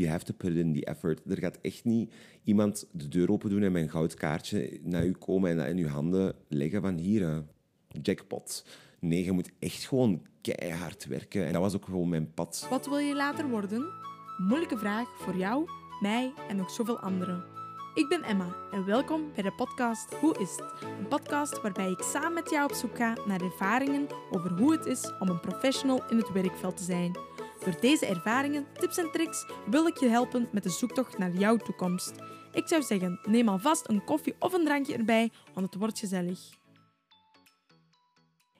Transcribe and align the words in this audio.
You 0.00 0.12
have 0.12 0.24
to 0.24 0.32
put 0.32 0.56
in 0.56 0.72
the 0.72 0.84
effort. 0.84 1.20
Er 1.26 1.38
gaat 1.38 1.58
echt 1.60 1.84
niet 1.84 2.12
iemand 2.44 2.86
de 2.92 3.08
deur 3.08 3.30
open 3.30 3.50
doen 3.50 3.62
en 3.62 3.72
met 3.72 3.82
een 3.82 3.90
goud 3.90 4.14
kaartje 4.14 4.80
naar 4.82 5.06
u 5.06 5.12
komen 5.12 5.50
en 5.50 5.56
dat 5.56 5.66
in 5.66 5.76
uw 5.76 5.86
handen 5.86 6.34
leggen 6.48 6.80
van 6.80 6.96
hier, 6.96 7.44
jackpot. 8.02 8.64
Nee, 9.00 9.24
je 9.24 9.32
moet 9.32 9.50
echt 9.58 9.84
gewoon 9.84 10.22
keihard 10.40 11.06
werken. 11.06 11.46
En 11.46 11.52
dat 11.52 11.62
was 11.62 11.74
ook 11.74 11.84
gewoon 11.84 12.08
mijn 12.08 12.34
pad. 12.34 12.66
Wat 12.70 12.86
wil 12.86 12.98
je 12.98 13.14
later 13.14 13.48
worden? 13.48 13.84
Moeilijke 14.38 14.78
vraag 14.78 15.08
voor 15.18 15.36
jou, 15.36 15.68
mij 16.00 16.32
en 16.48 16.56
nog 16.56 16.70
zoveel 16.70 16.98
anderen. 16.98 17.44
Ik 17.94 18.08
ben 18.08 18.22
Emma 18.22 18.54
en 18.72 18.84
welkom 18.84 19.30
bij 19.34 19.42
de 19.42 19.52
podcast 19.52 20.14
Hoe 20.14 20.38
is 20.38 20.50
het? 20.50 20.82
Een 20.98 21.08
podcast 21.08 21.60
waarbij 21.60 21.90
ik 21.90 22.02
samen 22.02 22.34
met 22.34 22.50
jou 22.50 22.64
op 22.64 22.76
zoek 22.76 22.96
ga 22.96 23.16
naar 23.26 23.40
ervaringen 23.40 24.06
over 24.30 24.50
hoe 24.50 24.72
het 24.72 24.86
is 24.86 25.12
om 25.18 25.28
een 25.28 25.40
professional 25.40 26.02
in 26.08 26.16
het 26.16 26.32
werkveld 26.32 26.76
te 26.76 26.84
zijn. 26.84 27.12
Door 27.64 27.80
deze 27.80 28.06
ervaringen, 28.06 28.66
tips 28.72 28.98
en 28.98 29.10
tricks 29.12 29.46
wil 29.70 29.86
ik 29.86 29.96
je 29.96 30.08
helpen 30.08 30.48
met 30.52 30.62
de 30.62 30.70
zoektocht 30.70 31.18
naar 31.18 31.32
jouw 31.32 31.56
toekomst. 31.56 32.12
Ik 32.52 32.68
zou 32.68 32.82
zeggen, 32.82 33.20
neem 33.22 33.48
alvast 33.48 33.88
een 33.88 34.04
koffie 34.04 34.34
of 34.38 34.52
een 34.52 34.64
drankje 34.64 34.96
erbij, 34.96 35.30
want 35.54 35.66
het 35.66 35.74
wordt 35.74 35.98
gezellig. 35.98 36.58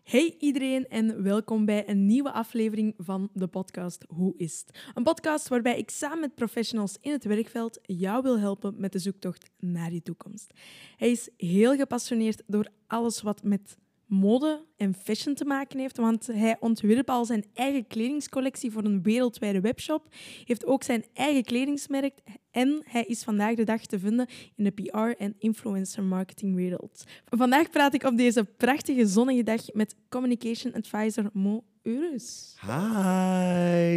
Hey 0.03 0.35
iedereen 0.39 0.89
en 0.89 1.23
welkom 1.23 1.65
bij 1.65 1.89
een 1.89 2.07
nieuwe 2.07 2.33
aflevering 2.33 2.95
van 2.97 3.31
de 3.33 3.47
podcast 3.47 4.05
Hoe 4.09 4.35
is 4.37 4.65
het? 4.67 4.79
Een 4.95 5.03
podcast 5.03 5.49
waarbij 5.49 5.79
ik 5.79 5.91
samen 5.91 6.21
met 6.21 6.35
professionals 6.35 6.97
in 7.01 7.13
het 7.13 7.25
werkveld 7.25 7.79
jou 7.83 8.23
wil 8.23 8.39
helpen 8.39 8.75
met 8.79 8.93
de 8.93 8.99
zoektocht 8.99 9.51
naar 9.59 9.93
je 9.93 10.03
toekomst. 10.03 10.53
Hij 10.97 11.11
is 11.11 11.29
heel 11.37 11.77
gepassioneerd 11.77 12.43
door 12.47 12.69
alles 12.87 13.23
wat 13.23 13.43
met 13.43 13.77
mode 14.11 14.65
en 14.77 14.95
fashion 14.95 15.35
te 15.35 15.45
maken 15.45 15.79
heeft, 15.79 15.97
want 15.97 16.27
hij 16.27 16.57
ontwierp 16.61 17.11
al 17.11 17.25
zijn 17.25 17.45
eigen 17.55 17.87
kledingscollectie 17.87 18.71
voor 18.71 18.85
een 18.85 19.03
wereldwijde 19.03 19.61
webshop, 19.61 20.07
heeft 20.45 20.67
ook 20.67 20.83
zijn 20.83 21.05
eigen 21.13 21.45
kledingsmerk 21.45 22.19
en 22.51 22.83
hij 22.85 23.05
is 23.05 23.23
vandaag 23.23 23.55
de 23.55 23.65
dag 23.65 23.87
te 23.87 23.99
vinden 23.99 24.27
in 24.57 24.65
de 24.65 24.71
PR- 24.71 25.23
en 25.23 25.35
influencer 25.39 26.03
marketing 26.03 26.55
wereld. 26.55 27.05
Vandaag 27.25 27.71
praat 27.71 27.95
ik 27.95 28.03
op 28.03 28.17
deze 28.17 28.45
prachtige 28.45 29.07
zonnige 29.07 29.43
dag 29.43 29.73
met 29.73 29.97
communication 30.09 30.75
advisor 30.75 31.31
Mo 31.33 31.65
Eurus. 31.83 32.57
Hi. 32.61 32.69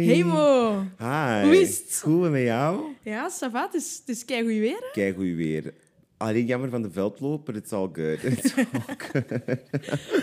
Hey 0.06 0.22
Mo! 0.24 0.82
Hi. 0.98 1.42
Hoe 1.44 1.60
is 1.60 1.78
het? 1.78 2.00
Goed 2.02 2.30
met 2.30 2.42
jou? 2.42 2.80
Ja, 3.02 3.28
Sava, 3.28 3.64
het 3.64 3.74
is, 3.74 3.96
het 3.98 4.08
is 4.16 4.24
keigoed 4.24 4.48
weer. 4.52 4.90
hè? 4.92 5.00
Je 5.02 5.34
weer. 5.34 5.74
Alleen 6.16 6.46
jammer 6.46 6.70
van 6.70 6.82
de 6.82 6.90
veldloop, 6.90 7.44
but 7.44 7.56
it's 7.56 7.72
all 7.72 7.88
good. 7.92 8.22
It's 8.32 8.56
all 8.56 8.96
good. 8.98 9.32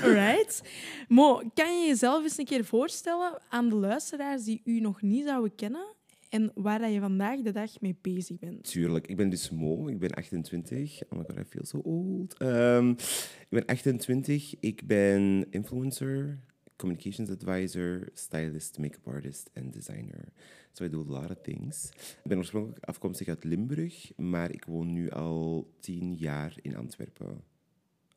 Alright. 0.03 0.63
Mo, 1.07 1.41
kan 1.53 1.81
je 1.81 1.87
jezelf 1.87 2.23
eens 2.23 2.37
een 2.37 2.45
keer 2.45 2.65
voorstellen 2.65 3.41
aan 3.49 3.69
de 3.69 3.75
luisteraars 3.75 4.43
die 4.43 4.61
u 4.63 4.79
nog 4.79 5.01
niet 5.01 5.25
zouden 5.25 5.55
kennen 5.55 5.95
en 6.31 6.51
waar 6.55 6.79
dat 6.79 6.93
je 6.93 6.99
vandaag 6.99 7.41
de 7.41 7.51
dag 7.51 7.81
mee 7.81 7.95
bezig 8.01 8.39
bent? 8.39 8.63
Tuurlijk. 8.63 9.07
Ik 9.07 9.15
ben 9.15 9.29
dus 9.29 9.49
Mo. 9.49 9.87
Ik 9.87 9.99
ben 9.99 10.11
28. 10.11 11.01
Oh 11.09 11.19
my 11.19 11.25
god, 11.27 11.37
I 11.37 11.43
feel 11.49 11.65
so 11.65 11.77
old. 11.77 12.37
Ehm, 12.37 12.89
ik 12.89 13.47
ben 13.49 13.65
28. 13.65 14.55
Ik 14.59 14.87
ben 14.87 15.45
influencer, 15.49 16.39
communications 16.81 17.29
advisor, 17.29 18.09
stylist, 18.13 18.77
make-up 18.79 19.07
artist 19.07 19.49
en 19.53 19.71
designer. 19.71 20.33
So 20.73 20.83
I 20.83 20.89
do 20.89 21.01
a 21.01 21.11
lot 21.11 21.31
of 21.31 21.37
things. 21.41 21.89
Ik 22.23 22.29
ben 22.29 22.37
oorspronkelijk 22.37 22.85
afkomstig 22.85 23.27
uit 23.27 23.43
Limburg, 23.43 24.11
maar 24.17 24.51
ik 24.51 24.65
woon 24.65 24.93
nu 24.93 25.09
al 25.09 25.73
tien 25.79 26.15
jaar 26.15 26.55
in 26.61 26.75
Antwerpen. 26.75 27.43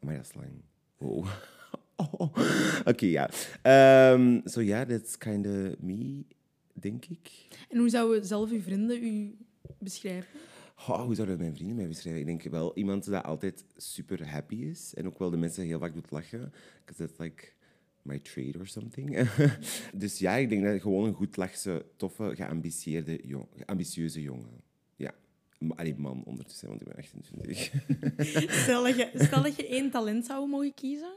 Maar 0.00 0.16
dat 0.16 0.24
is 0.24 0.34
lang. 0.34 0.62
Wow. 0.98 1.26
Oh. 1.96 2.36
Oké, 2.84 3.06
ja. 3.06 3.30
Ehm, 3.62 4.40
so 4.44 4.62
yeah, 4.62 4.88
that's 4.88 5.18
kind 5.18 5.46
of 5.46 5.78
me, 5.78 6.24
denk 6.72 7.04
ik. 7.04 7.30
En 7.68 7.78
hoe 7.78 7.88
zouden 7.88 8.24
zelf 8.24 8.50
uw 8.50 8.60
vrienden 8.60 9.04
u 9.04 9.36
beschrijven? 9.78 10.40
Oh, 10.88 11.02
hoe 11.02 11.14
zouden 11.14 11.38
mijn 11.38 11.54
vrienden 11.54 11.76
mij 11.76 11.88
beschrijven? 11.88 12.20
Ik 12.20 12.26
denk 12.26 12.42
wel 12.42 12.76
iemand 12.76 13.04
die 13.04 13.16
altijd 13.16 13.64
super 13.76 14.30
happy 14.30 14.54
is. 14.54 14.94
En 14.94 15.06
ook 15.06 15.18
wel 15.18 15.30
de 15.30 15.36
mensen 15.36 15.64
heel 15.64 15.78
vaak 15.78 15.94
doet 15.94 16.10
lachen. 16.10 16.52
Because 16.84 17.06
that's 17.06 17.18
like 17.18 17.52
my 18.04 18.18
trade 18.18 18.58
or 18.58 18.66
something. 18.66 19.28
dus 20.02 20.18
ja, 20.18 20.34
ik 20.34 20.48
denk 20.48 20.64
dat 20.64 20.80
gewoon 20.80 21.06
een 21.06 21.14
goed 21.14 21.36
lachse, 21.36 21.86
toffe, 21.96 22.32
geambitieerde, 22.34 23.20
jong, 23.26 23.46
geambitieuze 23.56 24.22
jongen. 24.22 24.60
Ja. 24.96 25.14
Maar- 25.58 25.76
Allee, 25.76 25.94
man 25.96 26.24
ondertussen, 26.24 26.68
want 26.68 26.80
ik 26.80 26.86
ben 26.86 26.96
28. 26.96 27.70
Stel 28.62 28.82
dat 28.82 28.96
je, 28.96 29.10
stel 29.14 29.42
dat 29.42 29.56
je 29.56 29.66
één 29.68 29.90
talent 29.90 30.26
zou 30.26 30.48
mogen 30.48 30.74
kiezen, 30.74 31.16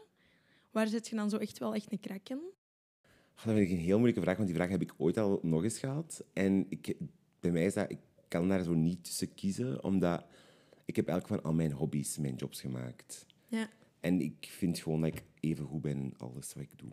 waar 0.72 0.88
zit 0.88 1.08
je 1.08 1.16
dan 1.16 1.30
zo 1.30 1.38
echt 1.38 1.58
wel 1.58 1.74
echt 1.76 1.92
een 1.92 2.00
krak 2.00 2.30
in? 2.30 2.38
Oh, 2.38 3.46
dat 3.46 3.54
vind 3.56 3.70
ik 3.70 3.70
een 3.70 3.84
heel 3.84 3.96
moeilijke 3.98 4.22
vraag, 4.22 4.36
want 4.36 4.48
die 4.48 4.58
vraag 4.58 4.70
heb 4.70 4.82
ik 4.82 4.94
ooit 4.98 5.18
al 5.18 5.40
nog 5.42 5.64
eens 5.64 5.80
gehad. 5.80 6.24
En 6.34 6.66
ik, 6.70 6.96
bij 7.40 7.52
mij 7.52 7.66
is 7.66 7.74
dat, 7.74 7.92
ik 7.92 8.00
kan 8.28 8.50
daar 8.50 8.64
zo 8.64 8.74
niet 8.74 9.04
tussen 9.04 9.34
kiezen, 9.34 9.84
omdat 9.84 10.26
ik 10.86 10.96
heb 10.96 11.08
eigenlijk 11.08 11.42
van 11.42 11.50
al 11.52 11.56
mijn 11.58 11.72
hobby's 11.72 12.18
mijn 12.18 12.36
jobs 12.36 12.62
gemaakt. 12.62 13.26
Ja. 13.48 13.70
En 14.08 14.22
ik 14.22 14.48
vind 14.50 14.80
gewoon 14.80 15.02
dat 15.02 15.14
ik 15.14 15.24
even 15.40 15.66
goed 15.66 15.82
ben 15.82 15.98
in 15.98 16.14
alles 16.18 16.54
wat 16.54 16.64
ik 16.64 16.70
doe. 16.80 16.90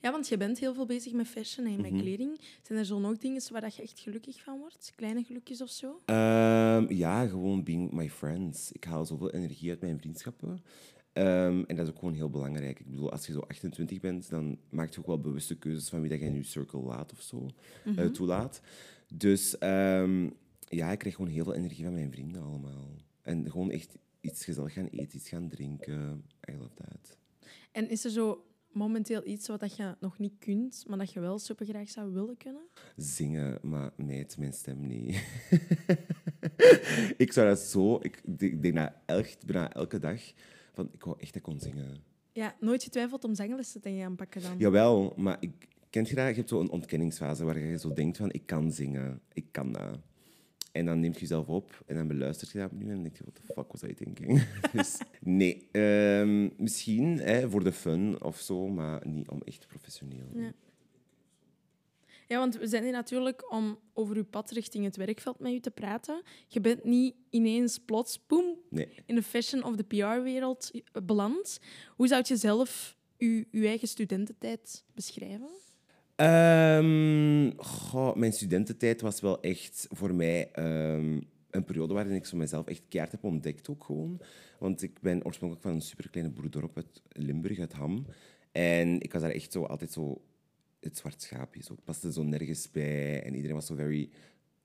Ja, 0.00 0.10
want 0.10 0.28
je 0.28 0.36
bent 0.36 0.58
heel 0.58 0.74
veel 0.74 0.86
bezig 0.86 1.12
met 1.12 1.26
fashion 1.26 1.66
en 1.66 1.80
met 1.80 1.90
Mhm. 1.90 2.00
kleding. 2.00 2.40
Zijn 2.62 2.78
er 2.78 2.84
zo 2.84 2.98
nog 2.98 3.16
dingen 3.18 3.42
waar 3.52 3.60
dat 3.60 3.76
je 3.76 3.82
echt 3.82 3.98
gelukkig 4.00 4.42
van 4.42 4.58
wordt? 4.58 4.92
Kleine 4.96 5.22
gelukjes 5.22 5.62
of 5.62 5.70
zo? 5.70 6.00
Ehm, 6.04 6.92
ja, 6.92 7.26
gewoon 7.26 7.62
being 7.64 7.82
with 7.82 7.92
my 7.92 8.10
friends. 8.10 8.72
Ik 8.72 8.84
haal 8.84 9.04
zoveel 9.06 9.30
energie 9.30 9.70
uit 9.70 9.80
mijn 9.80 9.98
vriendschappen. 9.98 10.62
Ehm, 11.12 11.62
en 11.66 11.76
dat 11.76 11.86
is 11.86 11.92
ook 11.92 11.98
gewoon 11.98 12.14
heel 12.14 12.30
belangrijk. 12.30 12.80
Ik 12.80 12.90
bedoel, 12.90 13.10
als 13.12 13.26
je 13.26 13.32
zo 13.32 13.40
28 13.40 14.00
bent, 14.00 14.30
dan 14.30 14.58
maak 14.70 14.92
je 14.92 14.98
ook 14.98 15.06
wel 15.06 15.20
bewuste 15.20 15.58
keuzes 15.58 15.88
van 15.88 16.00
wie 16.00 16.10
dat 16.10 16.18
je 16.18 16.24
in 16.24 16.34
je 16.34 16.42
circle 16.42 16.80
laat 16.80 17.12
of 17.12 17.20
zo, 17.20 17.48
eh, 17.96 18.06
toelaat. 18.06 18.60
Dus 19.14 19.58
ehm, 19.58 20.30
ja, 20.68 20.92
ik 20.92 20.98
krijg 20.98 21.14
gewoon 21.14 21.30
heel 21.30 21.44
veel 21.44 21.54
energie 21.54 21.84
van 21.84 21.92
mijn 21.94 22.10
vrienden 22.12 22.42
allemaal. 22.42 22.88
En 23.22 23.50
gewoon 23.50 23.70
echt 23.70 23.98
iets 24.24 24.44
gezellig 24.44 24.72
gaan 24.72 24.86
eten, 24.86 25.16
iets 25.18 25.28
gaan 25.28 25.48
drinken. 25.48 26.24
I 26.50 26.52
love 26.52 26.74
that. 26.74 27.18
En 27.72 27.88
is 27.88 28.04
er 28.04 28.10
zo 28.10 28.44
momenteel 28.72 29.26
iets 29.26 29.48
wat 29.48 29.60
dat 29.60 29.76
je 29.76 29.96
nog 30.00 30.18
niet 30.18 30.34
kunt, 30.38 30.84
maar 30.88 30.98
dat 30.98 31.12
je 31.12 31.20
wel 31.20 31.38
super 31.38 31.66
graag 31.66 31.88
zou 31.90 32.12
willen 32.12 32.36
kunnen? 32.36 32.62
Zingen, 32.96 33.58
maar 33.62 33.90
meid, 33.96 34.38
mijn 34.38 34.52
stem 34.52 34.86
niet. 34.86 35.14
ik 37.24 37.32
zou 37.32 37.48
dat 37.48 37.58
zo... 37.58 37.98
Ik, 38.02 38.22
ik 38.38 38.62
denk 38.62 38.74
dat 38.74 38.92
echt 39.06 39.46
bijna 39.46 39.72
elke 39.72 39.98
dag... 39.98 40.20
Van, 40.72 40.88
ik 40.92 41.04
wou 41.04 41.16
echt 41.20 41.32
dat 41.32 41.36
ik 41.36 41.42
kon 41.42 41.60
zingen. 41.60 42.02
Ja, 42.32 42.56
nooit 42.60 42.82
getwijfeld 42.82 43.24
om 43.24 43.34
zanglessen 43.34 43.80
te 43.80 43.96
gaan 43.96 44.16
pakken 44.16 44.42
dan? 44.42 44.58
Jawel, 44.58 45.12
maar 45.16 45.36
ik, 45.40 45.68
kent 45.90 46.08
je 46.08 46.14
dat? 46.14 46.28
Je 46.28 46.34
hebt 46.34 46.48
zo'n 46.48 46.70
ontkenningsfase 46.70 47.44
waar 47.44 47.58
je 47.58 47.78
zo 47.78 47.92
denkt 47.92 48.16
van... 48.16 48.32
Ik 48.32 48.46
kan 48.46 48.72
zingen, 48.72 49.20
ik 49.32 49.46
kan 49.50 49.72
dat. 49.72 49.98
En 50.74 50.86
dan 50.86 51.00
neemt 51.00 51.14
je 51.14 51.20
jezelf 51.20 51.46
op 51.46 51.82
en 51.86 51.94
dan 51.94 52.08
beluistert 52.08 52.50
je 52.50 52.58
dat 52.58 52.70
opnieuw 52.70 52.88
en 52.88 52.94
dan 52.94 53.02
denk 53.02 53.16
je... 53.16 53.22
What 53.22 53.34
the 53.34 53.52
fuck 53.52 53.72
was 53.72 53.82
I 53.82 53.94
thinking? 53.94 54.42
dus 54.72 54.98
nee, 55.20 55.68
ehm, 55.72 56.48
misschien 56.56 57.18
hè, 57.18 57.50
voor 57.50 57.64
de 57.64 57.72
fun 57.72 58.22
of 58.22 58.40
zo, 58.40 58.68
maar 58.68 59.06
niet 59.06 59.28
om 59.28 59.42
echt 59.44 59.66
professioneel. 59.66 60.28
Ja. 60.34 60.52
Ja, 62.28 62.38
want 62.38 62.56
we 62.56 62.66
zijn 62.66 62.82
hier 62.82 62.92
natuurlijk 62.92 63.52
om 63.52 63.78
over 63.92 64.16
uw 64.16 64.24
pad 64.24 64.50
richting 64.50 64.84
het 64.84 64.96
werkveld 64.96 65.38
met 65.38 65.52
u 65.52 65.60
te 65.60 65.70
praten. 65.70 66.22
Je 66.48 66.60
bent 66.60 66.84
niet 66.84 67.14
ineens 67.30 67.78
plots, 67.78 68.26
boem, 68.26 68.58
Nee. 68.70 68.88
in 69.06 69.14
de 69.14 69.22
fashion 69.22 69.64
of 69.64 69.76
de 69.76 69.82
PR-wereld 69.84 70.70
beland. 71.04 71.60
Hoe 71.96 72.08
zou 72.08 72.22
je 72.26 72.36
zelf 72.36 72.96
uw, 73.18 73.44
uw 73.50 73.64
eigen 73.64 73.88
studententijd 73.88 74.84
beschrijven? 74.94 75.48
Ehm, 76.16 77.50
goh, 77.56 78.14
mijn 78.14 78.32
studententijd 78.32 79.00
was 79.00 79.20
wel 79.20 79.40
echt 79.40 79.86
voor 79.90 80.14
mij 80.14 80.50
ehm, 80.52 81.20
een 81.50 81.64
periode 81.64 81.94
waarin 81.94 82.14
ik 82.14 82.26
zo 82.26 82.36
mezelf 82.36 82.66
echt 82.66 82.82
keihard 82.88 83.12
heb 83.12 83.24
ontdekt 83.24 83.68
ook 83.68 83.84
gewoon. 83.84 84.20
Want 84.58 84.82
ik 84.82 85.00
ben 85.00 85.24
oorspronkelijk 85.24 85.66
van 85.66 85.74
een 85.74 85.82
superkleine 85.82 86.32
boerdorp 86.32 86.76
uit 86.76 87.02
Limburg, 87.08 87.58
uit 87.58 87.72
Ham. 87.72 88.06
En 88.52 89.00
ik 89.00 89.12
was 89.12 89.22
daar 89.22 89.30
echt 89.30 89.52
zo 89.52 89.64
altijd 89.64 89.92
zo 89.92 90.22
het 90.80 90.96
zwart 90.96 91.22
schaapje. 91.22 91.62
Zo. 91.62 91.72
Ik 91.72 91.84
paste 91.84 92.12
zo 92.12 92.22
nergens 92.22 92.70
bij 92.70 93.22
en 93.22 93.34
iedereen 93.34 93.56
was 93.56 93.66
zo 93.66 93.74
very 93.74 94.10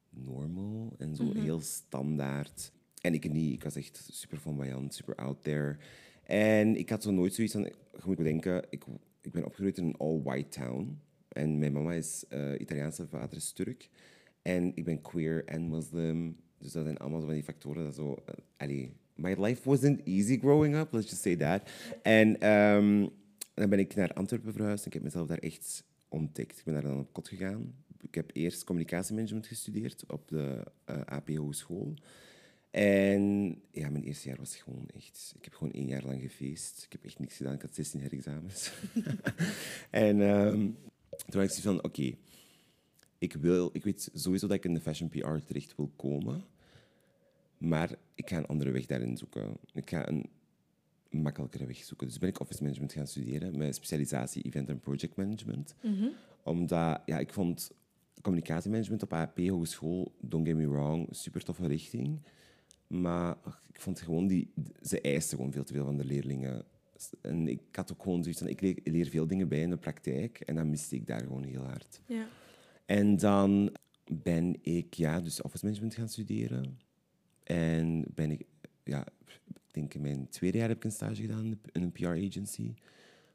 normal 0.10 0.94
en 0.98 1.16
zo 1.16 1.34
heel 1.34 1.60
standaard. 1.60 2.72
En 3.02 3.14
ik 3.14 3.32
niet. 3.32 3.54
Ik 3.54 3.64
was 3.64 3.76
echt 3.76 4.08
super 4.12 4.38
flamboyant, 4.38 4.94
super 4.94 5.16
out 5.16 5.44
there. 5.44 5.78
En 6.24 6.76
ik 6.76 6.90
had 6.90 7.04
zo 7.04 7.12
nooit 7.12 7.34
zoiets 7.34 7.54
van... 7.54 7.64
Je 7.64 8.02
moet 8.06 8.18
bedenken, 8.18 8.66
ik, 8.70 8.84
ik 9.22 9.32
ben 9.32 9.46
opgegroeid 9.46 9.78
in 9.78 9.86
een 9.86 9.98
all-white 9.98 10.50
town. 10.50 11.00
En 11.30 11.60
mijn 11.60 11.74
mama 11.74 11.94
is 11.94 12.26
eh, 12.30 12.60
Italiaanse, 12.60 13.08
vader 13.08 13.38
is 13.38 13.52
Turk. 13.52 13.90
En 14.42 14.72
ik 14.76 14.84
ben 14.84 15.02
queer 15.02 15.46
en 15.46 15.62
moslim. 15.62 16.38
Dus 16.58 16.72
dat 16.72 16.84
zijn 16.84 16.98
allemaal 16.98 17.22
van 17.22 17.34
die 17.34 17.44
factoren 17.44 17.84
dat 17.84 17.96
zo... 17.96 18.24
allee, 18.58 18.94
my 19.16 19.36
life 19.38 19.70
wasn't 19.70 20.02
easy 20.04 20.40
growing 20.40 20.76
up, 20.76 20.94
let's 20.94 21.10
just 21.10 21.22
say 21.22 21.36
that. 21.36 21.70
En 22.02 22.40
ehm, 22.40 23.08
dan 23.54 23.70
ben 23.70 23.80
ik 23.80 23.96
naar 23.96 24.14
Antwerpen 24.14 24.54
verhuisd 24.54 24.82
en 24.82 24.88
ik 24.88 24.94
heb 24.94 25.04
mezelf 25.04 25.28
daar 25.28 25.38
echt 25.38 25.84
ontdekt. 26.08 26.58
Ik 26.58 26.66
ben 26.66 26.74
daar 26.74 26.84
dan 26.84 27.00
op 27.00 27.14
kot 27.14 27.28
gegaan. 27.28 27.74
Ik 28.02 28.16
heb 28.16 28.30
eerst 28.34 28.64
communicatiemanagement 28.64 29.48
gestudeerd 29.48 30.04
op 30.08 30.28
de 30.28 30.64
eh, 30.86 31.02
APO 31.06 31.52
school. 31.52 31.94
En 32.72 33.56
ja, 33.72 33.90
mijn 33.90 34.04
eerste 34.04 34.28
jaar 34.28 34.38
was 34.38 34.56
gewoon 34.56 34.88
echt... 34.96 35.34
Ik 35.38 35.44
heb 35.44 35.54
gewoon 35.54 35.74
één 35.74 35.88
jaar 35.88 36.04
lang 36.06 36.22
gefeest. 36.22 36.84
Ik 36.84 36.92
heb 36.92 37.06
echt 37.06 37.20
niks 37.20 37.38
gedaan. 37.38 37.54
Ik 37.54 37.62
had 37.62 37.76
16 37.76 38.00
herexamens. 38.00 38.72
en 39.90 40.22
ehm, 40.22 40.68
toen 41.26 41.42
had 41.42 41.50
ik 41.50 41.50
zoiets 41.50 41.62
van, 41.62 41.84
oké... 41.84 42.16
ik, 43.18 43.34
wil, 43.34 43.70
ik 43.74 43.84
weet 43.84 44.10
sowieso 44.14 44.48
dat 44.48 44.58
ik 44.58 44.66
in 44.66 44.74
de 44.74 44.80
fashion 44.80 45.10
PR 45.10 45.38
terecht 45.46 45.76
wil 45.76 45.92
komen. 45.96 46.44
Maar 47.58 47.96
ik 48.16 48.30
ga 48.30 48.38
een 48.38 48.46
andere 48.46 48.72
weg 48.72 48.86
daarin 48.86 49.18
zoeken. 49.18 49.58
Ik 49.74 49.90
ga 49.90 50.08
een 50.08 50.30
makkelijkere 51.10 51.66
weg 51.66 51.78
zoeken. 51.78 52.08
Dus 52.08 52.18
ben 52.18 52.30
ik 52.30 52.40
office 52.40 52.62
management 52.62 52.94
gaan 52.94 53.08
studeren 53.08 53.58
met 53.58 53.76
specialisatie 53.76 54.44
event 54.44 54.70
en 54.70 54.80
project 54.80 55.16
management. 55.16 55.76
Omdat 56.44 57.02
ja, 57.06 57.20
ik 57.20 57.34
vond 57.34 57.72
communicatiemanagement 58.22 59.04
op 59.04 59.14
AP 59.14 59.40
Hogeschool, 59.40 60.12
don't 60.20 60.48
get 60.48 60.56
me 60.56 60.68
wrong, 60.70 61.08
super 61.12 61.44
toffe 61.44 61.68
richting. 61.68 62.22
Maar 62.88 63.36
ach, 63.44 63.62
ik 63.74 63.82
vond 63.82 64.02
gewoon 64.02 64.28
die, 64.28 64.54
ze 64.82 65.02
eisten 65.02 65.38
gewoon 65.38 65.52
veel 65.52 65.64
te 65.64 65.74
veel 65.74 65.86
van 65.86 65.98
de 65.98 66.06
leerlingen. 66.06 66.66
En 67.22 67.48
ik 67.48 67.62
had 67.72 67.92
ook 67.92 68.04
gewoon 68.04 68.24
zoiets 68.24 68.42
van, 68.42 68.50
ik 68.50 68.62
leer, 68.84 69.08
veel 69.08 69.28
dingen 69.28 69.48
bij 69.48 69.62
in 69.62 69.70
de 69.70 69.78
praktijk 69.78 70.40
en 70.40 70.56
dan 70.56 70.70
miste 70.70 70.96
ik 70.96 71.08
daar 71.08 71.22
gewoon 71.22 71.44
heel 71.44 71.64
hard. 71.64 72.02
Ja. 72.06 72.28
En 72.86 73.18
dan 73.18 73.76
ben 74.12 74.56
ik 74.62 74.94
ja, 74.94 75.22
dus 75.22 75.42
office 75.42 75.66
management 75.66 75.96
gaan 75.96 76.10
studeren. 76.10 76.80
En 77.44 78.06
ben 78.14 78.32
ik, 78.32 78.46
ja, 78.84 79.06
ik 79.26 79.74
denk 79.74 79.94
in 79.94 80.02
mijn 80.02 80.30
tweede 80.30 80.58
jaar 80.58 80.68
heb 80.68 80.78
ik 80.78 80.84
een 80.84 80.92
stage 80.92 81.22
gedaan 81.22 81.46
in 81.72 81.82
een 81.82 81.92
PR-agency. 81.92 82.74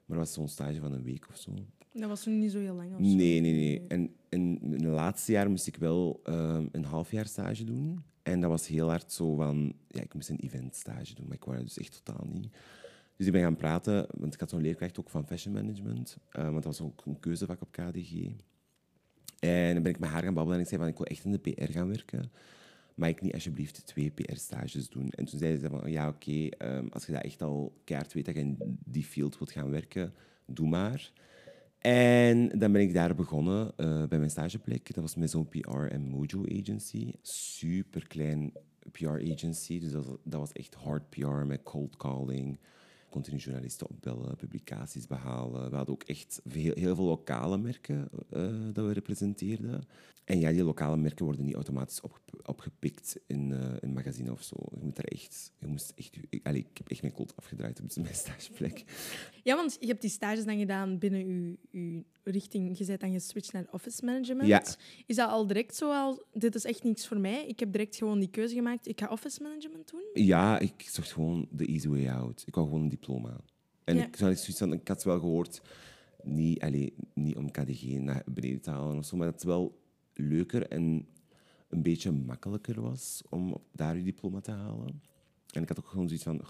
Maar 0.06 0.18
dat 0.18 0.26
was 0.26 0.32
zo'n 0.32 0.48
stage 0.48 0.80
van 0.80 0.92
een 0.92 1.02
week 1.02 1.28
of 1.28 1.36
zo. 1.36 1.52
Dat 1.92 2.08
was 2.08 2.22
toen 2.22 2.38
niet 2.38 2.50
zo 2.50 2.58
heel 2.58 2.74
lang. 2.74 2.90
Of 2.90 2.96
zo. 2.96 3.14
Nee, 3.14 3.40
nee, 3.40 3.52
nee. 3.52 3.86
En 3.88 4.14
in 4.28 4.60
het 4.70 4.82
laatste 4.82 5.32
jaar 5.32 5.50
moest 5.50 5.66
ik 5.66 5.76
wel 5.76 6.20
ehm, 6.24 6.66
een 6.72 6.84
half 6.84 7.10
jaar 7.10 7.26
stage 7.26 7.64
doen. 7.64 8.02
En 8.22 8.40
dat 8.40 8.50
was 8.50 8.66
heel 8.66 8.88
hard 8.88 9.12
zo 9.12 9.34
van... 9.34 9.72
Ja, 9.88 10.02
ik 10.02 10.14
moest 10.14 10.28
een 10.28 10.40
eventstage 10.40 11.14
doen, 11.14 11.26
maar 11.26 11.36
ik 11.36 11.44
wou 11.44 11.56
dat 11.56 11.66
dus 11.66 11.78
echt 11.78 12.02
totaal 12.04 12.26
niet. 12.32 12.48
Dus 13.16 13.26
ik 13.26 13.32
ben 13.32 13.42
gaan 13.42 13.56
praten, 13.56 14.06
want 14.18 14.34
ik 14.34 14.40
had 14.40 14.50
zo'n 14.50 14.60
leerkracht 14.60 14.98
ook 14.98 15.10
van 15.10 15.26
fashion 15.26 15.54
management. 15.54 16.16
eh, 16.30 16.42
want 16.42 16.54
dat 16.54 16.64
was 16.64 16.80
ook 16.80 17.02
een 17.06 17.20
keuzevak 17.20 17.60
op 17.60 17.72
KDG. 17.72 18.12
En 19.38 19.74
dan 19.74 19.82
ben 19.82 19.92
ik 19.92 19.98
met 19.98 20.10
haar 20.10 20.22
gaan 20.22 20.34
babbelen 20.34 20.58
en 20.58 20.62
ik 20.64 20.68
zei 20.68 20.80
van, 20.80 20.90
ik 20.90 20.96
wil 20.96 21.06
echt 21.06 21.24
in 21.24 21.32
de 21.32 21.38
PR 21.38 21.72
gaan 21.72 21.88
werken. 21.88 22.30
Mag 22.94 23.08
ik 23.08 23.20
niet 23.20 23.34
alsjeblieft 23.34 23.86
twee 23.86 24.10
PR-stages 24.10 24.88
doen? 24.88 25.10
En 25.10 25.24
toen 25.24 25.38
zei 25.38 25.58
ze 25.58 25.68
van, 25.68 25.90
ja, 25.90 26.08
oké, 26.08 26.48
ehm, 26.48 26.86
als 26.90 27.06
je 27.06 27.12
dat 27.12 27.22
echt 27.22 27.42
al 27.42 27.80
keihard 27.84 28.12
weet 28.12 28.24
dat 28.24 28.34
je 28.34 28.40
in 28.40 28.78
die 28.84 29.04
field 29.04 29.38
wilt 29.38 29.50
gaan 29.50 29.70
werken, 29.70 30.14
doe 30.46 30.68
maar. 30.68 31.12
En 31.78 32.48
dan 32.48 32.72
ben 32.72 32.80
ik 32.80 32.94
daar 32.94 33.14
begonnen 33.14 33.72
eh, 33.76 34.06
bij 34.06 34.18
mijn 34.18 34.30
stageplek. 34.30 34.94
Dat 34.94 35.02
was 35.04 35.14
met 35.14 35.30
zo'n 35.30 35.48
PR 35.48 35.76
en 35.76 36.08
Mojo 36.08 36.44
agency. 36.60 37.12
Super 37.22 38.06
klein 38.06 38.52
PR 38.92 39.32
agency. 39.32 39.80
Dus 39.80 39.92
dat 40.24 40.40
was 40.40 40.52
echt 40.52 40.74
hard 40.74 41.10
PR 41.10 41.26
met 41.26 41.62
cold 41.62 41.96
calling. 41.96 42.58
Continu 43.14 43.38
journalisten 43.38 43.88
opbellen, 43.88 44.36
publicaties 44.36 45.06
behalen. 45.06 45.70
We 45.70 45.76
hadden 45.76 45.94
ook 45.94 46.02
echt 46.02 46.40
veel, 46.46 46.72
heel 46.74 46.94
veel 46.94 47.04
lokale 47.04 47.58
merken 47.58 48.08
eh, 48.30 48.42
dat 48.72 48.86
we 48.86 48.92
representeerden. 48.92 49.84
En 50.24 50.38
ja, 50.40 50.50
die 50.50 50.64
lokale 50.64 50.96
merken 50.96 51.24
worden 51.24 51.44
niet 51.44 51.54
automatisch 51.54 52.00
opge- 52.00 52.20
opgepikt 52.42 53.18
in 53.26 53.52
eh, 53.52 53.72
een 53.80 53.92
magazine 53.92 54.32
of 54.32 54.42
zo. 54.42 54.56
Je 54.78 54.84
moet 54.84 54.96
daar 54.96 55.04
echt... 55.04 55.52
Je 55.58 55.66
moest 55.66 55.92
echt 55.96 56.16
ik, 56.30 56.46
allee, 56.46 56.60
ik 56.70 56.78
heb 56.78 56.88
echt 56.88 57.02
mijn 57.02 57.14
kot 57.14 57.36
afgedraaid 57.36 57.80
op 57.80 57.96
mijn 57.96 58.14
stageplek. 58.24 58.84
Ja, 59.42 59.56
want 59.56 59.76
je 59.80 59.86
hebt 59.86 60.00
die 60.00 60.10
stages 60.10 60.44
dan 60.44 60.58
gedaan 60.58 60.98
binnen 60.98 61.26
je, 61.28 61.56
je 61.70 62.04
richting. 62.22 62.78
Je 62.78 62.84
bent 62.86 63.00
dan 63.00 63.12
geswitcht 63.12 63.52
naar 63.52 63.66
office 63.70 64.04
management. 64.04 64.48
Ja. 64.48 64.64
Is 65.06 65.16
dat 65.16 65.30
al 65.30 65.46
direct 65.46 65.76
zo 65.76 65.90
al... 65.92 66.24
Dit 66.32 66.54
is 66.54 66.64
echt 66.64 66.82
niks 66.84 67.06
voor 67.06 67.18
mij. 67.20 67.46
Ik 67.46 67.60
heb 67.60 67.72
direct 67.72 67.96
gewoon 67.96 68.18
die 68.18 68.30
keuze 68.30 68.54
gemaakt. 68.54 68.88
Ik 68.88 69.00
ga 69.00 69.08
office 69.08 69.42
management 69.42 69.90
doen. 69.90 70.24
Ja, 70.24 70.58
ik 70.58 70.82
zocht 70.82 71.12
gewoon 71.12 71.48
de 71.50 71.66
easy 71.66 71.88
way 71.88 72.08
out. 72.08 72.42
Ik 72.46 72.54
wou 72.54 72.66
gewoon 72.66 72.82
een 72.82 72.88
diploma. 72.88 73.40
En 73.84 73.96
Ja. 73.96 74.06
ik, 74.06 74.16
zoiets 74.16 74.58
van, 74.58 74.72
ik 74.72 74.88
had 74.88 75.04
wel 75.04 75.18
gehoord, 75.18 75.60
niet, 76.22 76.60
allee, 76.60 76.94
niet 77.14 77.36
om 77.36 77.50
KDG 77.50 77.82
naar 77.82 78.22
beneden 78.26 78.60
te 78.60 78.70
halen 78.70 78.98
of 78.98 79.04
zo, 79.04 79.16
maar 79.16 79.30
dat 79.30 79.42
wel 79.42 79.82
leuker 80.14 80.68
en 80.68 81.06
een 81.68 81.82
beetje 81.82 82.10
makkelijker 82.10 82.80
was 82.80 83.22
om 83.30 83.56
daar 83.72 83.96
je 83.96 84.02
diploma 84.02 84.40
te 84.40 84.50
halen. 84.50 85.02
En 85.50 85.62
ik 85.62 85.68
had 85.68 85.78
ook 85.78 85.86
gewoon 85.86 86.06
zoiets 86.06 86.24
van... 86.24 86.40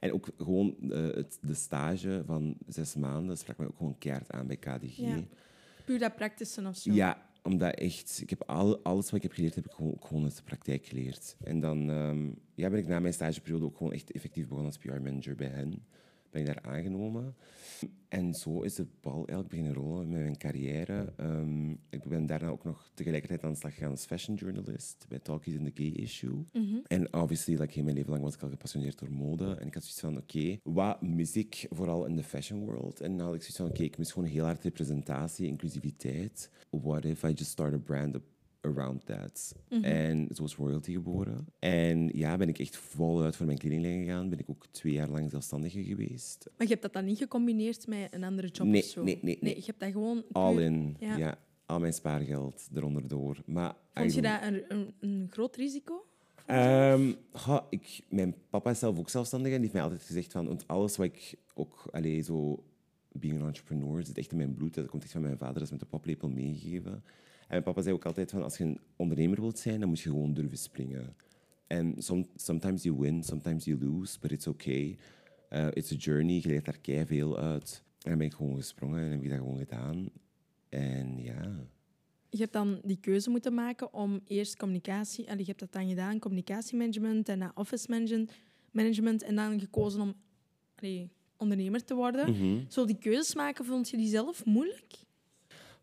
En 0.00 0.12
ook 0.12 0.28
gewoon 0.38 0.76
eh, 0.90 1.14
het, 1.14 1.38
de 1.40 1.54
stage 1.54 2.22
van 2.26 2.56
zes 2.66 2.94
maanden 2.94 3.38
sprak 3.38 3.56
mij 3.56 3.66
ook 3.66 3.76
gewoon 3.76 3.98
keihard 3.98 4.30
aan 4.30 4.46
bij 4.46 4.56
KDG. 4.56 4.96
Ja. 4.96 5.24
Puur 5.84 5.98
dat 5.98 6.16
praktische 6.16 6.66
of 6.66 6.76
zo. 6.76 6.92
Ja, 6.92 7.30
omdat 7.42 7.74
echt, 7.74 8.18
ik 8.22 8.30
heb 8.30 8.42
al, 8.42 8.82
alles 8.82 9.04
wat 9.04 9.14
ik 9.14 9.22
heb 9.22 9.32
geleerd, 9.32 9.54
heb 9.54 9.66
ik 9.66 9.72
gewoon, 9.72 9.96
gewoon 10.00 10.24
uit 10.24 10.36
de 10.36 10.42
praktijk 10.42 10.86
geleerd. 10.86 11.36
En 11.44 11.60
dan 11.60 11.90
ehm, 11.90 12.30
ja, 12.54 12.70
ben 12.70 12.78
ik 12.78 12.86
na 12.86 13.00
mijn 13.00 13.14
stageperiode 13.14 13.64
ook 13.64 13.76
gewoon 13.76 13.92
echt 13.92 14.12
effectief 14.12 14.42
begonnen 14.48 14.72
als 14.72 14.78
PR-manager 14.78 15.34
bij 15.34 15.48
hen. 15.48 15.84
Ben 16.32 16.40
ik 16.40 16.46
daar 16.46 16.62
aangenomen. 16.62 17.34
En 18.08 18.34
zo 18.34 18.62
is 18.62 18.74
de 18.74 18.86
bal 19.00 19.14
eigenlijk 19.14 19.48
beginnen 19.48 19.74
rollen 19.74 20.08
met 20.08 20.20
mijn 20.20 20.36
carrière. 20.36 21.12
Ehm, 21.16 21.70
ik 21.70 22.04
ben 22.08 22.26
daarna 22.26 22.48
ook 22.48 22.64
nog 22.64 22.90
tegelijkertijd 22.94 23.44
aan 23.44 23.52
de 23.52 23.58
slag 23.58 23.74
gegaan 23.74 23.90
als 23.90 24.04
fashion 24.04 24.36
journalist 24.36 25.04
bij 25.08 25.18
Talkies 25.18 25.54
in 25.54 25.64
the 25.64 25.82
Gay 25.82 25.92
Issue. 25.92 26.44
En 26.86 27.14
obviously, 27.14 27.56
like, 27.58 27.72
heel 27.72 27.84
mijn 27.84 27.96
leven 27.96 28.10
lang 28.10 28.22
was 28.22 28.34
ik 28.34 28.42
al 28.42 28.48
gepassioneerd 28.48 28.98
door 28.98 29.12
mode. 29.12 29.44
En 29.54 29.66
ik 29.66 29.74
had 29.74 29.84
zoiets 29.84 30.00
van, 30.00 30.16
oké, 30.16 30.58
wat 30.62 31.02
mis 31.02 31.36
ik 31.36 31.66
vooral 31.70 32.04
in 32.06 32.16
de 32.16 32.22
fashion 32.22 32.64
world? 32.64 33.00
En 33.00 33.16
dan 33.16 33.26
had 33.26 33.34
ik 33.34 33.40
zoiets 33.40 33.56
van, 33.58 33.68
oké, 33.68 33.82
ik 33.82 33.98
mis 33.98 34.12
gewoon 34.12 34.28
heel 34.28 34.44
hard 34.44 34.62
representatie, 34.62 35.46
inclusiviteit. 35.46 36.50
What 36.70 37.04
if 37.04 37.22
I 37.22 37.28
just 37.32 37.50
start 37.50 37.74
a 37.74 37.78
brand 37.78 38.16
around 38.62 39.06
that? 39.06 39.54
En 39.82 40.28
zo 40.34 40.44
is 40.44 40.54
Royalty 40.54 40.92
geboren. 40.92 41.46
En 41.58 42.08
ja, 42.14 42.36
ben 42.36 42.48
ik 42.48 42.58
echt 42.58 42.76
voluit 42.76 43.36
voor 43.36 43.46
mijn 43.46 43.58
kledinglijn 43.58 44.04
gegaan. 44.04 44.28
Ben 44.28 44.38
ik 44.38 44.50
ook 44.50 44.66
twee 44.70 44.92
jaar 44.92 45.08
lang 45.08 45.30
zelfstandige 45.30 45.84
geweest. 45.84 46.44
Maar 46.56 46.66
je 46.66 46.72
hebt 46.72 46.82
dat 46.82 46.92
dan 46.92 47.04
niet 47.04 47.18
gecombineerd 47.18 47.86
met 47.86 48.14
een 48.14 48.24
andere 48.24 48.48
job 48.48 48.66
Nee, 48.66 48.80
of 48.82 48.86
zo? 48.88 49.02
nee, 49.02 49.18
nee, 49.22 49.38
nee. 49.40 49.56
je 49.56 49.62
hebt 49.66 49.80
dat 49.80 49.90
gewoon... 49.92 50.24
All 50.32 50.54
puur- 50.54 50.64
in, 50.64 50.96
Ja. 51.00 51.16
ja. 51.16 51.38
Al 51.66 51.80
mijn 51.80 51.92
spaargeld 51.92 52.68
eronder 52.74 53.08
door. 53.08 53.42
Maar 53.46 53.74
Vond 53.94 54.14
je 54.14 54.22
dat 54.22 54.42
een, 54.42 54.62
een, 54.68 54.94
een 55.00 55.26
groot 55.30 55.56
risico? 55.56 56.04
Ehm, 56.46 57.12
goh, 57.32 57.62
ik, 57.70 58.00
mijn 58.08 58.34
papa 58.50 58.70
is 58.70 58.78
zelf 58.78 58.98
ook 58.98 59.08
zelfstandig 59.08 59.46
en 59.52 59.52
die 59.52 59.60
heeft 59.62 59.72
mij 59.72 59.82
altijd 59.82 60.02
gezegd 60.02 60.32
van, 60.32 60.46
want 60.46 60.68
alles 60.68 60.96
wat 60.96 61.06
ik 61.06 61.34
ook, 61.54 61.88
allee, 61.90 62.20
zo, 62.20 62.64
being 63.12 63.40
an 63.40 63.46
entrepreneur, 63.46 64.04
zit 64.04 64.18
echt 64.18 64.30
in 64.30 64.36
mijn 64.36 64.54
bloed. 64.54 64.74
Dat 64.74 64.86
komt 64.86 65.02
echt 65.02 65.12
van 65.12 65.20
mijn 65.22 65.38
vader, 65.38 65.54
dat 65.54 65.62
is 65.62 65.70
met 65.70 65.80
de 65.80 65.86
paplepel 65.86 66.28
meegegeven. 66.28 67.04
En 67.52 67.62
papa 67.62 67.82
zei 67.82 67.94
ook 67.94 68.04
altijd 68.04 68.30
van, 68.30 68.42
als 68.42 68.56
je 68.58 68.64
een 68.64 68.78
ondernemer 68.96 69.40
wilt 69.40 69.58
zijn, 69.58 69.80
dan 69.80 69.88
moet 69.88 70.00
je 70.00 70.08
gewoon 70.08 70.34
durven 70.34 70.58
springen. 70.58 71.16
En 71.66 71.94
some, 71.98 72.26
sometimes 72.36 72.82
you 72.82 72.98
win, 72.98 73.22
sometimes 73.22 73.64
you 73.64 73.78
lose, 73.84 74.18
but 74.18 74.32
it's 74.32 74.46
okay. 74.46 74.98
Uh, 75.50 75.66
it's 75.72 75.92
a 75.92 75.94
journey, 75.94 76.40
je 76.42 76.48
leert 76.48 76.64
daar 76.64 76.78
kei 76.78 77.06
veel 77.06 77.38
uit. 77.38 77.82
En 78.02 78.10
dan 78.10 78.18
ben 78.18 78.26
ik 78.26 78.34
gewoon 78.34 78.56
gesprongen 78.56 79.00
en 79.02 79.10
heb 79.10 79.22
ik 79.22 79.28
dat 79.28 79.38
gewoon 79.38 79.58
gedaan. 79.58 80.10
En 80.68 81.22
ja, 81.22 81.66
Je 82.30 82.38
hebt 82.38 82.52
dan 82.52 82.80
die 82.84 82.98
keuze 83.00 83.30
moeten 83.30 83.54
maken 83.54 83.94
om 83.94 84.20
eerst 84.26 84.56
communicatie... 84.56 85.24
Allee, 85.26 85.38
je 85.38 85.46
hebt 85.46 85.60
dat 85.60 85.72
dan 85.72 85.88
gedaan, 85.88 86.18
communicatiemanagement 86.18 87.28
en 87.28 87.38
na 87.38 87.52
office 87.54 87.86
management, 87.90 88.32
management 88.70 89.22
en 89.22 89.34
dan 89.34 89.60
gekozen 89.60 90.00
om 90.00 90.14
allee, 90.74 91.10
ondernemer 91.36 91.84
te 91.84 91.94
worden. 91.94 92.30
Mhm. 92.30 92.64
Zo 92.68 92.84
die 92.84 92.98
keuzes 92.98 93.34
maken, 93.34 93.64
vond 93.64 93.88
je 93.88 93.96
die 93.96 94.08
zelf 94.08 94.44
moeilijk? 94.44 95.10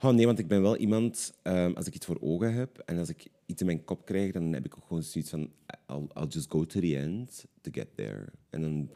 Oh 0.01 0.13
nee, 0.13 0.25
want 0.25 0.39
ik 0.39 0.48
ben 0.48 0.62
wel 0.62 0.77
iemand, 0.77 1.34
ehm, 1.41 1.74
als 1.74 1.88
ik 1.88 1.96
iets 1.96 2.06
voor 2.06 2.18
ogen 2.22 2.53
heb 2.53 2.77
en 2.77 2.98
als 2.98 3.10
ik 3.10 3.27
iets 3.46 3.60
in 3.62 3.65
mijn 3.68 3.84
kop 3.84 4.06
krijg, 4.06 4.32
dan 4.32 4.53
heb 4.53 4.65
ik 4.65 4.77
ook 4.77 4.86
gewoon 4.88 5.03
zoiets 5.03 5.29
van, 5.29 5.50
I'll, 5.88 6.08
I'll 6.15 6.27
just 6.27 6.51
go 6.51 6.65
to 6.65 6.79
the 6.79 6.98
end 6.98 7.46
to 7.62 7.72
get 7.74 7.88
there. 7.96 8.25
En 8.50 8.62
dan, 8.62 8.89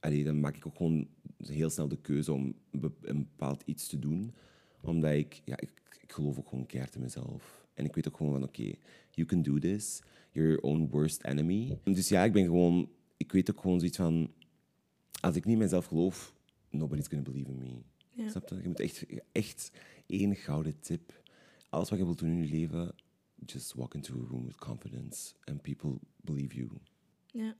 allee, 0.00 0.24
dan 0.24 0.40
maak 0.40 0.56
ik 0.56 0.66
ook 0.66 0.76
gewoon 0.76 1.08
heel 1.36 1.70
snel 1.70 1.88
de 1.88 1.96
keuze 2.00 2.32
om 2.32 2.54
een 2.70 2.80
be- 2.80 2.92
een 3.02 3.18
bepaald 3.18 3.62
iets 3.64 3.88
te 3.88 3.98
doen. 3.98 4.34
Omdat 4.80 5.12
ik, 5.12 5.40
ja, 5.44 5.56
ik, 5.60 5.70
ik 6.00 6.12
geloof 6.12 6.38
ook 6.38 6.48
gewoon 6.48 6.66
keihard 6.66 6.94
in 6.94 7.00
mezelf. 7.00 7.66
En 7.74 7.84
ik 7.84 7.94
weet 7.94 8.08
ook 8.08 8.16
gewoon 8.16 8.32
van, 8.32 8.42
oké, 8.42 8.72
you 9.10 9.26
can 9.26 9.42
do 9.42 9.58
this. 9.58 10.02
You're 10.32 10.48
your 10.48 10.62
own 10.62 10.88
worst 10.90 11.22
enemy. 11.24 11.78
Dus 11.84 12.08
ja, 12.08 12.24
ik 12.24 12.32
ben 12.32 12.44
gewoon, 12.44 12.88
ik 13.16 13.32
weet 13.32 13.50
ook 13.50 13.60
gewoon 13.60 13.78
zoiets 13.78 13.96
van, 13.96 14.30
als 15.20 15.36
ik 15.36 15.44
niet 15.44 15.54
in 15.54 15.60
mezelf 15.60 15.84
geloof, 15.86 16.34
nobody's 16.70 17.06
gonna 17.08 17.22
believe 17.22 17.50
in 17.50 17.58
me. 17.58 17.66
Ja. 18.22 18.28
Snap 18.30 18.48
je? 18.48 18.62
Je 18.62 18.68
moet 18.68 18.80
echt, 18.80 19.06
echt 19.32 19.70
één 20.06 20.36
gouden 20.36 20.80
tip. 20.80 21.22
Alles 21.68 21.88
wat 21.88 21.98
je 21.98 22.04
wilt 22.04 22.18
doen 22.18 22.28
in 22.28 22.42
je 22.42 22.48
leven, 22.48 22.94
just 23.46 23.74
walk 23.74 23.94
into 23.94 24.14
a 24.14 24.26
room 24.28 24.46
with 24.46 24.56
confidence 24.56 25.34
and 25.44 25.62
people 25.62 25.98
believe 26.16 26.56
you. 26.56 26.68
Ja. 27.26 27.56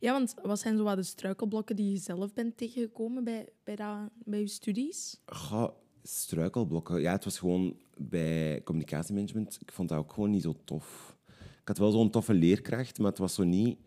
ja, 0.00 0.12
want 0.12 0.34
wat 0.42 0.60
zijn 0.60 0.76
zo 0.76 0.82
wat 0.84 0.96
de 0.96 1.02
struikelblokken 1.02 1.76
die 1.76 1.90
je 1.90 1.96
zelf 1.96 2.32
bent 2.32 2.56
tegengekomen 2.56 3.24
bij, 3.24 3.48
bij, 3.64 3.76
dat, 3.76 4.10
bij 4.24 4.40
je 4.40 4.46
studies? 4.46 5.20
Goh, 5.26 5.70
struikelblokken. 6.02 7.00
Ja, 7.00 7.12
het 7.12 7.24
was 7.24 7.38
gewoon 7.38 7.76
bij 7.96 8.62
communicatiemanagement. 8.64 9.58
Ik 9.60 9.72
vond 9.72 9.88
dat 9.88 9.98
ook 9.98 10.12
gewoon 10.12 10.30
niet 10.30 10.42
zo 10.42 10.56
tof. 10.64 11.16
Ik 11.60 11.68
had 11.68 11.78
wel 11.78 11.90
zo'n 11.90 12.10
toffe 12.10 12.34
leerkracht, 12.34 12.98
maar 12.98 13.10
het 13.10 13.18
was 13.18 13.34
zo 13.34 13.44
niet 13.44 13.78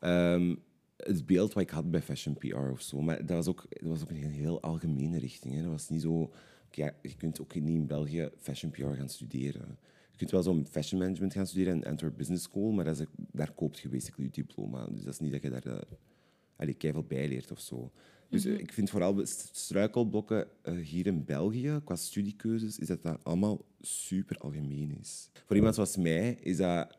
ehm, 0.00 0.54
het 0.96 1.26
beeld 1.26 1.52
wat 1.52 1.62
ik 1.62 1.70
had 1.70 1.90
bij 1.90 2.02
fashion 2.02 2.34
PR 2.34 2.56
of 2.56 2.80
zo. 2.80 3.00
Maar 3.00 3.26
dat 3.26 3.36
was 3.36 3.46
ook, 3.46 3.66
dat 3.68 3.88
was 3.88 4.02
ook 4.02 4.10
een 4.10 4.16
heel 4.16 4.60
algemene 4.60 5.18
richting. 5.18 5.54
Hè. 5.54 5.62
Dat 5.62 5.70
was 5.70 5.88
niet 5.88 6.02
zo... 6.02 6.32
ja, 6.74 6.94
je 7.02 7.16
kunt 7.16 7.40
ook 7.40 7.54
niet 7.54 7.68
in 7.68 7.86
België 7.86 8.30
fashion 8.36 8.70
PR 8.70 8.82
gaan 8.82 9.08
studeren. 9.08 9.78
Je 10.10 10.18
kunt 10.18 10.30
wel 10.30 10.42
zo'n 10.42 10.66
fashion 10.70 11.00
management 11.00 11.32
gaan 11.32 11.46
studeren 11.46 11.74
in 11.74 11.84
Antwerp 11.84 12.16
Business 12.16 12.44
School, 12.44 12.72
maar 12.72 12.84
dat 12.84 13.00
is, 13.00 13.06
daar 13.16 13.52
koopt 13.52 13.78
je 13.78 13.88
basically 13.88 14.24
je 14.24 14.42
diploma. 14.42 14.86
Dus 14.86 15.02
dat 15.02 15.12
is 15.12 15.20
niet 15.20 15.32
dat 15.32 15.42
je 15.42 15.50
daar 15.50 15.66
uh, 15.66 16.74
veel 16.78 17.02
bijleert 17.02 17.50
of 17.50 17.60
zo. 17.60 17.90
Dus 18.28 18.44
eh, 18.44 18.58
ik 18.58 18.72
vind 18.72 18.90
vooral 18.90 19.20
struikelblokken 19.52 20.46
eh, 20.62 20.74
hier 20.74 21.06
in 21.06 21.24
België, 21.24 21.80
qua 21.84 21.96
studiekeuzes, 21.96 22.78
is 22.78 22.86
dat 22.86 23.02
dat 23.02 23.24
allemaal 23.24 23.64
super 23.80 24.36
algemeen 24.36 24.96
is. 25.00 25.30
Voor 25.46 25.56
iemand 25.56 25.74
zoals 25.74 25.96
mij 25.96 26.38
is 26.40 26.56
dat, 26.56 26.96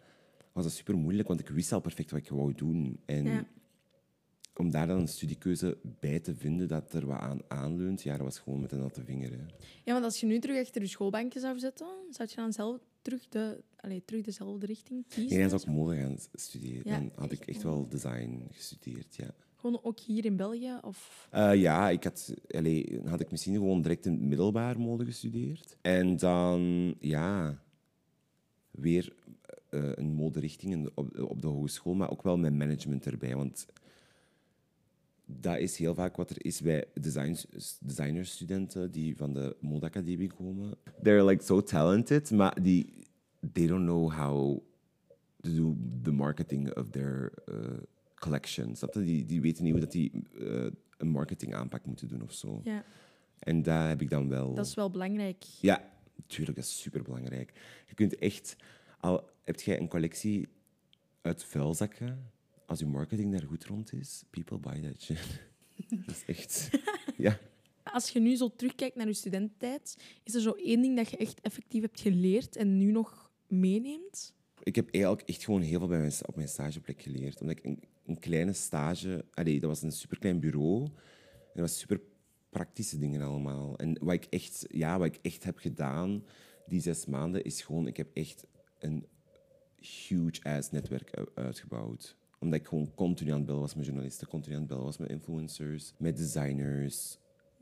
was 0.51 0.63
dat 0.63 0.73
super 0.73 0.97
moeilijk, 0.97 1.27
want 1.27 1.39
ik 1.39 1.49
wist 1.49 1.71
al 1.71 1.81
perfect 1.81 2.11
wat 2.11 2.19
ik 2.19 2.29
wou 2.29 2.53
doen. 2.53 2.99
En 3.05 3.25
Ja. 3.25 3.45
Om 4.55 4.71
daar 4.71 4.87
dan 4.87 4.99
een 4.99 5.07
studiekeuze 5.07 5.77
bij 5.99 6.19
te 6.19 6.35
vinden 6.35 6.67
dat 6.67 6.93
er 6.93 7.05
wat 7.05 7.19
aan 7.19 7.39
aanleunt, 7.47 8.01
ja, 8.01 8.11
dat 8.17 8.25
was 8.25 8.39
gewoon 8.39 8.59
met 8.61 8.71
een 8.71 8.79
natte 8.79 9.03
vinger. 9.03 9.31
Hè. 9.31 9.37
Ja, 9.83 9.93
want 9.93 10.03
als 10.05 10.19
je 10.19 10.25
nu 10.25 10.39
terug 10.39 10.59
achter 10.59 10.81
je 10.81 10.87
schoolbankje 10.87 11.39
zou 11.39 11.59
zitten, 11.59 11.87
zou 12.09 12.29
je 12.29 12.35
dan 12.35 12.53
zelf 12.53 12.79
terug, 13.01 13.29
de, 13.29 13.63
allee, 13.79 14.05
terug 14.05 14.21
dezelfde 14.23 14.65
richting 14.65 15.05
kiezen? 15.07 15.37
Nee, 15.37 15.49
dan 15.49 15.59
zou 15.59 15.61
ik 15.71 15.77
mode 15.77 15.95
gaan 15.95 16.17
studeren. 16.33 16.81
Ja, 16.85 16.97
dan 16.99 17.11
had 17.15 17.31
ik 17.31 17.45
echt 17.45 17.63
wel 17.63 17.87
design 17.89 18.47
gestudeerd, 18.51 19.15
ja. 19.15 19.33
Gewoon 19.55 19.79
ook 19.83 19.99
hier 19.99 20.25
in 20.25 20.35
België? 20.35 20.77
Of... 20.81 21.27
Eh, 21.31 21.55
ja, 21.55 21.89
ik 21.89 22.03
had, 22.03 22.33
allee, 22.49 22.99
dan 23.01 23.07
had 23.07 23.19
ik 23.19 23.31
misschien 23.31 23.53
gewoon 23.53 23.81
direct 23.81 24.05
in 24.05 24.11
het 24.11 24.21
middelbaar 24.21 24.79
mode 24.79 25.05
gestudeerd. 25.05 25.77
En 25.81 26.17
dan, 26.17 26.93
ja, 26.99 27.61
weer 28.71 29.13
eh, 29.69 29.91
een 29.95 30.13
moderichting 30.13 30.71
in 30.71 30.83
de- 30.83 30.91
op, 30.95 31.19
op 31.19 31.41
de 31.41 31.47
hogeschool, 31.47 31.93
maar 31.93 32.11
ook 32.11 32.23
wel 32.23 32.37
met 32.37 32.53
management 32.53 33.05
erbij. 33.05 33.35
Want 33.35 33.65
dat 35.39 35.57
is 35.57 35.77
heel 35.77 35.95
vaak 35.95 36.15
wat 36.15 36.29
er 36.29 36.45
is 36.45 36.61
bij 36.61 36.85
design, 36.93 37.37
designerstudenten 37.79 38.91
die 38.91 39.17
van 39.17 39.33
de 39.33 39.55
modeacademie 39.59 40.31
komen. 40.33 40.73
They're 41.01 41.25
like 41.25 41.43
so 41.43 41.61
talented, 41.61 42.31
maar 42.31 42.61
die, 42.61 43.07
they 43.51 43.67
don't 43.67 43.85
know 43.85 44.11
how 44.11 44.61
to 45.41 45.49
do 45.55 45.75
the 46.01 46.11
marketing 46.11 46.77
of 46.77 46.89
their 46.89 47.31
uh, 47.49 47.55
collection. 48.15 48.75
Snap 48.75 48.93
je? 48.93 49.03
Die, 49.03 49.25
die 49.25 49.41
weten 49.41 49.63
niet 49.63 49.71
hoe 49.71 49.81
dat 49.81 49.91
die 49.91 50.11
eh, 50.39 50.65
een 50.97 51.09
marketingaanpak 51.09 51.85
moeten 51.85 52.07
doen 52.07 52.21
of 52.21 52.33
zo. 52.33 52.61
Ja, 52.63 52.83
En 53.39 53.61
daar 53.61 53.89
heb 53.89 54.01
ik 54.01 54.09
dan 54.09 54.29
wel... 54.29 54.53
dat 54.53 54.65
is 54.65 54.73
wel 54.73 54.89
belangrijk. 54.89 55.43
Ja, 55.61 55.89
natuurlijk, 56.15 56.57
dat 56.57 56.65
is 56.65 56.81
superbelangrijk. 56.81 57.53
Je 57.87 57.93
kunt 57.93 58.17
echt... 58.17 58.55
Al 58.99 59.29
heb 59.43 59.59
jij 59.59 59.79
een 59.79 59.87
collectie 59.87 60.47
uit 61.21 61.43
vuilzakken, 61.43 62.31
als 62.65 62.79
je 62.79 62.85
marketing 62.85 63.31
daar 63.31 63.47
goed 63.47 63.65
rond 63.65 63.93
is, 63.93 64.23
people 64.29 64.57
buy 64.57 64.81
that 64.81 65.01
shit. 65.01 65.41
dat 66.05 66.15
is 66.15 66.23
echt... 66.25 66.69
ja. 67.17 67.39
Als 67.83 68.09
je 68.09 68.19
nu 68.19 68.35
zo 68.35 68.55
terugkijkt 68.55 68.95
naar 68.95 69.07
je 69.07 69.13
studententijd, 69.13 69.97
is 70.23 70.35
er 70.35 70.41
zo 70.41 70.51
één 70.51 70.81
ding 70.81 70.95
dat 70.95 71.09
je 71.09 71.17
echt 71.17 71.41
effectief 71.41 71.81
hebt 71.81 71.99
geleerd 71.99 72.55
en 72.55 72.77
nu 72.77 72.91
nog 72.91 73.31
meeneemt? 73.47 74.33
Ik 74.63 74.75
heb 74.75 74.89
eigenlijk 74.89 75.29
echt 75.29 75.43
gewoon 75.43 75.61
heel 75.61 75.79
veel 75.79 75.87
bij 75.87 75.99
mijn, 75.99 76.13
op 76.25 76.35
mijn 76.35 76.47
stageplek 76.47 77.01
geleerd. 77.01 77.41
Omdat 77.41 77.57
ik 77.57 77.65
een, 77.65 77.83
een 78.05 78.19
kleine 78.19 78.53
stage... 78.53 79.25
Allee, 79.33 79.59
dat 79.59 79.69
was 79.69 79.81
een 79.81 79.91
superklein 79.91 80.39
bureau. 80.39 80.83
En 80.83 80.91
dat 81.53 81.61
was 81.61 81.79
super 81.79 82.01
praktische 82.49 82.97
dingen 82.97 83.21
allemaal. 83.21 83.77
En 83.77 83.97
wat 84.01 84.13
ik 84.13 84.25
echt, 84.25 84.65
ja, 84.69 84.97
wat 84.97 85.07
ik 85.07 85.19
echt 85.21 85.43
heb 85.43 85.57
gedaan 85.57 86.23
die 86.65 86.81
zes 86.81 87.05
maanden, 87.05 87.43
is 87.43 87.61
gewoon... 87.61 87.87
Ik 87.87 87.97
heb 87.97 88.09
echt 88.13 88.45
een 88.79 89.05
huge-ass 89.77 90.71
netwerk 90.71 91.29
uitgebouwd. 91.35 92.17
Omdat 92.43 92.59
ik 92.59 92.67
gewoon 92.67 92.91
continu 92.95 93.31
aan 93.31 93.37
het 93.37 93.45
bellen 93.45 93.61
was 93.61 93.75
met 93.75 93.85
journalisten, 93.85 94.27
continu 94.27 94.53
aan 94.55 94.61
het 94.61 94.69
bellen 94.69 94.83
was 94.83 94.97
met 94.97 95.09
influencers, 95.09 95.93
met 95.97 96.17
designers. 96.17 97.17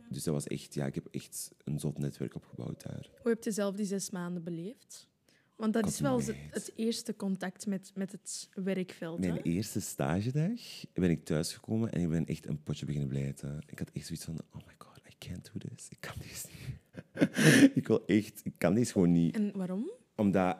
Dus 0.10 0.24
dat 0.24 0.34
was 0.34 0.48
echt... 0.48 0.74
Ja, 0.74 0.86
ik 0.86 0.96
heb 0.96 1.08
echt 1.12 1.52
een 1.64 1.80
zot 1.80 1.98
netwerk 1.98 2.36
opgebouwd 2.36 2.84
daar. 2.84 3.10
Hoe 3.22 3.32
heb 3.32 3.44
je 3.44 3.52
zelf 3.52 3.76
die 3.76 3.86
zes 3.86 4.10
maanden 4.10 4.44
beleefd? 4.44 5.10
Want 5.56 5.74
dat 5.74 5.88
is 5.88 6.00
wel 6.00 6.22
het, 6.50 6.72
eerste 6.76 7.16
contact 7.16 7.66
met, 7.66 7.92
met 7.96 8.12
het 8.12 8.50
werkveld. 8.54 9.24
Hè? 9.24 9.32
Mijn 9.32 9.42
eerste 9.42 9.82
stagedag 9.82 10.60
ben 10.94 11.10
ik 11.10 11.26
thuisgekomen 11.26 11.92
en 11.92 12.02
ik 12.02 12.10
ben 12.10 12.26
echt 12.26 12.48
een 12.48 12.64
potje 12.64 12.86
beginnen 12.86 13.10
blijten. 13.10 13.64
Ik 13.68 13.80
had 13.80 13.90
echt 13.94 14.06
zoiets 14.06 14.26
van, 14.26 14.40
oh 14.52 14.68
my 14.68 14.74
god, 14.78 14.98
I 15.10 15.28
can't 15.28 15.52
do 15.54 15.70
this. 15.76 15.90
Ik 15.90 15.98
kan 16.00 16.14
deze 16.18 16.48
niet. 16.48 17.72
ik 17.80 17.88
wil 17.88 18.06
echt, 18.06 18.42
ik 18.44 18.54
kan 18.58 18.74
deze 18.74 18.92
gewoon 18.92 19.12
niet. 19.12 19.36
En 19.36 19.52
waarom? 19.58 19.92
Omdat, 20.16 20.58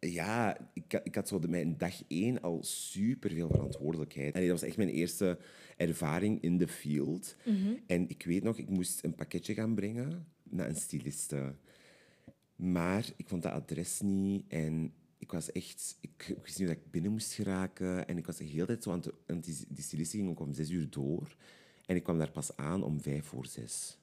ja, 0.00 0.58
ik, 0.72 0.92
had- 0.92 1.06
ik 1.06 1.14
had 1.14 1.28
zo 1.28 1.38
de, 1.38 1.48
mijn 1.48 1.78
dag 1.78 2.02
één 2.08 2.40
al 2.40 2.58
superveel 2.62 3.48
verantwoordelijkheid. 3.50 4.34
En 4.34 4.40
dat 4.40 4.50
was 4.50 4.62
echt 4.62 4.76
mijn 4.76 4.88
eerste 4.88 5.38
ervaring 5.76 6.40
in 6.42 6.58
de 6.58 6.68
field. 6.68 7.36
En 7.86 8.08
ik 8.08 8.22
weet 8.24 8.42
nog, 8.42 8.58
ik 8.58 8.68
moest 8.68 9.04
een 9.04 9.14
pakketje 9.14 9.54
gaan 9.54 9.74
brengen 9.74 10.26
naar 10.42 10.68
een 10.68 10.76
styliste. 10.76 11.54
Maar 12.56 13.06
ik 13.16 13.28
vond 13.28 13.42
dat 13.42 13.52
adres 13.52 14.00
niet 14.00 14.44
en 14.48 14.92
ik 15.18 15.32
was 15.32 15.52
echt... 15.52 15.96
Ik, 16.00 16.28
ik 16.28 16.42
wist 16.44 16.58
niet 16.58 16.68
dat 16.68 16.76
ik 16.76 16.90
binnen 16.90 17.10
moest 17.10 17.32
geraken. 17.32 18.08
En 18.08 18.16
ik 18.18 18.26
was 18.26 18.36
de 18.36 18.44
hele 18.44 18.66
tijd 18.66 18.82
zo 18.82 18.90
aan 18.90 18.98
het... 19.00 19.10
Want 19.26 19.44
die, 19.44 19.56
die 19.68 19.84
styliste 19.84 20.16
ging 20.16 20.28
ook 20.28 20.40
om 20.40 20.52
zes 20.52 20.70
uur 20.70 20.90
door. 20.90 21.36
En 21.86 21.96
ik 21.96 22.02
kwam 22.02 22.18
daar 22.18 22.30
pas 22.30 22.56
aan 22.56 22.82
om 22.82 23.00
vijf 23.00 23.24
voor 23.26 23.46
zes. 23.46 23.98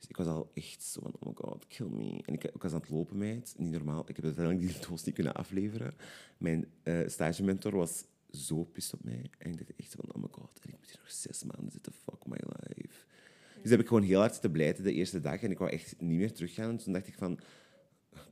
Dus 0.00 0.08
ik 0.08 0.16
was 0.16 0.26
al 0.26 0.50
echt 0.54 0.82
zo 0.82 1.00
van, 1.00 1.14
oh 1.18 1.28
my 1.28 1.32
god, 1.34 1.66
kill 1.66 1.86
me. 1.86 2.22
En 2.26 2.34
ik, 2.34 2.50
was 2.58 2.72
aan 2.72 2.80
het 2.80 2.90
lopen, 2.90 3.18
meid. 3.18 3.54
Niet 3.56 3.70
normaal. 3.70 4.04
Ik 4.06 4.16
heb 4.16 4.24
uiteindelijk 4.24 4.72
die 4.72 4.80
doos 4.88 5.04
niet 5.04 5.14
kunnen 5.14 5.34
afleveren. 5.34 5.94
Mijn 6.38 6.66
eh 6.82 7.08
stagementor 7.08 7.76
was 7.76 8.04
zo 8.30 8.64
pist 8.64 8.94
op 8.94 9.04
mij. 9.04 9.30
En 9.38 9.50
ik 9.50 9.58
dacht 9.58 9.72
echt 9.76 9.94
van, 9.94 10.14
oh 10.14 10.22
my 10.22 10.28
god, 10.30 10.58
en 10.62 10.68
ik 10.68 10.78
moet 10.78 10.90
hier 10.90 10.98
nog 11.00 11.10
zes 11.10 11.44
maanden 11.44 11.72
zitten. 11.72 11.92
Fuck 11.92 12.26
my 12.26 12.38
life. 12.46 13.04
Dus 13.62 13.70
heb 13.70 13.80
ik 13.80 13.86
gewoon 13.86 14.02
heel 14.02 14.18
hard 14.18 14.32
zitten 14.32 14.50
blijten 14.50 14.84
de 14.84 14.92
eerste 14.92 15.20
dag. 15.20 15.42
En 15.42 15.50
ik 15.50 15.58
wou 15.58 15.70
echt 15.70 15.94
niet 15.98 16.18
meer 16.18 16.32
teruggaan. 16.32 16.76
Toen 16.76 16.92
dacht 16.92 17.06
ik 17.06 17.14
van, 17.14 17.38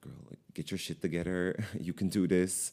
girl, 0.00 0.14
like, 0.28 0.42
get 0.52 0.68
your 0.68 0.82
shit 0.82 1.00
together. 1.00 1.68
You 1.86 1.92
can 1.92 2.08
do 2.08 2.26
this. 2.26 2.72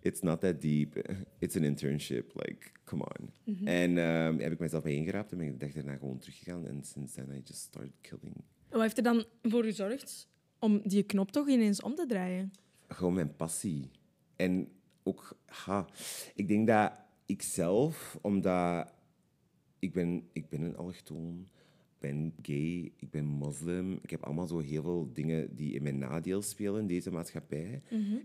It's 0.00 0.20
not 0.20 0.40
that 0.40 0.60
deep. 0.60 0.96
It's 1.38 1.56
an 1.56 1.62
internship. 1.64 2.34
Like, 2.34 2.70
come 2.84 3.02
on. 3.02 3.30
En 3.64 3.98
ehm, 3.98 4.38
heb 4.38 4.52
ik 4.52 4.58
mezelf 4.58 4.82
bij 4.82 4.94
ingeraapt 4.94 5.32
en 5.32 5.38
ben 5.38 5.46
ik 5.46 5.52
de 5.52 5.64
dag 5.66 5.74
daarna 5.74 5.96
gewoon 5.96 6.18
teruggegaan. 6.18 6.66
En 6.66 6.84
sinds 6.84 7.12
then 7.12 7.30
I 7.30 7.40
just 7.44 7.60
started 7.60 7.92
killing. 8.00 8.34
Wat 8.68 8.80
heeft 8.80 8.96
er 8.96 9.02
dan 9.02 9.24
voor 9.42 9.64
gezorgd 9.64 10.28
om 10.58 10.80
die 10.84 11.02
knop 11.02 11.30
toch 11.30 11.48
ineens 11.48 11.82
om 11.82 11.94
te 11.94 12.06
draaien? 12.06 12.52
Gewoon 12.88 13.14
mijn 13.14 13.36
passie. 13.36 13.90
En 14.36 14.68
ook, 15.02 15.38
ha, 15.46 15.86
ik 16.34 16.48
denk 16.48 16.66
dat 16.66 16.92
ik 17.26 17.42
zelf, 17.42 18.18
omdat 18.20 18.92
ik 19.78 19.92
ben, 19.92 20.28
ik 20.32 20.48
ben 20.48 20.62
een 20.62 20.76
allochtoon, 20.76 21.48
ben 22.10 22.34
gay, 22.42 22.92
ik 22.96 23.10
ben 23.10 23.24
moslim. 23.24 23.98
Ik 24.02 24.10
heb 24.10 24.22
allemaal 24.22 24.46
zo 24.46 24.58
heel 24.58 24.82
veel 24.82 25.10
dingen 25.12 25.54
die 25.54 25.72
in 25.74 25.82
mijn 25.82 25.98
nadeel 25.98 26.42
spelen 26.42 26.80
in 26.80 26.86
deze 26.86 27.10
maatschappij. 27.10 27.82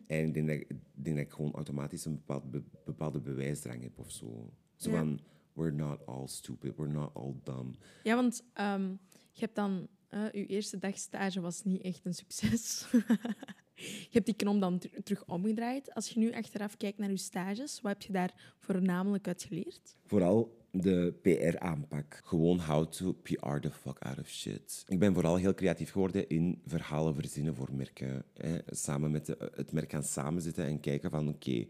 En 0.08 0.26
ik 0.28 0.34
denk, 0.34 0.48
dat, 0.48 0.56
ik 0.56 0.70
ik 0.70 0.78
denk 1.04 1.16
dat 1.18 1.26
ik 1.26 1.32
gewoon 1.32 1.54
automatisch 1.54 2.06
een 2.06 2.16
bepaald, 2.16 2.52
be- 2.52 2.64
bepaalde 2.86 3.20
bewijsdrang 3.22 3.82
heb 3.84 4.00
of 4.00 4.12
zo. 4.12 4.54
Zo 4.76 4.90
Ja. 4.92 4.98
van, 4.98 5.20
we're 5.54 5.72
not 5.76 6.06
all 6.06 6.28
stupid, 6.28 6.76
we're 6.76 6.92
not 6.92 7.14
all 7.14 7.34
dumb. 7.44 7.76
Ja, 8.04 8.16
want 8.16 8.44
ehm, 8.54 8.90
je 9.32 9.40
hebt 9.40 9.56
dan... 9.56 9.88
eh, 10.10 10.32
je 10.32 10.46
eerste 10.46 10.78
dag 10.78 10.98
stage 10.98 11.42
was 11.42 11.64
niet 11.64 11.82
echt 11.82 12.06
een 12.06 12.14
succes. 12.14 12.88
je 13.76 14.10
hebt 14.12 14.26
die 14.26 14.36
knop 14.36 14.60
dan 14.60 14.80
ter- 14.80 15.04
terug 15.04 15.26
omgedraaid. 15.28 15.94
Als 15.94 16.10
je 16.10 16.20
nu 16.20 16.32
achteraf 16.34 16.78
kijkt 16.78 16.98
naar 16.98 17.10
je 17.10 17.18
stages, 17.18 17.82
wat 17.82 17.92
heb 17.92 18.02
je 18.02 18.14
daar 18.14 18.56
voornamelijk 18.60 19.28
uit 19.28 19.44
geleerd? 19.44 19.96
Vooral 20.06 20.58
de 20.72 21.14
PR-aanpak. 21.22 22.22
Gewoon 22.24 22.60
how 22.60 22.86
to 22.88 23.14
PR 23.14 23.60
the 23.60 23.72
fuck 23.72 24.00
out 24.00 24.20
of 24.20 24.28
shit. 24.28 24.84
Ik 24.88 25.00
ben 25.00 25.14
vooral 25.14 25.36
heel 25.36 25.54
creatief 25.54 25.92
geworden 25.92 26.28
in 26.30 26.62
verhalen 26.66 27.16
verzinnen 27.16 27.56
voor 27.56 27.70
merken. 27.74 28.24
Hè. 28.38 28.58
Samen 28.68 29.12
met 29.12 29.26
de- 29.26 29.52
het 29.56 29.72
merk 29.72 29.92
gaan 29.92 30.04
samenzitten 30.04 30.66
en 30.66 30.80
kijken 30.80 31.10
van 31.10 31.28
oké, 31.28 31.66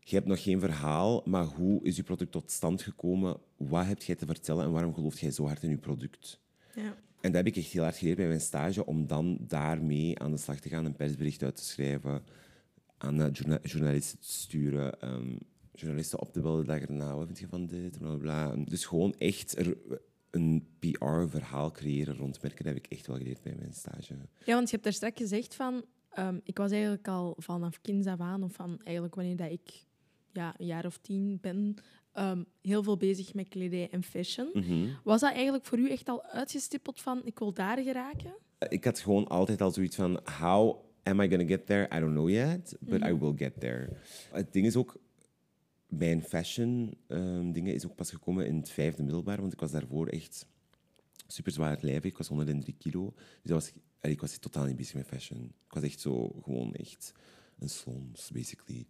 je 0.00 0.14
hebt 0.14 0.26
nog 0.26 0.42
geen 0.42 0.60
verhaal, 0.60 1.22
maar 1.24 1.44
hoe 1.44 1.84
is 1.84 1.96
je 1.96 2.02
product 2.02 2.32
tot 2.32 2.50
stand 2.50 2.82
gekomen? 2.82 3.36
Wat 3.56 3.86
heb 3.86 4.02
jij 4.02 4.14
te 4.14 4.26
vertellen 4.26 4.64
en 4.64 4.72
waarom 4.72 4.94
gelooft 4.94 5.18
jij 5.18 5.30
zo 5.30 5.46
hard 5.46 5.62
in 5.62 5.70
je 5.70 5.76
product? 5.78 6.40
Ja. 6.74 6.96
En 7.20 7.32
dat 7.32 7.34
heb 7.34 7.46
ik 7.46 7.56
echt 7.56 7.72
heel 7.72 7.82
hard 7.82 7.96
geleerd 7.96 8.16
bij 8.16 8.26
mijn 8.26 8.40
stage, 8.40 8.86
om 8.86 9.06
dan 9.06 9.38
daarmee 9.40 10.18
aan 10.18 10.30
de 10.30 10.36
slag 10.36 10.60
te 10.60 10.68
gaan, 10.68 10.84
een 10.84 10.96
persbericht 10.96 11.42
uit 11.42 11.56
te 11.56 11.64
schrijven, 11.64 12.22
aan 12.98 13.20
eh, 13.22 13.28
journa- 13.32 13.58
journalisten 13.62 14.18
te 14.18 14.30
sturen, 14.32 15.00
ehm, 15.00 15.36
journalisten 15.76 16.20
op 16.20 16.32
te 16.32 16.40
bellen, 16.40 16.66
dag 16.66 16.80
erna, 16.80 17.14
wat 17.14 17.26
vind 17.26 17.38
je 17.38 17.48
van 17.48 17.66
dit, 17.66 17.98
bla, 17.98 18.08
bla, 18.08 18.18
bla. 18.18 18.64
Dus 18.64 18.84
gewoon 18.84 19.14
echt 19.18 19.58
er, 19.58 19.76
een 20.30 20.66
PR-verhaal 20.78 21.70
creëren 21.70 22.16
rond 22.16 22.42
merken, 22.42 22.64
dat 22.64 22.74
heb 22.74 22.84
ik 22.84 22.92
echt 22.92 23.06
wel 23.06 23.16
geleerd 23.16 23.42
bij 23.42 23.54
mijn 23.58 23.72
stage. 23.72 24.14
Ja, 24.44 24.54
want 24.54 24.64
je 24.66 24.70
hebt 24.70 24.84
daar 24.84 24.92
straks 24.92 25.18
gezegd 25.18 25.54
van... 25.54 25.84
ehm, 26.10 26.38
ik 26.42 26.56
was 26.56 26.70
eigenlijk 26.70 27.08
al 27.08 27.34
vanaf 27.38 27.80
kinds 27.80 28.06
af 28.06 28.20
aan, 28.20 28.42
of 28.42 28.52
van 28.52 28.80
eigenlijk 28.84 29.14
wanneer 29.14 29.36
dat 29.36 29.50
ik 29.50 29.84
ja, 30.32 30.54
een 30.58 30.66
jaar 30.66 30.86
of 30.86 30.98
tien 30.98 31.38
ben, 31.40 31.74
ehm, 32.12 32.42
heel 32.62 32.82
veel 32.82 32.96
bezig 32.96 33.34
met 33.34 33.48
kledij 33.48 33.88
en 33.90 34.02
fashion. 34.02 34.50
Mhm. 34.52 34.88
Was 35.04 35.20
dat 35.20 35.32
eigenlijk 35.32 35.64
voor 35.66 35.78
u 35.78 35.90
echt 35.90 36.08
al 36.08 36.22
uitgestippeld 36.24 37.00
van 37.00 37.20
ik 37.24 37.38
wil 37.38 37.52
daar 37.52 37.78
geraken? 37.78 38.34
Ik 38.68 38.84
had 38.84 38.98
gewoon 39.00 39.28
altijd 39.28 39.60
al 39.60 39.70
zoiets 39.70 39.96
van, 39.96 40.20
how 40.38 40.84
am 41.02 41.20
I 41.20 41.28
gonna 41.28 41.46
get 41.46 41.66
there? 41.66 41.96
I 41.96 42.00
don't 42.00 42.12
know 42.12 42.28
yet, 42.30 42.76
but 42.80 43.02
I 43.04 43.14
will 43.18 43.32
get 43.36 43.60
there. 43.60 43.88
Het 44.32 44.52
ding 44.52 44.66
is 44.66 44.76
ook, 44.76 44.96
mijn 45.86 46.22
fashion 46.22 46.94
ehm, 47.06 47.52
dingen 47.52 47.74
is 47.74 47.86
ook 47.86 47.94
pas 47.94 48.10
gekomen 48.10 48.46
in 48.46 48.56
het 48.56 48.70
vijfde 48.70 49.02
middelbaar, 49.02 49.40
want 49.40 49.52
ik 49.52 49.60
was 49.60 49.70
daarvoor 49.70 50.06
echt 50.06 50.46
super 51.26 51.52
zwaar 51.52 51.78
lijvig. 51.80 52.10
Ik 52.10 52.18
was 52.18 52.28
103 52.28 52.74
kilo, 52.78 53.14
dus 53.42 53.50
was, 53.50 53.72
ik 54.00 54.20
was 54.20 54.38
totaal 54.38 54.64
niet 54.64 54.76
bezig 54.76 54.94
met 54.94 55.06
fashion. 55.06 55.44
Ik 55.44 55.72
was 55.72 55.82
echt 55.82 56.00
zo, 56.00 56.40
gewoon 56.42 56.74
echt 56.74 57.12
een 57.58 57.68
slons, 57.68 58.30
basically. 58.30 58.86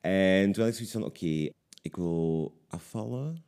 En 0.00 0.52
toen 0.52 0.62
had 0.62 0.72
ik 0.72 0.74
zoiets 0.74 0.92
van, 0.92 1.04
oké, 1.04 1.48
ik 1.82 1.96
wil 1.96 2.58
afvallen. 2.66 3.44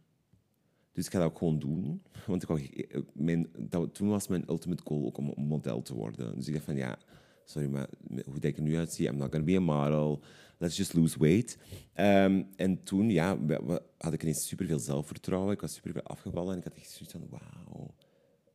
Dus 0.93 1.07
ik 1.07 1.13
ga 1.13 1.19
dat 1.19 1.29
ook 1.29 1.39
gewoon 1.39 1.59
doen. 1.59 2.03
Want 2.27 2.43
ik 2.43 2.49
wou, 2.49 2.63
eh, 2.63 3.01
mijn, 3.13 3.49
dat, 3.59 3.95
toen 3.95 4.09
was 4.09 4.29
mijn 4.29 4.45
ultimate 4.49 4.83
goal 4.87 5.07
ook 5.07 5.19
om 5.19 5.35
model 5.37 5.83
te 5.83 5.95
worden. 5.95 6.37
Dus 6.37 6.47
ik 6.47 6.53
dacht 6.53 6.65
van, 6.65 6.77
ja, 6.77 6.99
sorry, 7.51 7.69
maar 7.69 7.89
hoe 8.25 8.41
ik 8.41 8.57
er 8.57 8.63
nu 8.63 8.77
uitzie, 8.77 9.09
I'm 9.09 9.17
not 9.17 9.31
gonna 9.31 9.45
be 9.45 9.57
a 9.57 9.61
model. 9.61 10.23
Let's 10.59 10.77
just 10.77 10.95
lose 10.95 11.19
weight. 11.19 11.59
Ehm, 11.93 12.43
en 12.57 12.83
toen, 12.83 13.11
ja, 13.11 13.39
had 13.99 14.13
ik 14.13 14.23
ineens 14.23 14.47
superveel 14.47 14.79
zelfvertrouwen. 14.79 15.53
Ik 15.53 15.61
was 15.61 15.75
superveel 15.75 16.03
afgevallen 16.03 16.53
en 16.53 16.59
ik 16.59 16.65
had 16.65 16.75
echt 16.75 16.91
zoiets 16.91 17.13
van, 17.13 17.27
wauw. 17.31 17.95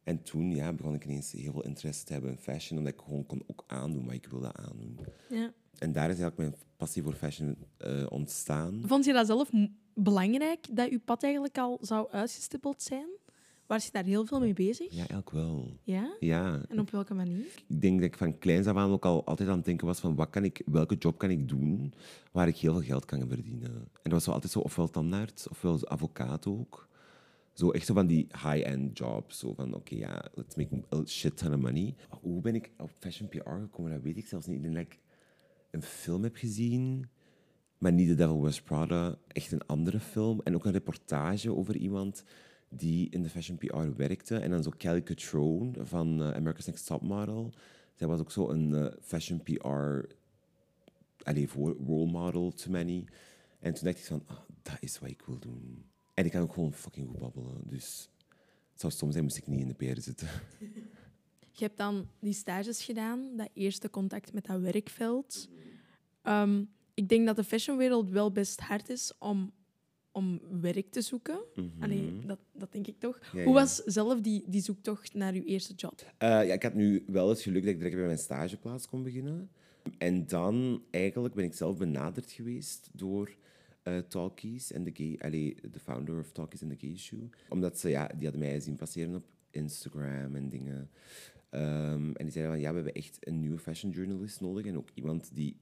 En 0.03 0.23
toen 0.23 0.51
ja, 0.55 0.73
begon 0.73 0.93
ik 0.93 1.05
ineens 1.05 1.31
heel 1.31 1.51
veel 1.51 1.63
interesse 1.63 2.03
te 2.03 2.13
hebben 2.13 2.31
in 2.31 2.37
fashion, 2.37 2.77
omdat 2.77 2.93
ik 2.93 2.99
gewoon 2.99 3.25
kon 3.25 3.43
ook 3.47 3.63
aandoen 3.67 4.05
wat 4.05 4.13
ik 4.13 4.27
wilde 4.27 4.53
aandoen. 4.53 4.99
Ja. 5.29 5.53
En 5.77 5.91
daar 5.91 6.09
is 6.09 6.19
eigenlijk 6.19 6.37
mijn 6.37 6.55
passie 6.77 7.03
voor 7.03 7.13
fashion 7.13 7.57
uh, 7.85 8.05
ontstaan. 8.09 8.83
Vond 8.85 9.05
je 9.05 9.13
dat 9.13 9.25
zelf 9.25 9.49
belangrijk, 9.93 10.67
dat 10.71 10.89
je 10.89 10.99
pad 10.99 11.23
eigenlijk 11.23 11.57
al 11.57 11.77
zou 11.81 12.11
uitgestippeld 12.11 12.81
zijn? 12.81 13.07
Was 13.67 13.85
je 13.85 13.91
daar 13.91 14.03
heel 14.03 14.25
veel 14.25 14.39
mee 14.39 14.53
bezig? 14.53 14.91
Ja, 14.91 14.97
eigenlijk 14.97 15.31
wel. 15.31 15.77
Ja? 15.83 16.15
Ja. 16.19 16.61
En 16.69 16.79
op 16.79 16.89
welke 16.89 17.13
manier? 17.13 17.45
Ik 17.67 17.81
denk 17.81 17.99
dat 17.99 18.07
ik 18.07 18.17
van 18.17 18.37
kleins 18.37 18.67
af 18.67 18.75
aan 18.75 18.91
ook 18.91 19.05
al 19.05 19.25
altijd 19.25 19.49
aan 19.49 19.55
het 19.55 19.65
denken 19.65 19.87
was 19.87 19.99
van 19.99 20.15
wat 20.15 20.29
kan 20.29 20.43
ik, 20.43 20.61
welke 20.65 20.95
job 20.95 21.17
kan 21.17 21.29
ik 21.29 21.47
doen 21.49 21.93
waar 22.31 22.47
ik 22.47 22.57
heel 22.57 22.73
veel 22.73 22.81
geld 22.81 23.05
kan 23.05 23.27
verdienen. 23.27 23.71
En 23.73 23.89
dat 24.03 24.11
was 24.11 24.23
zo 24.23 24.31
altijd 24.31 24.51
zo 24.51 24.59
ofwel 24.59 24.89
tandarts 24.89 25.47
ofwel 25.47 25.87
advocaat 25.87 26.47
ook. 26.47 26.87
Zo 27.53 27.71
echt 27.71 27.85
zo 27.85 27.93
van 27.93 28.07
die 28.07 28.27
high-end 28.31 28.97
jobs. 28.97 29.39
Zo 29.39 29.53
van, 29.53 29.73
oké, 29.73 29.95
ja, 29.95 30.25
let's 30.33 30.55
make 30.55 30.83
a 30.93 31.05
shit 31.05 31.37
ton 31.37 31.53
of 31.53 31.59
money. 31.59 31.95
Hoe 32.21 32.41
ben 32.41 32.55
ik 32.55 32.71
op 32.77 32.91
fashion 32.99 33.29
PR 33.29 33.49
gekomen? 33.49 33.91
Dat 33.91 34.01
weet 34.01 34.17
ik 34.17 34.27
zelfs 34.27 34.47
niet. 34.47 34.55
Ik 34.55 34.63
denk 34.63 34.75
dat 34.75 34.83
ik 34.83 34.99
een 35.71 35.81
film 35.81 36.23
heb 36.23 36.35
gezien, 36.35 37.09
maar 37.77 37.91
niet 37.91 38.07
The 38.07 38.15
Devil 38.15 38.41
Wears 38.41 38.61
Prada. 38.61 39.17
Echt 39.27 39.51
een 39.51 39.65
andere 39.65 39.99
film. 39.99 40.41
En 40.43 40.55
ook 40.55 40.65
een 40.65 40.71
reportage 40.71 41.55
over 41.55 41.75
iemand 41.75 42.23
die 42.77 43.09
in 43.09 43.23
de 43.23 43.29
fashion 43.29 43.57
PR 43.57 43.95
werkte. 43.95 44.37
En 44.37 44.49
dan 44.49 44.63
zo 44.63 44.71
Kelly 44.77 45.03
Catrone 45.03 45.85
van 45.85 46.21
uh, 46.21 46.31
America's 46.31 46.65
Next 46.65 46.85
Top 46.85 47.01
Model. 47.01 47.53
Zij 47.93 48.07
was 48.07 48.19
ook 48.19 48.31
zo 48.31 48.49
een 48.49 48.69
uh, 48.69 48.85
fashion 49.01 49.43
PR 49.43 50.13
allez, 51.25 51.53
role 51.53 52.05
model 52.05 52.51
to 52.51 52.71
many. 52.71 53.05
En 53.59 53.73
toen 53.73 53.83
dacht 53.83 53.97
ik 53.99 54.05
van, 54.05 54.23
ah, 54.25 54.37
dat 54.61 54.77
is 54.79 54.99
wat 54.99 55.09
ik 55.09 55.21
wil 55.25 55.39
doen. 55.39 55.85
En 56.13 56.25
ik 56.25 56.31
kan 56.31 56.41
ook 56.41 56.53
gewoon 56.53 56.73
fucking 56.73 57.07
goed 57.09 57.19
babbelen. 57.19 57.61
Dus 57.63 58.09
het 58.71 58.81
zou 58.81 58.93
stom 58.93 59.11
zijn 59.11 59.23
moest 59.23 59.37
ik 59.37 59.47
niet 59.47 59.59
in 59.59 59.67
de 59.67 59.73
PR 59.73 60.01
zitten. 60.01 60.27
Je 61.51 61.63
hebt 61.63 61.77
dan 61.77 62.09
die 62.19 62.33
stages 62.33 62.83
gedaan, 62.83 63.37
dat 63.37 63.49
eerste 63.53 63.89
contact 63.89 64.33
met 64.33 64.45
dat 64.45 64.59
werkveld. 64.61 65.49
Um, 66.23 66.69
ik 66.93 67.09
denk 67.09 67.25
dat 67.25 67.35
de 67.35 67.43
fashionwereld 67.43 68.09
wel 68.09 68.31
best 68.31 68.59
hard 68.59 68.89
is 68.89 69.13
om, 69.19 69.51
om 70.15 70.39
werk 70.61 70.91
te 70.91 71.01
zoeken. 71.01 71.39
Mm 71.55 71.71
-hmm. 71.79 72.27
dat, 72.27 72.39
dat 72.51 72.71
denk 72.71 72.87
ik 72.87 72.99
toch. 72.99 73.19
Hoe 73.31 73.53
was 73.53 73.75
zelf 73.75 74.21
die, 74.21 74.43
die 74.47 74.61
zoektocht 74.61 75.13
naar 75.13 75.33
uw 75.33 75.43
eerste 75.43 75.73
job? 75.73 76.01
Uh, 76.01 76.07
ja, 76.29 76.53
ik 76.53 76.63
had 76.63 76.73
nu 76.73 77.03
wel 77.07 77.29
het 77.29 77.41
geluk 77.41 77.63
dat 77.63 77.71
ik 77.71 77.77
direct 77.77 77.95
bij 77.95 78.05
mijn 78.05 78.17
stageplaats 78.17 78.87
kon 78.87 79.03
beginnen. 79.03 79.49
En 79.97 80.27
dan 80.27 80.83
eigenlijk 80.91 81.33
ben 81.33 81.43
ik 81.43 81.53
zelf 81.53 81.77
benaderd 81.77 82.31
geweest 82.31 82.89
door 82.93 83.35
uh, 83.83 83.97
Talkies 83.97 84.71
en 84.71 84.83
de 84.83 84.91
gay, 84.93 85.17
allee, 85.19 85.55
de 85.71 85.79
founder 85.79 86.19
of 86.19 86.31
Talkies 86.31 86.61
en 86.61 86.69
de 86.69 86.77
Gay 86.77 86.97
Shoe. 86.97 87.29
Omdat 87.49 87.79
ze, 87.79 87.89
ja, 87.89 88.07
die 88.07 88.23
hadden 88.23 88.39
mij 88.39 88.59
zien 88.59 88.75
passeren 88.75 89.15
op 89.15 89.25
Instagram 89.51 90.35
en 90.35 90.49
dingen. 90.49 90.89
Um, 91.51 92.15
en 92.15 92.23
die 92.23 92.31
zeiden 92.31 92.53
van, 92.53 92.61
ja, 92.61 92.69
we 92.69 92.75
hebben 92.75 92.93
echt 92.93 93.17
een 93.19 93.39
nieuwe 93.39 93.59
fashion 93.59 93.91
journalist 93.91 94.41
nodig 94.41 94.65
en 94.65 94.77
ook 94.77 94.89
iemand 94.93 95.29
die 95.33 95.57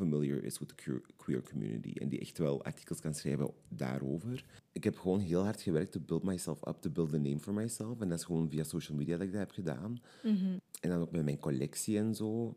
familiar 0.00 0.44
is 0.44 0.58
with 0.58 0.68
the 0.68 1.00
queer 1.16 1.42
community 1.42 1.92
en 2.00 2.08
die 2.08 2.20
echt 2.20 2.38
wel 2.38 2.64
artikels 2.64 3.00
kan 3.00 3.14
schrijven 3.14 3.50
daarover. 3.68 4.44
Ik 4.72 4.84
heb 4.84 4.98
gewoon 4.98 5.20
heel 5.20 5.44
hard 5.44 5.60
gewerkt 5.60 5.92
to 5.92 6.00
build 6.00 6.22
myself 6.22 6.66
up, 6.68 6.76
to 6.80 6.90
build 6.90 7.14
a 7.14 7.18
name 7.18 7.40
for 7.40 7.54
myself. 7.54 8.00
En 8.00 8.08
dat 8.08 8.18
is 8.18 8.24
gewoon 8.24 8.50
via 8.50 8.64
social 8.64 8.98
media 8.98 9.16
dat 9.16 9.26
ik 9.26 9.32
dat 9.32 9.40
heb 9.40 9.50
gedaan. 9.50 10.00
Mm 10.22 10.36
-hmm. 10.36 10.60
En 10.80 10.90
dan 10.90 11.00
ook 11.00 11.10
met 11.10 11.24
mijn 11.24 11.38
collectie 11.38 11.98
en 11.98 12.14
zo. 12.14 12.56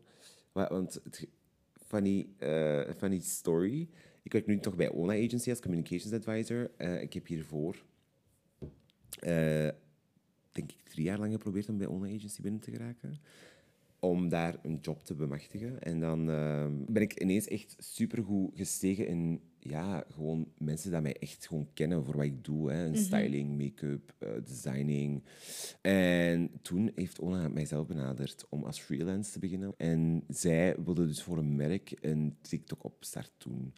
Want 0.52 1.00
het, 1.04 1.28
funny, 1.86 2.26
uh, 2.38 2.90
funny 2.96 3.20
story. 3.20 3.88
Ik 4.22 4.32
werk 4.32 4.46
nu 4.46 4.58
toch 4.58 4.76
bij 4.76 4.90
ONA 4.90 5.12
Agency 5.12 5.50
als 5.50 5.60
Communications 5.60 6.12
Advisor. 6.12 6.70
Uh, 6.78 7.02
ik 7.02 7.12
heb 7.12 7.26
hiervoor, 7.26 7.84
uh, 9.20 9.68
denk 10.52 10.72
ik, 10.72 10.82
drie 10.84 11.04
jaar 11.04 11.18
lang 11.18 11.32
geprobeerd 11.32 11.68
om 11.68 11.78
bij 11.78 11.86
ONA 11.86 12.06
Agency 12.06 12.42
binnen 12.42 12.60
te 12.60 12.70
geraken. 12.70 13.18
Om 14.04 14.28
daar 14.28 14.56
een 14.62 14.78
job 14.80 15.04
te 15.04 15.14
bemachtigen. 15.14 15.82
En 15.82 16.00
dan 16.00 16.30
uh, 16.30 16.66
ben 16.86 17.02
ik 17.02 17.20
ineens 17.20 17.48
echt 17.48 17.76
supergoed 17.78 18.50
gestegen 18.54 19.06
in 19.06 19.40
ja, 19.58 20.04
gewoon 20.10 20.48
mensen 20.58 20.90
die 20.90 21.00
mij 21.00 21.16
echt 21.16 21.46
gewoon 21.46 21.68
kennen 21.74 22.04
voor 22.04 22.16
wat 22.16 22.24
ik 22.24 22.44
doe. 22.44 22.72
Hè. 22.72 22.86
-hmm. 22.86 22.94
Styling, 22.94 23.58
make-up, 23.58 24.14
uh, 24.18 24.28
designing. 24.44 25.22
En 25.80 26.50
toen 26.62 26.90
heeft 26.94 27.20
Ona 27.20 27.48
mijzelf 27.48 27.86
benaderd 27.86 28.46
om 28.48 28.64
als 28.64 28.80
freelance 28.80 29.32
te 29.32 29.38
beginnen. 29.38 29.72
En 29.76 30.24
zij 30.28 30.76
wilde 30.84 31.06
dus 31.06 31.22
voor 31.22 31.38
een 31.38 31.56
merk 31.56 31.96
een 32.00 32.36
TikTok 32.40 32.84
opstart 32.84 33.32
doen. 33.38 33.72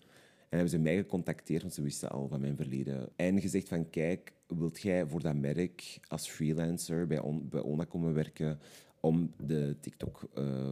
En 0.48 0.58
hebben 0.58 0.70
ze 0.70 0.78
mij 0.78 0.96
gecontacteerd, 0.96 1.62
want 1.62 1.74
ze 1.74 1.82
wisten 1.82 2.10
al 2.10 2.28
van 2.28 2.40
mijn 2.40 2.56
verleden. 2.56 3.08
En 3.16 3.40
gezegd 3.40 3.68
van, 3.68 3.90
kijk, 3.90 4.32
wilt 4.46 4.80
jij 4.80 5.06
voor 5.06 5.22
dat 5.22 5.34
merk 5.34 5.98
als 6.08 6.28
freelancer 6.28 7.06
bij, 7.06 7.18
on, 7.20 7.48
bij 7.48 7.60
ONA 7.60 7.84
komen 7.84 8.14
werken 8.14 8.58
om 9.06 9.32
de 9.46 9.76
TikTok 9.80 10.28
uh, 10.38 10.68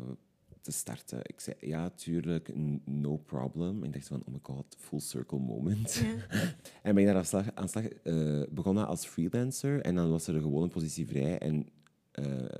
te 0.60 0.72
starten? 0.72 1.20
Ik 1.22 1.40
zei, 1.40 1.56
ja, 1.60 1.90
tuurlijk, 1.90 2.50
no 2.84 3.16
problem. 3.16 3.80
En 3.80 3.86
ik 3.86 3.92
dacht 3.92 4.06
van, 4.06 4.22
oh 4.26 4.32
my 4.32 4.38
god, 4.42 4.76
full 4.78 5.00
circle 5.00 5.38
moment. 5.38 5.94
Ja. 5.94 6.14
en 6.82 6.94
ben 6.94 6.98
ik 6.98 7.06
daar 7.06 7.16
aan 7.16 7.24
slag, 7.24 7.54
aan 7.54 7.68
slag 7.68 7.84
uh, 8.04 8.42
begonnen 8.50 8.86
als 8.86 9.06
freelancer. 9.06 9.80
En 9.80 9.94
dan 9.94 10.10
was 10.10 10.26
er 10.26 10.40
gewoon 10.40 10.62
een 10.62 10.68
positie 10.68 11.06
vrij. 11.06 11.38
En 11.38 11.68
uh, 12.14 12.58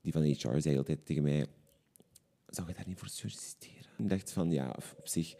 die 0.00 0.12
van 0.12 0.22
HR 0.22 0.60
zei 0.60 0.76
altijd 0.76 1.06
tegen 1.06 1.22
mij, 1.22 1.46
zou 2.48 2.68
je 2.68 2.74
daar 2.74 2.88
niet 2.88 2.98
voor 2.98 3.08
solliciteren? 3.08 3.90
Ik 3.98 4.08
dacht 4.08 4.32
van, 4.32 4.50
ja, 4.50 4.76
op 4.98 5.08
zich 5.08 5.36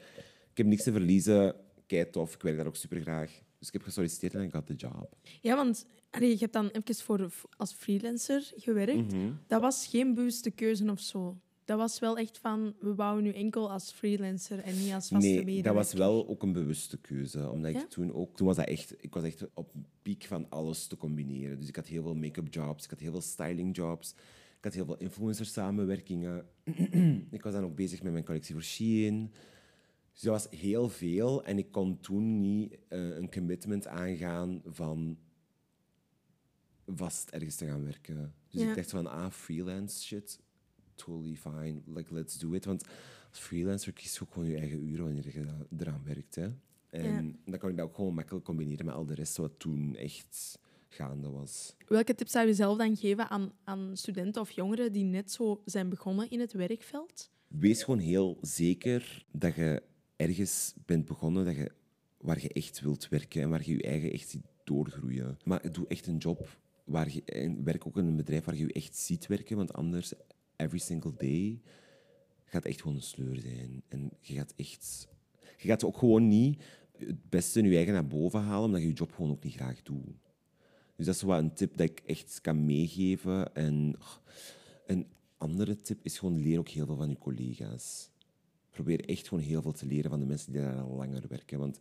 ik 0.57 0.62
heb 0.62 0.71
niks 0.71 0.83
te 0.83 0.93
verliezen. 0.93 1.55
Kei 1.87 2.11
tof. 2.11 2.35
Ik 2.35 2.43
werk 2.43 2.57
daar 2.57 2.67
ook 2.67 2.77
super 2.77 3.01
graag. 3.01 3.43
Dus 3.59 3.66
ik 3.66 3.73
heb 3.73 3.83
gesolliciteerd 3.83 4.35
en 4.35 4.42
ik 4.42 4.53
had 4.53 4.66
de 4.66 4.75
job. 4.75 5.16
Ja, 5.40 5.57
want 5.57 5.87
allee, 6.11 6.31
je 6.31 6.37
hebt 6.38 6.53
dan 6.53 6.69
even 6.69 6.95
voor, 6.95 7.31
als 7.57 7.73
freelancer 7.73 8.53
gewerkt. 8.57 9.12
Mhm. 9.12 9.31
Dat 9.47 9.61
was 9.61 9.87
geen 9.87 10.14
bewuste 10.14 10.51
keuze 10.51 10.90
of 10.90 11.01
zo. 11.01 11.40
Dat 11.64 11.79
was 11.79 11.99
wel 11.99 12.16
echt 12.19 12.38
van, 12.38 12.75
we 12.81 12.95
bouwen 12.95 13.23
nu 13.23 13.33
enkel 13.33 13.71
als 13.71 13.92
freelancer 13.92 14.59
en 14.59 14.79
niet 14.79 14.92
als 14.92 15.09
vaste 15.09 15.27
Nee, 15.27 15.35
medewerker. 15.37 15.62
dat 15.62 15.75
was 15.75 15.92
wel 15.92 16.29
ook 16.29 16.42
een 16.42 16.53
bewuste 16.53 16.99
keuze. 16.99 17.51
Omdat 17.51 17.73
Ja? 17.73 17.81
ik 17.81 17.88
toen 17.88 18.12
ook... 18.12 18.37
Toen 18.37 18.47
was 18.47 18.57
dat 18.57 18.66
echt... 18.69 18.95
Ik 19.01 19.14
was 19.14 19.25
echt 19.25 19.47
op 19.55 19.73
piek 20.03 20.25
van 20.25 20.47
alles 20.49 20.87
te 20.87 20.97
combineren. 20.97 21.59
Dus 21.59 21.69
ik 21.69 21.77
had 21.77 21.87
heel 21.87 22.03
veel 22.03 22.14
make-up 22.14 22.55
jobs. 22.55 22.85
Ik 22.85 22.90
had 22.90 22.99
heel 23.01 23.11
veel 23.11 23.21
styling 23.21 23.77
jobs. 23.77 24.14
Ik 24.59 24.64
had 24.64 24.75
heel 24.75 24.85
veel 24.85 24.97
influencer 24.97 25.47
samenwerkingen. 25.47 26.47
ik 27.31 27.42
was 27.42 27.53
dan 27.53 27.64
ook 27.64 27.75
bezig 27.77 28.03
met 28.03 28.12
mijn 28.12 28.25
collectie 28.25 28.55
voor 28.55 28.64
Shein. 28.64 29.33
Dus 30.17 30.25
dat 30.25 30.33
was 30.33 30.61
heel 30.61 30.89
veel. 30.89 31.45
En 31.45 31.59
ik 31.59 31.71
kon 31.73 32.01
toen 32.01 32.41
niet 32.41 32.79
eh, 32.89 33.17
een 33.17 33.31
commitment 33.31 33.87
aangaan 33.87 34.63
van 34.65 35.19
vast 36.87 37.31
ergens 37.31 37.57
te 37.57 37.67
gaan 37.67 37.85
werken. 37.85 38.35
Dus 38.49 38.63
Ja. 38.63 38.69
ik 38.69 38.77
dacht 38.77 38.91
van, 38.91 39.07
ah, 39.07 39.31
freelance 39.31 40.05
shit, 40.05 40.41
totally 40.95 41.37
fine. 41.37 41.81
Like, 41.87 42.15
let's 42.15 42.39
do 42.39 42.53
it. 42.53 42.65
Want 42.65 42.85
als 43.31 43.39
freelancer 43.39 43.93
kies 43.93 44.15
je 44.15 44.21
ook 44.23 44.33
gewoon 44.33 44.49
je 44.49 44.57
eigen 44.57 44.87
uren 44.87 45.05
wanneer 45.05 45.33
je 45.39 45.47
eraan 45.79 46.03
werkt. 46.05 46.35
Hè. 46.35 46.49
En 46.91 47.39
dan 47.45 47.59
kan 47.59 47.71
ik 47.71 47.77
dat 47.77 47.87
ook 47.87 47.95
gewoon 47.95 48.15
makkelijk 48.15 48.45
combineren 48.45 48.87
met 48.87 48.95
al 48.95 49.07
de 49.07 49.15
rest 49.15 49.37
wat 49.37 49.53
toen 49.59 49.95
echt 49.97 50.59
gaande 50.89 51.29
was. 51.29 51.75
Welke 51.87 52.15
tips 52.15 52.31
zou 52.33 52.47
je 52.47 52.55
zelf 52.55 52.79
dan 52.79 52.97
geven 52.97 53.31
aan, 53.31 53.53
aan 53.65 53.97
studenten 53.97 54.43
of 54.43 54.51
jongeren 54.51 54.93
die 54.93 55.05
net 55.05 55.33
zo 55.33 55.63
zijn 55.65 55.89
begonnen 55.89 56.31
in 56.31 56.41
het 56.41 56.53
werkveld? 56.53 57.31
Wees 57.49 57.83
gewoon 57.83 58.01
heel 58.01 58.39
zeker 58.41 59.25
dat 59.33 59.55
je 59.55 59.83
ergens 60.17 60.75
bent 60.87 61.05
begonnen 61.05 61.45
dat 61.45 61.57
je, 61.57 61.73
waar 62.19 62.43
je 62.43 62.53
echt 62.53 62.81
wilt 62.81 63.09
werken 63.09 63.43
en 63.43 63.49
waar 63.49 63.63
je 63.65 63.77
je 63.77 63.83
eigen 63.83 64.13
echt 64.13 64.29
ziet 64.29 64.47
doorgroeien. 64.65 65.39
Maar 65.45 65.73
doe 65.73 65.87
echt 65.87 66.07
een 66.07 66.17
job 66.17 66.59
waar 66.85 67.13
je, 67.13 67.23
en 67.25 67.65
werk 67.65 67.87
ook 67.87 67.97
in 67.97 68.07
een 68.07 68.17
bedrijf 68.17 68.45
waar 68.45 68.57
je 68.57 68.67
je 68.67 68.73
echt 68.73 68.97
ziet 68.97 69.27
werken, 69.27 69.57
want 69.57 69.73
anders, 69.73 70.13
every 70.57 70.79
single 70.79 71.13
day, 71.17 71.61
gaat 72.45 72.65
echt 72.65 72.81
gewoon 72.81 72.97
een 72.97 73.03
sleur 73.03 73.41
zijn. 73.41 73.83
En 73.89 74.11
je 74.21 74.35
gaat 74.35 74.53
echt... 74.57 75.09
Je 75.59 75.69
gaat 75.69 75.85
ook 75.85 75.99
gewoon 75.99 76.29
niet 76.29 76.63
het 76.99 77.29
beste 77.29 77.59
in 77.59 77.69
je 77.69 77.77
eigen 77.77 77.93
naar 77.93 78.07
boven 78.07 78.41
halen, 78.41 78.65
omdat 78.65 78.81
je 78.81 78.87
je 78.87 78.93
job 78.93 79.13
gewoon 79.13 79.31
ook 79.31 79.45
niet 79.45 79.55
graag 79.55 79.83
doet. 79.83 80.17
Dus 80.97 81.07
dat 81.07 81.15
is 81.15 81.23
wel 81.23 81.39
een 81.39 81.55
tip 81.55 81.77
dat 81.77 81.91
ik 81.91 82.03
echt 82.07 82.41
kan 82.41 82.65
meegeven. 82.65 83.55
En 83.55 83.97
een 84.87 85.07
andere 85.37 85.77
tip 85.77 85.99
is 86.03 86.19
gewoon 86.19 86.41
leer 86.41 86.59
ook 86.59 86.69
heel 86.69 86.87
veel 86.87 86.97
van 86.97 87.09
je 87.09 87.19
collega's. 87.19 88.11
Probeer 88.77 89.05
echt 89.09 89.29
gewoon 89.29 89.45
heel 89.45 89.62
veel 89.62 89.73
te 89.73 89.87
leren 89.87 90.11
van 90.11 90.21
de 90.21 90.27
mensen 90.27 90.53
die 90.53 90.61
daar 90.61 90.81
al 90.81 90.97
langer 90.97 91.25
werken. 91.29 91.59
Want 91.59 91.79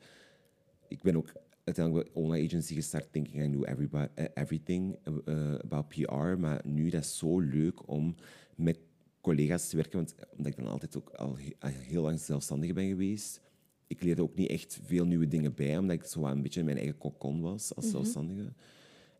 ik 0.88 1.01
ben 1.01 1.15
ook 1.15 1.31
uiteindelijk 1.63 2.13
bij 2.13 2.23
Online 2.23 2.45
Agency 2.45 2.73
gestart 2.73 3.12
thinking 3.12 3.43
I 3.43 3.47
knew 3.47 3.63
everybody, 3.69 4.08
eh, 4.13 4.25
everything 4.34 4.97
eh, 5.25 5.53
about 5.53 5.88
PR. 5.88 6.39
Maar 6.39 6.62
nu 6.67 6.89
dat 6.89 7.03
is 7.03 7.17
zo 7.17 7.39
leuk 7.39 7.89
om 7.89 8.15
met 8.55 8.79
collega's 9.21 9.69
te 9.69 9.75
werken. 9.75 9.97
Want 9.97 10.15
omdat 10.38 10.45
ik 10.51 10.55
dan 10.58 10.67
altijd 10.67 10.97
ook 10.97 11.10
al 11.10 11.38
he- 11.38 11.55
al 11.60 11.69
heel 11.69 12.01
lang 12.01 12.19
zelfstandig 12.19 12.73
ben 12.73 12.88
geweest. 12.88 13.41
ik 13.88 14.01
leerde 14.03 14.21
ook 14.21 14.36
niet 14.36 14.49
echt 14.49 14.79
veel 14.84 15.05
nieuwe 15.05 15.27
dingen 15.27 15.53
bij, 15.53 15.77
omdat 15.77 15.95
ik 15.95 16.03
zo 16.05 16.25
een 16.25 16.41
beetje 16.41 16.60
in 16.60 16.65
mijn 16.65 16.77
eigen 16.77 16.97
kokon 16.97 17.41
was 17.41 17.75
als 17.75 17.89
zelfstandige. 17.89 18.53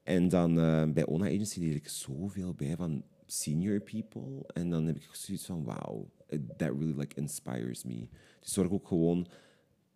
En 0.04 0.30
dan 0.30 0.58
uh, 0.58 0.92
bij 0.92 1.06
Ona 1.06 1.26
Agency 1.26 1.60
leer 1.60 1.76
ik 1.76 1.88
zoveel 1.88 2.54
bij 2.54 2.76
van 2.76 3.04
senior 3.26 3.80
people. 3.80 4.44
En 4.54 4.70
dan 4.70 4.86
heb 4.86 4.96
ik 4.96 5.08
zoiets 5.12 5.46
van, 5.46 5.64
wow, 5.64 6.06
that 6.30 6.70
really 6.70 6.94
like 6.98 7.16
inspires 7.16 7.84
me. 7.84 8.08
Dus 8.40 8.54
zorg 8.54 8.72
ook 8.72 8.88
gewoon, 8.88 9.28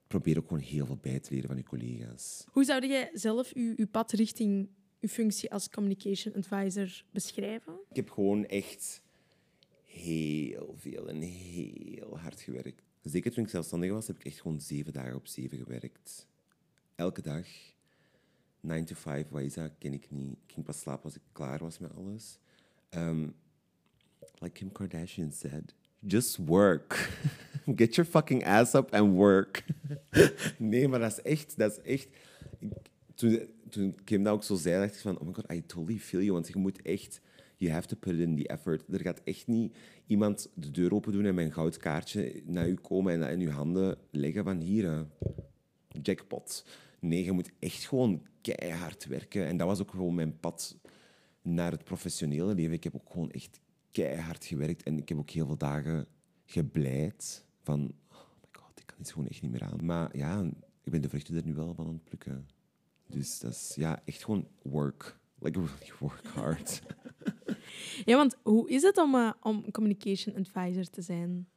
probeer 0.08 0.38
ook 0.38 0.48
gewoon 0.48 0.64
heel 0.64 0.86
veel 0.86 0.98
bij 1.02 1.20
te 1.20 1.34
leren 1.34 1.48
van 1.48 1.58
je 1.58 1.64
collega's. 1.64 2.46
Hoe 2.52 2.64
zou 2.64 2.88
jij 2.88 3.10
zelf 3.14 3.54
je, 3.54 3.74
je 3.76 3.88
pad 3.88 4.12
richting 4.12 4.70
je 5.00 5.10
functie 5.10 5.52
als 5.52 5.70
communication 5.70 6.36
advisor 6.36 7.04
beschrijven? 7.12 7.74
Ik 7.90 7.96
heb 7.96 8.10
gewoon 8.10 8.46
echt 8.46 9.02
heel 9.86 10.76
veel 10.78 11.10
en 11.10 11.22
heel 11.22 12.18
hard 12.20 12.42
gewerkt. 12.42 12.82
Zeker 13.02 13.32
toen 13.32 13.44
ik 13.44 13.50
zelfstandig 13.50 13.92
was, 13.92 14.08
heb 14.08 14.16
ik 14.16 14.26
echt 14.26 14.42
gewoon 14.42 14.62
zeven 14.62 14.94
dagen 14.94 15.16
op 15.16 15.28
zeven 15.28 15.58
gewerkt. 15.58 16.28
Elke 16.96 17.22
dag. 17.22 17.48
9 18.62 18.86
to 18.86 18.96
5, 18.96 19.30
wat 19.30 19.42
is 19.42 19.54
dat? 19.54 19.72
Ken 19.78 19.94
ik 19.94 20.12
niet. 20.12 20.32
Ik 20.32 20.54
ging 20.54 20.66
pas 20.66 20.80
slapen 20.80 21.04
als 21.04 21.16
ik 21.16 21.22
klaar 21.32 21.60
was 21.60 21.80
met 21.80 21.96
alles. 21.96 22.40
Um, 22.90 23.36
like 24.40 24.54
Kim 24.54 24.72
Kardashian 24.72 25.32
said, 25.32 25.76
just 26.08 26.38
work. 26.38 27.10
Get 27.76 27.96
your 27.96 28.10
fucking 28.10 28.44
ass 28.44 28.74
up 28.74 28.94
and 28.94 29.14
work. 29.14 29.64
nee, 30.58 30.88
maar 30.88 31.00
dat 31.00 31.12
is 31.12 31.22
echt... 31.22 31.58
Dat 31.58 31.72
is 31.72 31.82
echt 31.82 32.08
toen, 33.16 33.40
toen 33.70 33.96
Kim 34.04 34.24
dat 34.24 34.34
ook 34.34 34.44
zo 34.44 34.56
zei, 34.56 34.80
dacht 34.80 34.96
ik 34.96 35.02
van... 35.02 35.20
Oh 35.20 35.28
my 35.28 35.34
god, 35.34 35.52
I 35.52 35.66
totally 35.66 36.00
feel 36.00 36.22
you. 36.22 36.34
Want 36.34 36.48
je 36.48 36.58
moet 36.58 36.82
echt... 36.82 37.22
You 37.58 37.72
have 37.72 37.88
to 37.88 37.96
put 37.96 38.20
in 38.20 38.36
the 38.36 38.48
effort. 38.48 38.84
Er 38.92 39.02
gaat 39.02 39.22
echt 39.24 39.48
niet 39.48 39.76
iemand 40.08 40.50
de 40.54 40.72
deur 40.72 40.94
open 40.94 41.12
doen 41.12 41.26
en 41.26 41.36
mijn 41.36 41.54
goudkaartje 41.54 42.42
naar 42.46 42.68
u 42.68 42.74
komen 42.74 43.14
en 43.14 43.20
dat 43.20 43.30
in 43.30 43.42
uw 43.42 43.50
handen 43.50 43.98
leggen 44.12 44.44
van 44.44 44.60
hier, 44.60 45.06
jackpot. 46.02 46.66
Nee, 47.00 47.24
je 47.24 47.32
moet 47.32 47.52
echt 47.60 47.88
gewoon 47.88 48.22
keihard 48.42 49.06
werken. 49.06 49.46
En 49.46 49.58
dat 49.58 49.68
was 49.68 49.82
ook 49.82 49.92
gewoon 49.92 50.16
mijn 50.16 50.40
pad 50.40 50.78
naar 51.42 51.72
het 51.72 51.84
professionele 51.84 52.54
leven. 52.54 52.74
Ik 52.74 52.84
heb 52.84 52.96
ook 52.96 53.12
gewoon 53.12 53.32
echt 53.32 53.60
keihard 53.92 54.46
gewerkt 54.46 54.84
en 54.84 54.98
ik 54.98 55.10
heb 55.10 55.18
ook 55.18 55.30
heel 55.30 55.46
veel 55.46 55.58
dagen 55.58 56.08
gebleid 56.46 57.46
van, 57.62 57.80
oh 58.12 58.18
my 58.42 58.48
god, 58.52 58.80
ik 58.80 58.86
kan 58.86 58.98
het 58.98 59.12
gewoon 59.12 59.28
echt 59.28 59.42
niet 59.42 59.52
meer 59.52 59.64
aan. 59.64 59.86
Maar 59.86 60.18
ja, 60.18 60.50
ik 60.84 60.92
ben 60.92 61.02
de 61.02 61.10
vruchten 61.10 61.36
er 61.36 61.46
nu 61.46 61.54
wel 61.54 61.74
van 61.74 61.88
aan 61.88 61.94
het 61.94 62.04
plukken. 62.04 62.48
Dus 63.08 63.40
dat 63.40 63.52
is 63.52 63.74
ja, 63.76 64.02
echt 64.06 64.24
gewoon 64.24 64.48
work. 64.62 65.20
Like 65.40 65.60
really 65.60 65.92
work 66.00 66.26
hard. 66.26 66.82
ja, 68.06 68.16
want 68.16 68.38
hoe 68.44 68.70
is 68.70 68.82
het 68.82 68.98
om, 68.98 69.16
uh, 69.16 69.32
om 69.42 69.72
communication 69.72 70.36
advisor 70.36 70.90
te 70.90 71.02
zijn? 71.02 71.48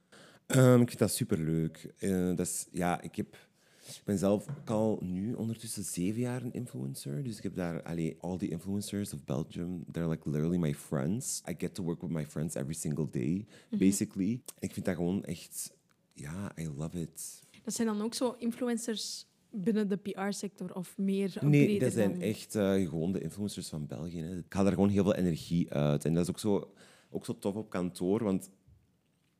Um, 0.46 0.80
ik 0.80 0.88
vind 0.88 0.98
dat 0.98 1.12
superleuk. 1.12 1.94
Uh, 1.98 2.26
dat 2.36 2.46
is, 2.46 2.66
ja, 2.70 3.00
ik 3.00 3.16
heb 3.16 3.36
ik 3.96 4.04
ben 4.04 4.18
zelf 4.18 4.46
al 4.64 4.98
nu 5.02 5.34
ondertussen 5.34 5.84
zeven 5.84 6.20
jaar 6.20 6.42
een 6.42 6.52
influencer. 6.52 7.22
Dus 7.22 7.36
ik 7.36 7.42
heb 7.42 7.54
daar 7.54 7.82
allee, 7.82 8.16
all 8.20 8.36
the 8.36 8.48
influencers 8.48 9.12
of 9.12 9.24
Belgium. 9.24 9.84
They're 9.92 10.08
like 10.08 10.30
literally 10.30 10.58
my 10.58 10.74
friends. 10.74 11.42
I 11.50 11.54
get 11.58 11.74
to 11.74 11.82
work 11.82 12.00
with 12.00 12.10
my 12.10 12.26
friends 12.26 12.54
every 12.54 12.74
single 12.74 13.08
day, 13.10 13.46
mhm. 13.70 13.78
basically. 13.78 14.40
Ik 14.58 14.72
vind 14.72 14.86
dat 14.86 14.94
gewoon 14.94 15.24
echt, 15.24 15.72
ja, 16.12 16.52
I 16.58 16.68
love 16.76 17.00
it. 17.00 17.42
Dat 17.62 17.74
zijn 17.74 17.88
dan 17.88 18.02
ook 18.02 18.14
zo 18.14 18.34
influencers 18.38 19.26
binnen 19.50 19.88
de 19.88 19.96
PR-sector 19.96 20.74
of 20.74 20.98
meer 20.98 21.36
Nee, 21.40 21.78
dat 21.78 21.92
zijn 21.92 22.20
echt 22.20 22.54
uh, 22.54 22.88
gewoon 22.88 23.12
de 23.12 23.20
influencers 23.20 23.68
van 23.68 23.86
België. 23.86 24.20
Hè. 24.20 24.36
Ik 24.36 24.52
haal 24.52 24.64
daar 24.64 24.72
gewoon 24.72 24.88
heel 24.88 25.02
veel 25.02 25.14
energie 25.14 25.72
uit. 25.72 26.04
En 26.04 26.14
dat 26.14 26.22
is 26.22 26.30
ook 26.30 26.38
zo, 26.38 26.72
ook 27.10 27.24
zo 27.24 27.38
tof 27.38 27.54
op 27.54 27.70
kantoor, 27.70 28.24
want 28.24 28.50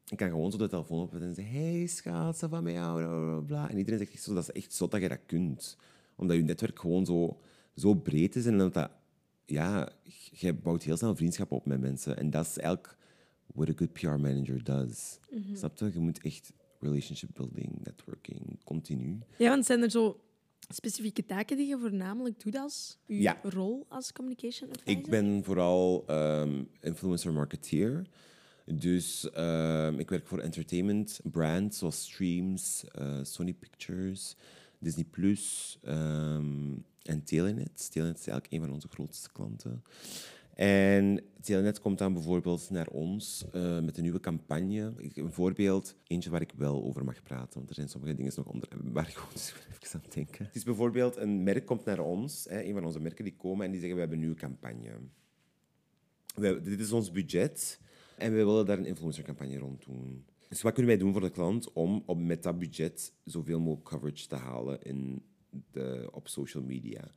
ik 0.09 0.17
kan 0.17 0.29
gewoon 0.29 0.51
zo 0.51 0.59
de 0.59 0.69
telefoon 0.69 1.01
opzetten 1.01 1.29
en 1.29 1.35
zeggen: 1.35 1.55
Hey 1.55 1.87
schat, 1.87 2.39
van 2.39 2.63
mij 2.63 2.73
jou? 2.73 3.03
Bla, 3.03 3.41
bla. 3.41 3.71
En 3.71 3.79
iedereen 3.79 3.99
zegt 3.99 4.23
zo: 4.23 4.35
Dat 4.35 4.43
is 4.43 4.63
echt 4.63 4.73
zo 4.75 4.89
dat 4.89 5.01
je 5.01 5.09
dat 5.09 5.27
kunt. 5.27 5.77
Omdat 6.17 6.37
je 6.37 6.43
netwerk 6.43 6.79
gewoon 6.79 7.07
zo, 7.07 7.41
zo 7.75 7.95
breed 7.95 8.37
is 8.37 8.47
en 8.47 8.59
dat, 8.59 8.75
dat 8.75 8.91
ja, 9.45 9.89
je 10.31 10.53
bouwt 10.53 10.83
heel 10.83 10.97
snel 10.97 11.17
vriendschap 11.17 11.53
op 11.53 11.67
met 11.67 11.81
mensen. 11.81 12.17
En 12.17 12.31
dat 12.31 12.47
is 12.47 12.59
eigenlijk 12.59 12.97
what 13.55 13.69
a 13.69 13.73
good 13.77 13.93
PR 13.93 14.07
manager 14.07 14.65
does. 14.65 15.19
Mm 15.31 15.57
Snap 15.57 15.79
je? 15.79 15.91
Je 15.93 16.01
moet 16.01 16.21
echt 16.21 16.53
relationship 16.81 17.31
building, 17.35 17.79
networking, 17.85 18.65
continu. 18.65 19.19
Ja, 19.39 19.49
want 19.49 19.67
zijn 19.67 19.83
er 19.83 19.91
zo 19.91 20.21
specifieke 20.69 21.25
taken 21.25 21.57
die 21.57 21.67
je 21.67 21.79
voornamelijk 21.79 22.43
doet 22.43 22.57
als 22.57 22.99
je 23.07 23.35
rol 23.43 23.87
als 23.89 24.13
communication 24.13 24.71
advisor? 24.71 24.99
Ik 24.99 25.11
ben 25.11 25.45
vooral 25.45 26.05
um, 26.11 26.69
influencer 26.81 27.33
marketeer. 27.33 28.07
Dus 28.65 29.29
uh, 29.37 29.99
ik 29.99 30.11
werk 30.11 30.27
voor 30.27 30.39
entertainment 30.39 31.21
brands 31.23 31.79
zoals 31.79 32.03
Streams, 32.03 32.85
uh, 32.99 33.19
Sony 33.23 33.53
Pictures, 33.53 34.37
Disney 34.79 35.05
Plus 35.11 35.79
um, 35.85 36.85
en 37.03 37.25
Telenet. 37.25 37.91
Telenet 37.93 38.19
is 38.19 38.27
eigenlijk 38.27 38.53
een 38.53 38.61
van 38.61 38.75
onze 38.75 38.89
grootste 38.89 39.33
klanten. 39.33 39.83
En 40.55 41.21
Telenet 41.41 41.81
komt 41.81 41.99
dan 41.99 42.13
bijvoorbeeld 42.13 42.71
naar 42.71 42.87
ons 42.87 43.45
uh, 43.55 43.81
met 43.81 43.97
een 43.97 44.03
nieuwe 44.03 44.21
campagne. 44.21 44.93
Een 45.15 45.33
voorbeeld, 45.33 45.97
eentje 46.07 46.31
waar 46.31 46.41
ik 46.41 46.53
wel 46.57 46.83
over 46.83 47.05
mag 47.05 47.23
praten, 47.23 47.55
want 47.55 47.69
er 47.69 47.75
zijn 47.75 47.89
sommige 47.89 48.15
dingen 48.15 48.33
nog 48.37 48.47
onder 48.47 48.69
waar 48.83 49.09
ik 49.09 49.15
gewoon 49.23 49.33
even 49.35 50.01
aan 50.01 50.11
denken. 50.15 50.45
Het 50.45 50.55
is 50.55 50.65
bijvoorbeeld 50.65 51.17
een 51.17 51.43
merk 51.43 51.67
komt 51.67 51.85
naar 51.85 51.99
ons, 51.99 52.47
hè, 52.49 52.63
een 52.63 52.75
van 52.75 52.85
onze 52.85 53.01
merken 53.01 53.25
die 53.25 53.37
komen 53.37 53.65
en 53.65 53.71
die 53.71 53.81
zeggen 53.81 53.99
we 53.99 54.01
hebben 54.01 54.19
een 54.19 54.25
nieuwe 54.25 54.41
campagne. 54.41 54.91
We, 56.35 56.61
dit 56.61 56.81
is 56.81 56.93
ons 56.93 57.11
budget. 57.11 57.81
En 58.23 58.31
we 58.31 58.45
willen 58.45 58.67
daar 58.67 58.79
een 58.79 58.87
influencercampagne 58.87 59.59
rond 59.59 59.85
doen. 59.85 60.25
Dus 60.49 60.63
wat 60.63 60.73
kunnen 60.73 60.93
wij 60.93 61.01
doen 61.01 61.13
voor 61.13 61.21
de 61.21 61.31
klant 61.31 61.73
om, 61.73 62.03
om 62.07 62.27
met 62.27 62.43
dat 62.43 62.59
budget 62.59 63.13
zoveel 63.25 63.59
mogelijk 63.59 63.89
coverage 63.89 64.27
te 64.27 64.35
halen 64.35 64.83
in 64.83 65.23
de, 65.71 66.09
op 66.13 66.29
social 66.29 66.63
media? 66.63 67.13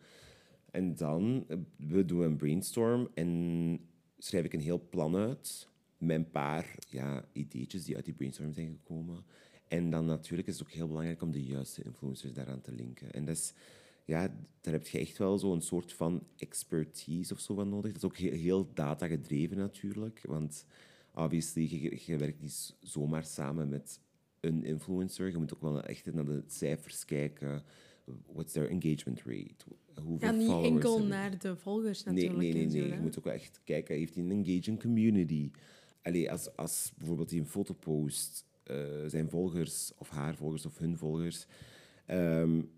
En 0.72 0.96
dan 0.96 1.46
eh, 1.48 1.58
we 1.78 2.06
doen 2.06 2.22
een 2.22 2.38
brainstorm 2.38 3.08
en 3.14 3.80
schrijf 4.18 4.46
ik 4.46 4.54
een 4.54 4.60
heel 4.60 4.88
plan 4.90 5.16
uit 5.16 5.68
met 5.98 6.16
een 6.16 6.32
paar 6.32 6.76
ja, 6.90 7.26
ideetjes 7.32 7.84
die 7.84 7.96
uit 7.96 8.06
die 8.06 8.14
brainstorm 8.14 8.54
zijn 8.54 8.80
gekomen. 8.80 9.24
En 9.68 9.90
dan 9.90 10.06
natuurlijk 10.06 10.48
is 10.48 10.60
het 10.60 10.68
ook 10.68 10.74
heel 10.74 10.88
belangrijk 10.88 11.22
om 11.22 11.32
de 11.32 11.44
juiste 11.44 11.84
influencers 11.84 12.34
daaraan 12.34 12.62
te 12.62 12.72
linken. 12.72 13.12
En 13.12 13.26
dat 13.26 13.54
ja, 14.06 14.28
daar 14.62 14.74
heb 14.74 14.88
je 14.88 15.00
echt 15.00 15.18
wel 15.18 15.38
zo'n 15.38 15.62
soort 15.62 15.94
van 15.94 16.28
expertise 16.38 17.34
of 17.34 17.40
zo 17.40 17.54
van 17.54 17.70
nodig. 17.70 17.92
Dat 17.92 18.04
is 18.04 18.10
ook 18.10 18.18
heel, 18.18 18.32
heel 18.32 18.74
data 18.74 19.08
gedreven 19.08 19.58
natuurlijk, 19.58 20.22
want 20.28 20.66
obviously, 21.16 21.68
je, 21.70 22.02
je 22.06 22.18
werkt 22.18 22.42
niet 22.42 22.76
zomaar 22.82 23.24
samen 23.24 23.70
met 23.70 24.00
een 24.40 24.64
influencer. 24.64 25.30
Je 25.30 25.38
moet 25.38 25.54
ook 25.54 25.62
wel 25.62 25.84
echt 25.84 26.14
naar 26.14 26.26
de 26.26 26.44
cijfers 26.48 27.06
kijken. 27.06 27.64
What's 28.34 28.52
their 28.52 28.70
engagement 28.70 29.22
rate? 29.26 29.66
Hoeveel 30.02 30.28
ja, 30.28 30.36
niet 30.36 30.72
enkel 30.72 31.04
naar 31.04 31.40
de 31.40 31.56
volgers 31.56 32.04
natuurlijk. 32.04 32.38
Nee, 32.38 32.54
nee, 32.54 32.66
nee. 32.66 32.82
nee. 32.82 32.92
Je 32.92 33.00
moet 33.00 33.18
ook 33.18 33.24
wel 33.24 33.34
echt 33.34 33.62
kijken, 33.64 33.96
heeft 33.96 34.16
hij 34.16 34.24
een 34.24 34.46
engaging 34.46 34.82
community? 34.82 35.52
Allee, 36.02 36.32
als, 36.32 36.56
als 36.56 36.94
bijvoorbeeld 36.98 37.30
hij 37.30 37.40
een 37.40 37.48
foto 37.48 37.74
post, 37.74 38.46
uh, 38.72 38.78
zijn 39.08 39.30
volgers 39.30 39.92
of 39.98 40.10
haar 40.10 40.36
volgers 40.36 40.66
of 40.66 40.78
hun 40.78 40.98
volgers... 40.98 41.46
Um, 42.08 42.70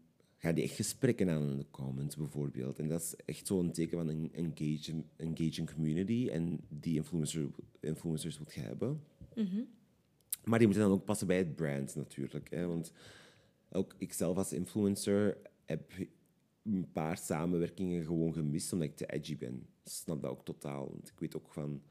ga 0.47 0.53
die 0.53 0.63
echt 0.63 0.75
gesprekken 0.75 1.29
aan 1.29 1.49
in 1.49 1.57
de 1.57 1.65
comments 1.71 2.15
bijvoorbeeld. 2.15 2.79
En 2.79 2.87
dat 2.87 3.01
is 3.01 3.15
echt 3.25 3.47
zo'n 3.47 3.71
teken 3.71 3.97
van 3.97 4.07
een 4.07 4.31
engaging, 4.33 5.03
engaging 5.15 5.73
community. 5.73 6.29
En 6.31 6.59
die 6.69 6.95
influencer, 6.95 7.47
influencers 7.79 8.39
moet 8.39 8.55
hebben. 8.55 9.01
Mhm. 9.35 9.61
Maar 10.43 10.59
die 10.59 10.67
moeten 10.67 10.85
dan 10.85 10.93
ook 10.93 11.05
passen 11.05 11.27
bij 11.27 11.37
het 11.37 11.55
brand 11.55 11.95
natuurlijk. 11.95 12.49
Hè? 12.49 12.67
Want 12.67 12.91
ook 13.71 13.95
ikzelf 13.97 14.37
als 14.37 14.53
influencer 14.53 15.37
heb 15.65 15.91
een 16.63 16.91
paar 16.91 17.17
samenwerkingen 17.17 18.05
gewoon 18.05 18.33
gemist 18.33 18.73
omdat 18.73 18.87
ik 18.87 18.95
te 18.95 19.05
edgy 19.05 19.37
ben. 19.37 19.67
Ik 19.83 19.91
snap 19.91 20.21
dat 20.21 20.31
ook 20.31 20.45
totaal. 20.45 20.89
Want 20.91 21.07
ik 21.07 21.19
weet 21.19 21.35
ook 21.35 21.49
van 21.49 21.81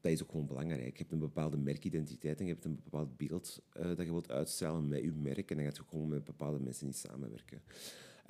dat 0.00 0.12
is 0.12 0.22
ook 0.22 0.30
gewoon 0.30 0.46
belangrijk. 0.46 0.92
Je 0.92 0.98
hebt 0.98 1.12
een 1.12 1.18
bepaalde 1.18 1.56
merkidentiteit 1.56 2.38
en 2.38 2.46
je 2.46 2.52
hebt 2.52 2.64
een 2.64 2.80
bepaald 2.84 3.16
beeld 3.16 3.62
uh, 3.76 3.86
dat 3.86 4.06
je 4.06 4.12
wilt 4.12 4.30
uitstralen 4.30 4.88
met 4.88 5.02
je 5.02 5.12
merk. 5.12 5.50
En 5.50 5.56
dan 5.56 5.64
gaat 5.64 5.76
je 5.76 5.82
gewoon 5.88 6.08
met 6.08 6.24
bepaalde 6.24 6.60
mensen 6.60 6.86
niet 6.86 6.96
samenwerken. 6.96 7.62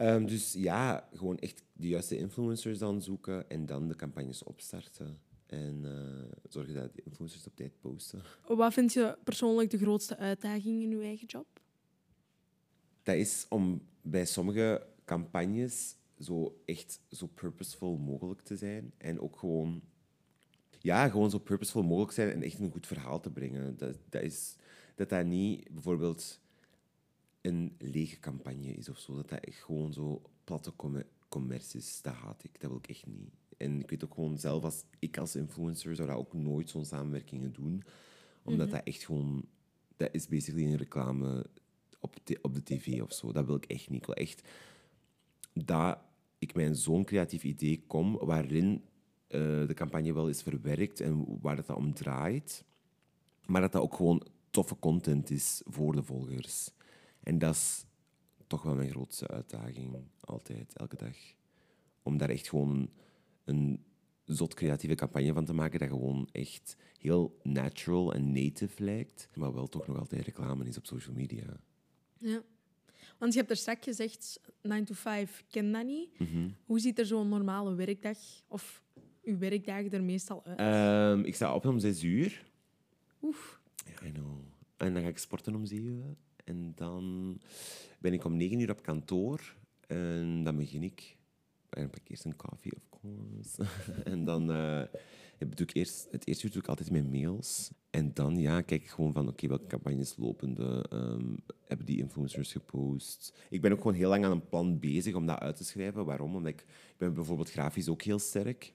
Um, 0.01 0.27
dus 0.27 0.53
ja, 0.53 1.09
gewoon 1.13 1.39
echt 1.39 1.63
de 1.73 1.89
juiste 1.89 2.17
influencers 2.17 2.79
dan 2.79 3.03
zoeken 3.03 3.51
en 3.51 3.67
dan 3.67 3.89
de 3.89 3.97
campagnes 3.97 4.43
opstarten. 4.43 5.21
En 5.47 5.83
uh, 5.85 6.33
zorgen 6.49 6.75
dat 6.75 6.95
de 6.95 7.03
influencers 7.05 7.47
op 7.47 7.57
tijd 7.57 7.81
posten. 7.81 8.23
Wat 8.47 8.73
vind 8.73 8.93
je 8.93 9.19
persoonlijk 9.25 9.71
de 9.71 9.79
grootste 9.79 10.17
uitdaging 10.17 10.83
in 10.83 10.91
je 10.91 11.03
eigen 11.03 11.27
job? 11.27 11.47
Dat 13.03 13.15
is 13.15 13.47
om 13.49 13.83
bij 14.03 14.25
sommige 14.25 14.87
campagnes 15.05 15.97
zo 16.19 16.61
echt 16.65 17.01
zo 17.11 17.27
purposeful 17.27 17.97
mogelijk 17.97 18.41
te 18.41 18.57
zijn. 18.57 18.93
En 18.99 19.21
ook 19.21 19.39
gewoon 19.39 19.83
ja, 20.79 21.09
gewoon 21.09 21.31
zo 21.31 21.39
purposeful 21.39 21.83
mogelijk 21.83 22.13
zijn 22.13 22.31
en 22.31 22.43
echt 22.43 22.59
een 22.59 22.71
goed 22.71 22.87
verhaal 22.87 23.21
te 23.21 23.31
brengen. 23.31 23.77
Dat, 23.77 23.97
dat, 24.09 24.23
is, 24.23 24.57
dat 24.95 25.09
dat 25.09 25.27
niet 25.27 25.69
bijvoorbeeld 25.71 26.41
een 27.41 27.75
lege 27.79 28.21
campagne 28.21 28.73
is 28.73 28.89
of 28.89 28.99
zo. 28.99 29.15
Dat 29.15 29.29
dat 29.29 29.45
echt 29.45 29.63
gewoon 29.63 29.93
zo 29.93 30.23
platte 30.45 30.73
commercie 31.29 31.81
is. 31.81 32.03
Dat 32.03 32.15
haat 32.15 32.45
ik. 32.45 32.61
Dat 32.61 32.71
wil 32.71 32.79
ik 32.79 32.89
echt 32.89 33.07
niet. 33.07 33.31
En 33.57 33.81
ik 33.81 33.91
weet 33.91 34.05
ook 34.05 34.15
gewoon 34.15 34.39
zelf, 34.39 34.65
als 34.65 34.85
ik 34.99 35.19
als 35.19 35.37
influencer 35.37 35.97
zou 35.97 36.09
dat 36.09 36.17
ook 36.17 36.33
nooit 36.33 36.71
zo'n 36.71 36.85
samenwerkingen 36.85 37.53
doen. 37.53 37.83
Omdat 38.43 38.67
mhm. 38.67 38.77
dat 38.77 38.87
echt 38.87 39.05
gewoon... 39.05 39.45
Dat 39.97 40.09
is 40.13 40.29
basically 40.29 40.67
een 40.67 40.77
reclame 40.77 41.47
op 42.01 42.17
de, 42.25 42.39
op 42.43 42.55
de 42.55 42.63
tv 42.63 43.03
of 43.03 43.13
zo. 43.13 43.33
Dat 43.33 43.47
wil 43.47 43.57
ik 43.57 43.65
echt 43.65 43.91
niet. 43.91 44.01
Ik 44.01 44.07
wil 44.07 44.15
echt 44.15 44.49
dat 45.53 45.99
ik 46.39 46.55
met 46.55 46.79
zo'n 46.79 47.05
creatief 47.05 47.45
idee 47.45 47.85
kom 47.87 48.17
waarin 48.17 48.85
de 49.29 49.73
campagne 49.75 50.13
wel 50.13 50.29
is 50.29 50.43
verwerkt 50.43 51.01
en 51.01 51.41
waar 51.41 51.57
het 51.57 51.67
dat 51.67 51.77
om 51.77 51.95
draait. 51.95 52.65
Maar 53.47 53.61
dat 53.61 53.73
dat 53.73 53.83
ook 53.83 53.95
gewoon 53.95 54.27
toffe 54.51 54.79
content 54.79 55.31
is 55.31 55.63
voor 55.65 55.93
de 55.95 56.03
volgers. 56.03 56.71
En 57.21 57.39
dat 57.39 57.55
is 57.55 57.85
toch 58.47 58.63
wel 58.63 58.75
mijn 58.75 58.91
grootste 58.91 59.29
uitdaging, 59.29 59.97
altijd, 60.21 60.77
elke 60.77 60.97
dag. 60.97 61.17
Om 62.03 62.19
daar 62.19 62.31
echt 62.31 62.49
gewoon 62.49 62.91
een 63.45 63.85
zot 64.25 64.55
creatieve 64.55 64.95
campagne 64.95 65.33
van 65.33 65.45
te 65.45 65.53
maken 65.53 65.79
dat 65.79 65.89
gewoon 65.89 66.29
echt 66.33 66.77
heel 66.99 67.39
natural 67.43 68.15
en 68.15 68.33
native 68.33 68.85
lijkt, 68.85 69.29
maar 69.35 69.55
wel 69.55 69.69
toch 69.69 69.87
nog 69.87 69.99
altijd 69.99 70.25
reclame 70.25 70.65
is 70.65 70.77
op 70.77 70.87
social 70.87 71.15
media. 71.15 71.61
Ja. 72.17 72.43
Want 73.19 73.33
je 73.33 73.39
hebt 73.39 73.51
er 73.51 73.57
straks 73.57 73.85
gezegd, 73.85 74.41
9 74.63 74.85
to 74.85 74.95
5, 74.95 75.45
ken 75.51 75.73
dat 75.73 75.87
niet. 75.87 76.19
Mhm. 76.19 76.49
Hoe 76.65 76.81
ziet 76.81 76.99
er 76.99 77.07
zo'n 77.07 77.29
normale 77.29 77.75
werkdag 77.75 78.19
of 78.49 78.83
uw 79.29 79.39
werkdagen 79.39 79.91
er 79.91 80.03
meestal 80.03 80.45
uit? 80.45 80.59
Ehm, 80.59 81.25
ik 81.25 81.35
sta 81.35 81.55
op 81.55 81.67
om 81.67 81.79
zes 81.79 82.03
uur. 82.03 82.45
Oef. 83.23 83.61
Ja, 83.85 84.07
I 84.07 84.13
know. 84.13 84.39
En 84.77 84.95
dan 84.95 85.03
ga 85.03 85.09
ik 85.09 85.19
sporten 85.19 85.55
om 85.55 85.65
zeven. 85.65 86.17
En 86.45 86.73
dan 86.75 87.37
ben 87.99 88.13
ik 88.13 88.25
om 88.25 88.37
negen 88.37 88.61
uur 88.61 88.71
op 88.71 88.83
kantoor. 88.83 89.55
En 89.87 90.45
dan 90.45 90.57
begin 90.57 90.83
ik. 90.83 91.17
En 91.69 91.81
dan 91.81 91.91
pak 91.91 92.01
ik 92.01 92.09
eerst 92.09 92.25
een 92.25 92.37
koffie, 92.37 92.73
of 92.77 93.01
course. 93.01 93.65
en 94.13 94.25
dan 94.25 94.53
eh, 94.53 94.83
doe 95.39 95.67
ik 95.67 95.75
eerst... 95.75 96.09
Het 96.11 96.27
eerste 96.27 96.47
uur 96.47 96.53
doe 96.53 96.63
ik 96.63 96.69
altijd 96.69 96.91
mijn 96.91 97.11
mails. 97.11 97.71
En 97.91 98.15
dan 98.15 98.37
ja, 98.37 98.61
kijk 98.61 98.83
ik 98.83 98.89
gewoon 98.89 99.13
van, 99.13 99.29
oké, 99.29 99.49
welke 99.49 99.67
campagnes 99.67 100.17
lopende? 100.17 100.87
ehm 100.91 101.35
hebben 101.67 101.87
die 101.87 101.99
influencers 101.99 102.53
gepost? 102.53 103.39
Ik 103.51 103.61
ben 103.61 103.73
ook 103.73 103.79
gewoon 103.79 103.97
heel 103.97 104.09
lang 104.09 104.25
aan 104.25 104.31
een 104.31 104.49
plan 104.49 104.79
bezig 104.79 105.15
om 105.15 105.27
dat 105.27 105.39
uit 105.39 105.57
te 105.57 105.65
schrijven. 105.65 106.05
Waarom? 106.05 106.35
Omdat 106.35 106.53
ik, 106.53 106.61
ik 106.61 106.95
ben 106.99 107.15
bijvoorbeeld 107.15 107.51
grafisch 107.51 107.89
ook 107.89 108.03
heel 108.03 108.19
sterk 108.19 108.73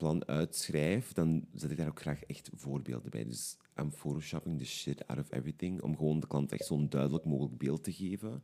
plan 0.00 0.28
uitschrijf, 0.28 1.12
dan 1.12 1.46
zet 1.54 1.70
ik 1.70 1.76
daar 1.76 1.88
ook 1.88 2.00
graag 2.00 2.24
echt 2.24 2.50
voorbeelden 2.54 3.10
bij. 3.10 3.24
Dus 3.24 3.56
I'm 3.80 3.90
photoshopping 3.90 4.58
the 4.58 4.64
shit 4.64 5.06
out 5.06 5.18
of 5.18 5.32
everything, 5.32 5.82
om 5.82 5.96
gewoon 5.96 6.20
de 6.20 6.26
klant 6.26 6.52
echt 6.52 6.64
zo'n 6.64 6.88
duidelijk 6.88 7.24
mogelijk 7.24 7.58
beeld 7.58 7.84
te 7.84 7.92
geven. 7.92 8.42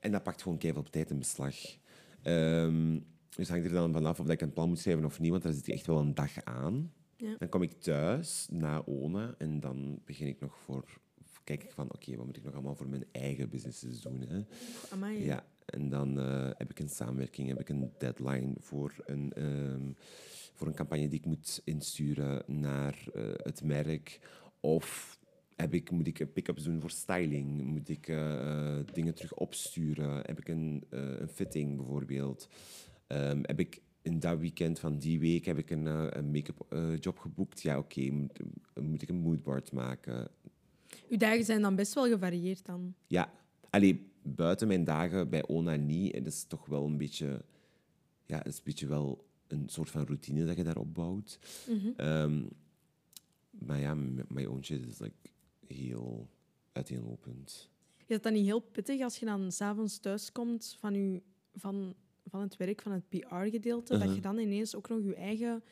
En 0.00 0.12
dat 0.12 0.22
pakt 0.22 0.42
gewoon 0.42 0.58
keihard 0.58 0.86
op 0.86 0.92
tijd 0.92 1.10
in 1.10 1.18
beslag. 1.18 1.56
Ehm, 2.22 2.98
dus 3.36 3.48
hangt 3.48 3.64
er 3.64 3.72
dan 3.72 3.92
vanaf 3.92 4.20
of 4.20 4.28
ik 4.28 4.40
een 4.40 4.52
plan 4.52 4.68
moet 4.68 4.78
schrijven 4.78 5.04
of 5.04 5.20
niet, 5.20 5.30
want 5.30 5.42
daar 5.42 5.52
zit 5.52 5.68
echt 5.68 5.86
wel 5.86 5.98
een 5.98 6.14
dag 6.14 6.44
aan. 6.44 6.92
Ja. 7.16 7.36
Dan 7.38 7.48
kom 7.48 7.62
ik 7.62 7.72
thuis 7.72 8.46
na 8.50 8.80
ONA 8.80 9.34
en 9.38 9.60
dan 9.60 10.00
begin 10.04 10.26
ik 10.26 10.40
nog 10.40 10.58
voor... 10.64 10.84
Kijk 11.44 11.62
ik 11.62 11.72
van, 11.72 11.92
oké, 11.92 12.16
wat 12.16 12.26
moet 12.26 12.36
ik 12.36 12.44
nog 12.44 12.54
allemaal 12.54 12.74
voor 12.74 12.88
mijn 12.88 13.04
eigen 13.12 13.48
businesses 13.48 14.00
doen? 14.00 14.20
Hè? 14.20 14.40
Amai. 14.90 15.24
Ja, 15.24 15.44
en 15.70 15.88
dan 15.88 16.20
eh, 16.20 16.50
heb 16.56 16.70
ik 16.70 16.78
een 16.78 16.88
samenwerking, 16.88 17.48
heb 17.48 17.60
ik 17.60 17.68
een 17.68 17.92
deadline 17.98 18.52
voor 18.58 18.94
een, 19.06 19.32
ehm, 19.32 19.92
voor 20.54 20.66
een 20.66 20.74
campagne 20.74 21.08
die 21.08 21.18
ik 21.18 21.26
moet 21.26 21.60
insturen 21.64 22.42
naar 22.46 23.04
eh, 23.14 23.22
het 23.36 23.64
merk. 23.64 24.20
Of 24.60 25.18
heb 25.56 25.74
ik, 25.74 25.90
moet 25.90 26.06
ik 26.06 26.32
pick-ups 26.32 26.62
doen 26.62 26.80
voor 26.80 26.90
styling? 26.90 27.62
Moet 27.62 27.88
ik 27.88 28.08
eh, 28.08 28.78
dingen 28.92 29.14
terug 29.14 29.34
opsturen? 29.34 30.16
Heb 30.26 30.38
ik 30.38 30.48
een, 30.48 30.84
een 30.90 31.28
fitting 31.28 31.76
bijvoorbeeld? 31.76 32.48
Ehm, 33.06 33.38
heb 33.42 33.60
ik 33.60 33.80
in 34.02 34.20
dat 34.20 34.38
weekend 34.38 34.78
van 34.78 34.98
die 34.98 35.20
week 35.20 35.44
heb 35.44 35.58
ik 35.58 35.70
een, 35.70 35.86
een 36.16 36.30
make-up 36.30 36.66
job 37.00 37.18
geboekt? 37.18 37.62
Ja, 37.62 37.78
oké. 37.78 38.10
Moet, 38.10 38.40
moet 38.74 39.02
ik 39.02 39.08
een 39.08 39.20
moodboard 39.20 39.72
maken? 39.72 40.30
Uw 41.08 41.16
dagen 41.16 41.44
zijn 41.44 41.62
dan 41.62 41.74
best 41.74 41.94
wel 41.94 42.08
gevarieerd 42.08 42.66
dan. 42.66 42.94
Ja, 43.06 43.32
allee, 43.70 44.09
buiten 44.22 44.68
mijn 44.68 44.84
dagen 44.84 45.28
bij 45.28 45.46
ONA 45.46 45.74
niet. 45.76 46.14
Het 46.14 46.26
is 46.26 46.44
toch 46.44 46.66
wel 46.66 46.84
een 46.86 46.96
beetje... 46.96 47.44
Ja, 48.26 48.36
het 48.36 48.46
is 48.46 48.56
een 48.56 48.64
beetje 48.64 48.86
wel 48.86 49.24
een 49.46 49.68
soort 49.68 49.90
van 49.90 50.04
routine 50.04 50.44
dat 50.44 50.56
je 50.56 50.64
daar 50.64 50.76
opbouwt. 50.76 51.38
Ehm, 51.96 52.42
maar 53.50 53.78
ja, 53.80 53.94
m- 53.94 54.24
my 54.28 54.44
own 54.46 54.62
shit 54.62 54.86
is 54.86 54.98
like 54.98 55.14
heel 55.66 56.28
uiteenlopend. 56.72 57.68
Is 58.06 58.14
het 58.14 58.22
dan 58.22 58.32
niet 58.32 58.44
heel 58.44 58.60
pittig 58.60 59.00
als 59.02 59.16
je 59.18 59.26
dan 59.26 59.52
s'avonds 59.52 59.98
thuiskomt 59.98 60.76
van, 60.78 60.94
uw, 60.94 61.20
van, 61.54 61.94
van 62.26 62.40
het 62.40 62.56
werk, 62.56 62.82
van 62.82 62.92
het 62.92 63.08
PR-gedeelte, 63.08 63.98
dat 63.98 64.14
je 64.14 64.20
dan 64.20 64.38
ineens 64.38 64.76
ook 64.76 64.88
nog 64.88 65.02
je 65.04 65.14
eigen 65.14 65.62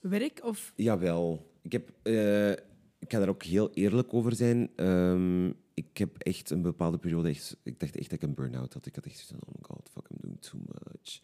werk 0.00 0.40
of... 0.44 0.72
Jawel. 0.76 1.50
Ik, 1.62 1.72
heb, 1.72 1.90
eh, 2.02 2.50
ik 2.98 3.12
ga 3.12 3.18
daar 3.18 3.28
ook 3.28 3.42
heel 3.42 3.70
eerlijk 3.72 4.14
over 4.14 4.34
zijn. 4.34 4.70
Ehm, 4.76 5.52
ik 5.76 5.98
heb 5.98 6.18
echt 6.18 6.50
een 6.50 6.62
bepaalde 6.62 6.98
periode... 6.98 7.34
Ik 7.62 7.80
dacht 7.80 7.96
echt 7.96 8.10
dat 8.10 8.22
ik 8.22 8.22
een 8.22 8.34
burn-out 8.34 8.72
had. 8.72 8.86
Ik 8.86 8.94
had 8.94 9.04
echt 9.04 9.14
zoiets 9.18 9.32
van, 9.32 9.48
oh 9.48 9.54
my 9.54 9.62
god, 9.62 9.88
fuck, 9.92 10.08
I'm 10.10 10.16
doing 10.20 10.40
too 10.40 10.60
much. 10.60 11.20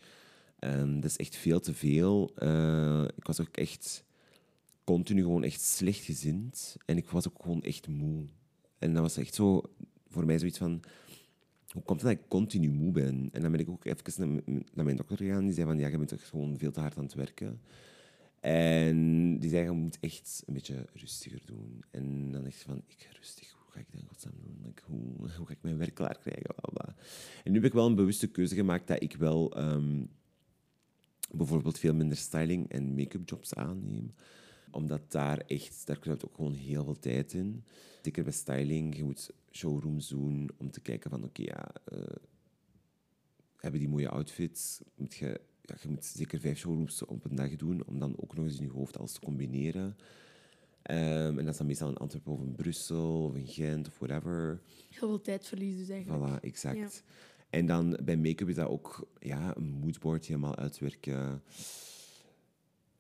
Dat 1.00 1.10
is 1.10 1.16
echt 1.16 1.36
veel 1.36 1.60
te 1.60 1.74
veel. 1.74 2.32
Eh, 2.34 3.04
ik 3.16 3.26
was 3.26 3.40
ook 3.40 3.56
echt 3.56 4.04
continu 4.84 5.22
gewoon 5.22 5.44
echt 5.44 5.60
slecht 5.60 6.04
gezind. 6.04 6.76
En 6.84 6.96
ik 6.96 7.08
was 7.08 7.28
ook 7.28 7.42
gewoon 7.42 7.62
echt 7.62 7.88
moe. 7.88 8.26
En 8.78 8.92
dat 8.92 9.02
was 9.02 9.16
echt 9.16 9.34
zo... 9.34 9.62
Voor 10.08 10.26
mij 10.26 10.38
zoiets 10.38 10.58
van... 10.58 10.82
Hoe 11.68 11.82
komt 11.82 12.00
het 12.00 12.10
dat 12.10 12.18
ik 12.18 12.28
continu 12.28 12.68
moe 12.68 12.92
ben? 12.92 13.28
En 13.32 13.42
dan 13.42 13.50
ben 13.50 13.60
ik 13.60 13.68
ook 13.68 13.84
even 13.84 14.28
naar, 14.28 14.42
naar 14.72 14.84
mijn 14.84 14.96
dokter 14.96 15.16
gegaan. 15.16 15.44
Die 15.44 15.54
zei 15.54 15.66
van, 15.66 15.78
ja, 15.78 15.88
je 15.88 15.96
bent 15.96 16.08
toch 16.08 16.28
gewoon 16.28 16.58
veel 16.58 16.72
te 16.72 16.80
hard 16.80 16.96
aan 16.96 17.04
het 17.04 17.14
werken. 17.14 17.60
En 18.40 19.38
die 19.38 19.50
zei, 19.50 19.64
je 19.64 19.70
moet 19.70 19.98
echt 20.00 20.42
een 20.46 20.54
beetje 20.54 20.86
rustiger 20.92 21.40
doen. 21.44 21.84
En 21.90 22.30
dan 22.30 22.42
dacht 22.42 22.54
ik 22.54 22.62
van, 22.62 22.82
ik 22.86 23.00
ga 23.02 23.16
rustig, 23.18 23.56
hoe 23.72 23.82
ga 23.82 23.88
ik 23.88 23.92
dat 23.92 24.08
godsnaam 24.08 24.34
doen? 24.42 24.74
Hoe, 25.36 25.46
ga 25.46 25.52
ik 25.52 25.62
mijn 25.62 25.78
werk 25.78 25.94
klaar 25.94 26.18
krijgen? 26.18 26.54
En 27.44 27.52
nu 27.52 27.54
heb 27.54 27.64
ik 27.64 27.72
wel 27.72 27.86
een 27.86 27.94
bewuste 27.94 28.30
keuze 28.30 28.54
gemaakt 28.54 28.86
dat 28.86 29.02
ik 29.02 29.16
wel 29.16 29.56
ehm, 29.56 30.04
bijvoorbeeld 31.30 31.78
veel 31.78 31.94
minder 31.94 32.16
styling 32.16 32.68
en 32.68 32.94
make-up 32.94 33.28
jobs 33.28 33.54
aanneem. 33.54 34.12
Omdat 34.70 35.12
daar 35.12 35.38
echt, 35.38 35.86
daar 35.86 35.98
kruipt 35.98 36.24
ook 36.24 36.34
gewoon 36.34 36.54
heel 36.54 36.84
veel 36.84 36.98
tijd 36.98 37.32
in. 37.32 37.64
Zeker 38.02 38.22
bij 38.22 38.32
styling, 38.32 38.96
je 38.96 39.04
moet 39.04 39.30
showrooms 39.50 40.08
doen 40.08 40.50
om 40.56 40.70
te 40.70 40.80
kijken 40.80 41.10
van, 41.10 41.24
oké, 41.24 41.42
ja, 41.42 41.70
eh, 41.84 42.16
hebben 43.56 43.80
die 43.80 43.88
mooie 43.88 44.08
outfits? 44.08 44.80
Moet 44.94 45.14
je, 45.14 45.40
ja, 45.62 45.74
je 45.82 45.88
moet 45.88 46.04
zeker 46.04 46.40
vijf 46.40 46.58
showrooms 46.58 47.04
op 47.04 47.24
een 47.24 47.36
dag 47.36 47.56
doen, 47.56 47.86
om 47.86 47.98
dan 47.98 48.14
ook 48.16 48.34
nog 48.34 48.44
eens 48.44 48.58
in 48.58 48.64
je 48.64 48.72
hoofd 48.72 48.98
alles 48.98 49.12
te 49.12 49.20
combineren. 49.20 49.96
Ehm, 50.82 51.38
en 51.38 51.44
dat 51.44 51.48
is 51.48 51.56
dan 51.56 51.66
meestal 51.66 51.88
in 51.88 51.96
Antwerpen 51.96 52.32
of 52.32 52.40
in 52.40 52.54
Brussel 52.54 53.24
of 53.24 53.36
in 53.36 53.46
Gent 53.46 53.88
of 53.88 53.98
whatever. 53.98 54.60
Heel 54.90 55.08
veel 55.08 55.20
tijdverlies 55.20 55.76
dus 55.76 55.88
eigenlijk. 55.88 56.40
Voilà, 56.40 56.40
exact. 56.40 57.04
En 57.50 57.66
dan 57.66 57.98
bij 58.04 58.16
make-up 58.16 58.48
is 58.48 58.54
dat 58.54 58.68
ook 58.68 59.08
ja, 59.18 59.56
een 59.56 59.70
moodboard 59.70 60.26
helemaal 60.26 60.56
uitwerken. 60.56 61.42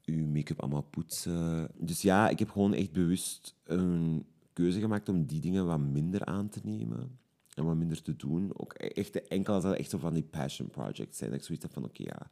Uw 0.04 0.26
make-up 0.26 0.60
allemaal 0.60 0.82
poetsen. 0.82 1.68
Dus 1.74 2.02
ja, 2.02 2.28
ik 2.28 2.38
heb 2.38 2.50
gewoon 2.50 2.74
echt 2.74 2.92
bewust 2.92 3.56
een 3.64 4.26
keuze 4.52 4.80
gemaakt 4.80 5.08
om 5.08 5.26
die 5.26 5.40
dingen 5.40 5.66
wat 5.66 5.80
minder 5.80 6.24
aan 6.24 6.48
te 6.48 6.60
nemen. 6.62 7.18
En 7.54 7.64
wat 7.64 7.76
minder 7.76 8.02
te 8.02 8.16
doen. 8.16 8.58
Ook 8.60 8.72
echt 8.72 9.28
enkel 9.28 9.54
als 9.54 9.62
dat 9.62 9.76
echt 9.76 9.90
zo 9.90 9.98
van 9.98 10.14
die 10.14 10.22
passion 10.22 10.70
projects 10.70 11.18
zijn. 11.18 11.30
Dat 11.30 11.38
ik 11.38 11.44
zoiets 11.44 11.64
heb 11.64 11.72
van, 11.72 11.84
oké, 11.84 12.02
ja, 12.02 12.28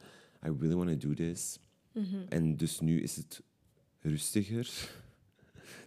I 0.46 0.52
really 0.58 0.74
want 0.74 1.00
to 1.00 1.08
do 1.08 1.14
this. 1.14 1.58
En 2.28 2.56
dus 2.56 2.80
nu 2.80 3.00
is 3.00 3.16
het 3.16 3.42
rustiger 4.00 4.98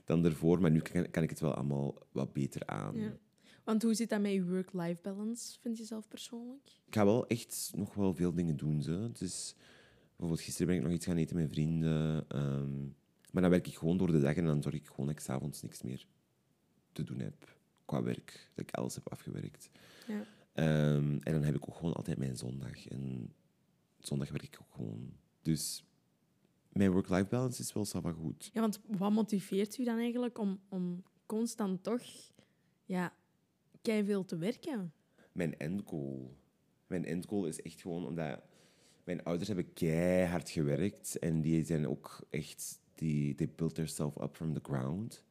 dan 0.05 0.25
ervoor. 0.25 0.61
Maar 0.61 0.71
nu 0.71 0.79
kan, 0.79 1.09
kan 1.09 1.23
ik 1.23 1.29
het 1.29 1.39
wel 1.39 1.53
allemaal 1.53 1.95
wat 2.11 2.33
beter 2.33 2.65
aan. 2.65 2.95
Ja. 2.95 3.17
Want 3.63 3.83
hoe 3.83 3.93
zit 3.93 4.09
dat 4.09 4.21
met 4.21 4.31
je 4.31 4.45
work-life 4.45 4.99
balance, 5.01 5.59
vind 5.59 5.77
je 5.77 5.83
zelf 5.83 6.07
persoonlijk? 6.07 6.67
Ik 6.85 6.95
ga 6.95 7.05
wel 7.05 7.27
echt 7.27 7.71
nog 7.75 7.93
wel 7.93 8.13
veel 8.13 8.33
dingen 8.33 8.57
doen. 8.57 8.81
Zo. 8.81 9.11
Dus 9.11 9.55
bijvoorbeeld 10.09 10.41
gisteren 10.41 10.67
ben 10.67 10.75
ik 10.75 10.83
nog 10.83 10.91
iets 10.91 11.05
gaan 11.05 11.17
eten 11.17 11.35
met 11.35 11.49
vrienden. 11.49 12.25
ehm, 12.27 12.81
maar 13.31 13.41
dan 13.41 13.51
werk 13.51 13.67
ik 13.67 13.77
gewoon 13.77 13.97
door 13.97 14.11
de 14.11 14.19
dag 14.19 14.35
en 14.35 14.45
dan 14.45 14.61
zorg 14.61 14.75
ik 14.75 14.87
gewoon 14.87 15.05
dat 15.05 15.15
ik 15.15 15.21
s'avonds 15.21 15.61
niks 15.61 15.81
meer 15.81 16.05
te 16.91 17.03
doen 17.03 17.19
heb 17.19 17.55
qua 17.85 18.03
werk. 18.03 18.49
Dat 18.55 18.67
ik 18.67 18.75
alles 18.75 18.95
heb 18.95 19.09
afgewerkt. 19.11 19.69
Ja. 20.07 20.25
Ehm, 20.53 21.17
en 21.23 21.33
dan 21.33 21.43
heb 21.43 21.55
ik 21.55 21.69
ook 21.69 21.75
gewoon 21.75 21.93
altijd 21.93 22.17
mijn 22.17 22.37
zondag. 22.37 22.87
En 22.87 23.33
zondag 23.99 24.29
werk 24.29 24.43
ik 24.43 24.57
ook 24.61 24.71
gewoon. 24.71 25.13
Dus 25.41 25.83
mijn 26.73 26.91
work-life 26.91 27.25
balance 27.25 27.61
is 27.61 27.73
wel 27.73 28.01
wel 28.01 28.13
goed. 28.13 28.49
Ja, 28.53 28.61
want 28.61 28.79
wat 28.87 29.11
motiveert 29.11 29.77
u 29.77 29.83
dan 29.83 29.97
eigenlijk 29.97 30.37
om, 30.37 30.59
om 30.69 31.03
constant 31.25 31.83
toch 31.83 32.01
ja, 32.85 33.13
veel 33.81 34.25
te 34.25 34.37
werken? 34.37 34.93
mijn 35.33 35.57
endgoal. 35.57 36.37
Mijn 36.87 37.05
endgoal 37.05 37.45
is 37.45 37.61
echt 37.61 37.81
gewoon 37.81 38.05
omdat 38.05 38.41
mijn 39.03 39.23
ouders 39.23 39.47
hebben 39.47 39.73
keihard 39.73 40.49
gewerkt 40.49 41.19
en 41.19 41.41
die 41.41 41.63
zijn 41.63 41.87
ook 41.87 42.19
echt 42.29 42.79
die 42.95 43.35
they 43.35 43.49
built 43.55 43.75
themselves 43.75 44.23
up 44.23 44.35
from 44.35 44.53
the 44.53 44.59
ground. 44.63 45.23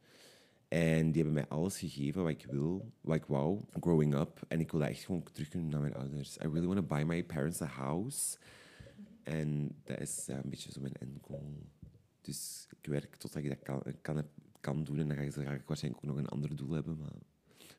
En 0.67 1.11
die 1.11 1.23
hebben 1.23 1.33
mij 1.33 1.47
alles 1.47 1.79
gegeven 1.79 2.21
wat 2.21 2.31
ik 2.31 2.45
wil, 2.49 2.91
wat 3.01 3.15
ik 3.15 3.25
wou, 3.25 3.59
growing 3.79 4.15
up. 4.15 4.45
En 4.47 4.59
ik 4.59 4.71
wil 4.71 4.79
dat 4.79 4.89
echt 4.89 5.03
gewoon 5.03 5.23
terug 5.23 5.47
kunnen 5.47 5.69
naar 5.69 5.81
mijn 5.81 5.95
ouders. 5.95 6.37
I 6.37 6.47
really 6.47 6.67
want 6.67 6.79
to 6.79 6.95
buy 6.95 7.03
my 7.03 7.23
parents 7.23 7.61
a 7.61 7.65
house. 7.65 8.37
En 9.23 9.75
dat 9.83 9.99
is 9.99 10.27
een 10.27 10.49
beetje 10.49 10.71
zo 10.71 10.81
mijn 10.81 10.93
endgoal. 10.93 11.53
Dus 12.21 12.67
ik 12.79 12.85
werk 12.85 13.15
totdat 13.15 13.43
ik 13.43 13.49
dat 13.49 13.59
kan, 13.63 13.83
kan, 14.01 14.23
kan 14.59 14.83
doen. 14.83 14.99
En 14.99 15.07
dan 15.07 15.17
ga 15.17 15.23
ik, 15.23 15.63
waarschijnlijk 15.65 16.03
ook 16.03 16.09
nog 16.09 16.17
een 16.17 16.29
ander 16.29 16.55
doel 16.55 16.71
hebben. 16.71 16.97
Maar 16.97 17.13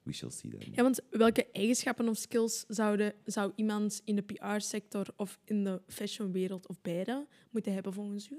we 0.03 0.13
shall 0.13 0.31
see 0.31 0.51
then. 0.51 0.73
Ja, 0.73 0.83
want 0.83 1.01
welke 1.11 1.51
eigenschappen 1.53 2.09
of 2.09 2.17
skills 2.17 2.65
zouden, 2.69 3.15
zou 3.25 3.53
iemand 3.55 4.03
in 4.05 4.17
de 4.17 4.23
PR-sector 4.23 5.07
of 5.17 5.39
in 5.45 5.65
de 5.65 5.83
fashionwereld 5.87 6.67
of 6.67 6.81
beide 6.83 7.27
moeten 7.51 7.73
hebben 7.73 7.93
volgens 7.93 8.31
u? 8.31 8.39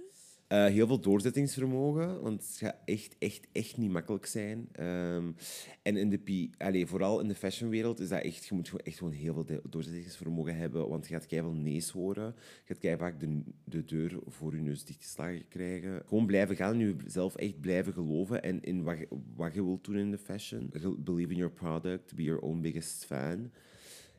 Uh, 0.50 0.66
heel 0.66 0.88
veel 0.88 1.00
doorzettingsvermogen, 1.00 2.22
want 2.22 2.42
het 2.42 2.58
gaat 2.58 2.76
echt, 2.86 3.16
echt, 3.20 3.48
echt 3.52 3.78
niet 3.78 3.92
makkelijk 3.92 4.26
zijn. 4.26 4.70
Um, 4.80 5.36
en 5.82 5.98
in 5.98 6.10
de 6.10 6.18
P, 6.18 6.62
allez, 6.62 6.90
vooral 6.90 7.20
in 7.20 7.28
de 7.28 7.36
fashionwereld 7.36 8.00
is 8.00 8.10
dat 8.10 8.22
echt, 8.22 8.46
je 8.46 8.56
moet 8.56 8.70
gewoon, 8.70 8.86
echt 8.86 8.98
gewoon 8.98 9.14
heel 9.14 9.34
veel 9.34 9.60
doorzettingsvermogen 9.70 10.58
hebben, 10.58 10.90
want 10.90 11.08
je 11.08 11.14
gaat 11.14 11.26
veel 11.28 11.54
nee's 11.54 11.90
horen. 11.90 12.36
Je 12.66 12.76
gaat 12.76 13.00
vaak 13.00 13.20
de, 13.20 13.42
de 13.64 13.86
deur 13.86 14.20
voor 14.26 14.56
je 14.56 14.62
neus 14.62 14.86
dichtgeslagen 14.86 15.48
krijgen. 15.48 16.02
Gewoon 16.08 16.26
blijven 16.26 16.56
gaan 16.56 16.80
en 16.80 16.98
jezelf 17.04 17.36
echt 17.36 17.60
blijven 17.60 17.94
geloven 17.94 18.44
en 18.44 18.62
in 18.62 18.84
wat, 18.84 18.98
wat 19.36 19.54
je 19.54 19.64
wilt 19.64 19.84
doen 19.84 19.98
in 19.98 20.12
de 20.12 20.18
fashion. 20.18 20.72
Believe 20.98 21.32
in 21.32 21.38
your 21.38 21.54
product, 21.54 22.16
be 22.16 22.24
your 22.24 22.42
own 22.42 22.62
biggest 22.62 23.06
fan. 23.06 23.52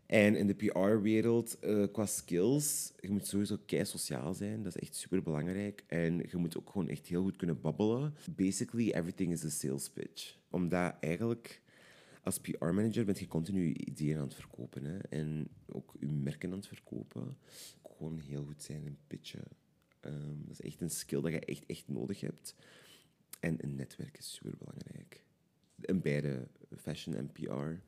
En 0.07 0.37
in 0.37 0.47
de 0.47 0.55
PR-wereld, 0.55 1.57
uh, 1.65 1.87
qua 1.93 2.07
skills, 2.07 2.93
je 3.01 3.11
moet 3.11 3.27
sowieso 3.27 3.59
kei 3.67 3.85
sociaal 3.85 4.35
zijn. 4.35 4.63
Dat 4.63 4.77
is 4.77 4.83
echt 4.83 4.97
super 4.97 5.23
belangrijk. 5.23 5.85
En 5.87 6.19
je 6.29 6.37
moet 6.37 6.57
ook 6.59 6.71
gewoon 6.71 6.89
echt 6.89 7.07
heel 7.07 7.23
goed 7.23 7.37
kunnen 7.37 7.61
babbelen. 7.61 8.15
Basically, 8.31 8.91
everything 8.91 9.33
is 9.33 9.45
a 9.45 9.49
sales 9.49 9.91
pitch. 9.91 10.37
Omdat 10.51 10.95
eigenlijk 11.01 11.61
als 12.23 12.39
PR-manager 12.39 13.05
bent 13.05 13.19
je 13.19 13.27
continu 13.27 13.73
ideeën 13.73 14.17
aan 14.17 14.25
het 14.25 14.35
verkopen. 14.35 14.85
Hè? 14.85 14.99
En 14.99 15.49
ook 15.67 15.95
je 16.01 16.07
merken 16.07 16.51
aan 16.51 16.57
het 16.57 16.67
verkopen. 16.67 17.37
Gewoon 17.97 18.19
heel 18.19 18.45
goed 18.45 18.63
zijn 18.63 18.85
in 18.85 18.99
pitchen. 19.07 19.45
Um, 20.01 20.43
dat 20.47 20.59
is 20.59 20.61
echt 20.61 20.81
een 20.81 20.91
skill 20.91 21.21
dat 21.21 21.33
je 21.33 21.41
echt, 21.41 21.67
echt 21.67 21.89
nodig 21.89 22.21
hebt. 22.21 22.55
En 23.41 23.57
een 23.61 23.75
netwerk 23.75 24.19
is 24.19 24.35
super 24.35 24.57
belangrijk. 24.59 25.25
In 25.81 26.01
beide 26.01 26.49
fashion 26.77 27.17
en 27.17 27.33
PR. 27.33 27.83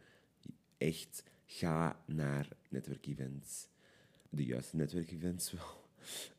Echt 0.78 1.22
ga 1.48 2.02
naar 2.06 2.48
netwerkevents. 2.68 3.68
De 4.30 4.44
juiste 4.44 4.76
netwerkevents 4.76 5.52
wel. 5.52 5.76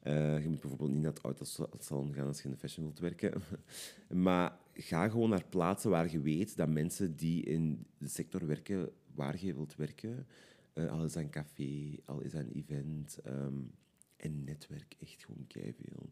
Uh, 0.03 0.41
je 0.41 0.49
moet 0.49 0.59
bijvoorbeeld 0.59 0.91
niet 0.91 1.01
naar 1.01 1.13
het 1.13 1.23
autosalon 1.23 2.13
gaan 2.13 2.27
als 2.27 2.37
je 2.37 2.43
in 2.43 2.51
de 2.51 2.57
fashion 2.57 2.85
wilt 2.85 2.99
werken. 2.99 3.41
maar 4.25 4.57
ga 4.73 5.09
gewoon 5.09 5.29
naar 5.29 5.45
plaatsen 5.49 5.89
waar 5.89 6.11
je 6.11 6.21
weet 6.21 6.55
dat 6.55 6.69
mensen 6.69 7.15
die 7.15 7.43
in 7.43 7.85
de 7.97 8.07
sector 8.07 8.47
werken, 8.47 8.91
waar 9.15 9.45
je 9.45 9.53
wilt 9.53 9.75
werken, 9.75 10.27
uh, 10.73 10.91
al 10.91 11.03
is 11.03 11.13
dat 11.13 11.23
een 11.23 11.29
café, 11.29 11.95
al 12.05 12.19
is 12.19 12.31
dat 12.31 12.41
een 12.41 12.51
event, 12.51 13.19
um, 13.27 13.71
en 14.17 14.43
netwerk 14.43 14.95
echt 14.99 15.25
gewoon 15.25 15.45
veel. 15.49 16.09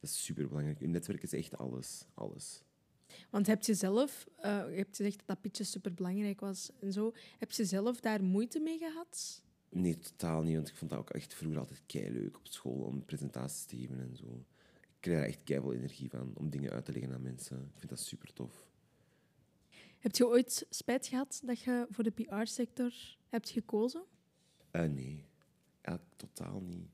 Dat 0.00 0.10
is 0.10 0.24
super 0.24 0.48
belangrijk. 0.48 0.80
Je 0.80 0.86
netwerk 0.86 1.22
is 1.22 1.32
echt 1.32 1.56
alles. 1.58 2.06
alles. 2.14 2.62
Want 3.30 3.46
heb 3.46 3.62
je 3.62 3.74
zelf, 3.74 4.26
uh, 4.36 4.44
je 4.70 4.76
hebt 4.76 4.96
gezegd 4.96 5.18
dat 5.18 5.26
dat 5.26 5.40
pitje 5.40 5.64
super 5.64 5.94
belangrijk 5.94 6.40
was 6.40 6.70
en 6.80 6.92
zo, 6.92 7.12
heb 7.38 7.52
je 7.52 7.64
zelf 7.64 8.00
daar 8.00 8.22
moeite 8.22 8.60
mee 8.60 8.78
gehad? 8.78 9.42
Nee, 9.68 9.98
totaal 9.98 10.42
niet. 10.42 10.54
Want 10.54 10.68
ik 10.68 10.76
vond 10.76 10.90
dat 10.90 11.00
ook 11.00 11.10
echt 11.10 11.34
vroeger 11.34 11.58
altijd 11.58 11.82
kei 11.86 12.10
leuk 12.10 12.36
op 12.36 12.46
school 12.46 12.82
om 12.82 13.04
presentaties 13.04 13.64
te 13.64 13.76
geven 13.76 14.00
en 14.00 14.16
zo. 14.16 14.44
Ik 14.80 15.00
krijg 15.00 15.18
daar 15.18 15.28
echt 15.28 15.42
kei 15.44 15.60
veel 15.60 15.72
energie 15.72 16.10
van 16.10 16.32
om 16.34 16.50
dingen 16.50 16.70
uit 16.70 16.84
te 16.84 16.92
leggen 16.92 17.12
aan 17.12 17.22
mensen. 17.22 17.56
Ik 17.56 17.78
vind 17.78 17.88
dat 17.88 18.00
super 18.00 18.32
tof. 18.32 18.66
Heb 19.98 20.16
je 20.16 20.26
ooit 20.26 20.66
spijt 20.70 21.06
gehad 21.06 21.42
dat 21.44 21.60
je 21.60 21.86
voor 21.90 22.04
de 22.04 22.10
PR-sector 22.10 22.92
hebt 23.28 23.50
gekozen? 23.50 24.02
Uh, 24.72 24.82
nee, 24.82 25.24
eigenlijk 25.80 26.16
totaal 26.16 26.60
niet. 26.60 26.88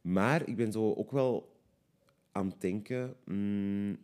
Maar 0.00 0.48
ik 0.48 0.56
ben 0.56 0.72
zo 0.72 0.92
ook 0.92 1.10
wel 1.10 1.60
aan 2.32 2.48
het 2.48 2.60
denken. 2.60 3.16
Mm, 3.24 3.98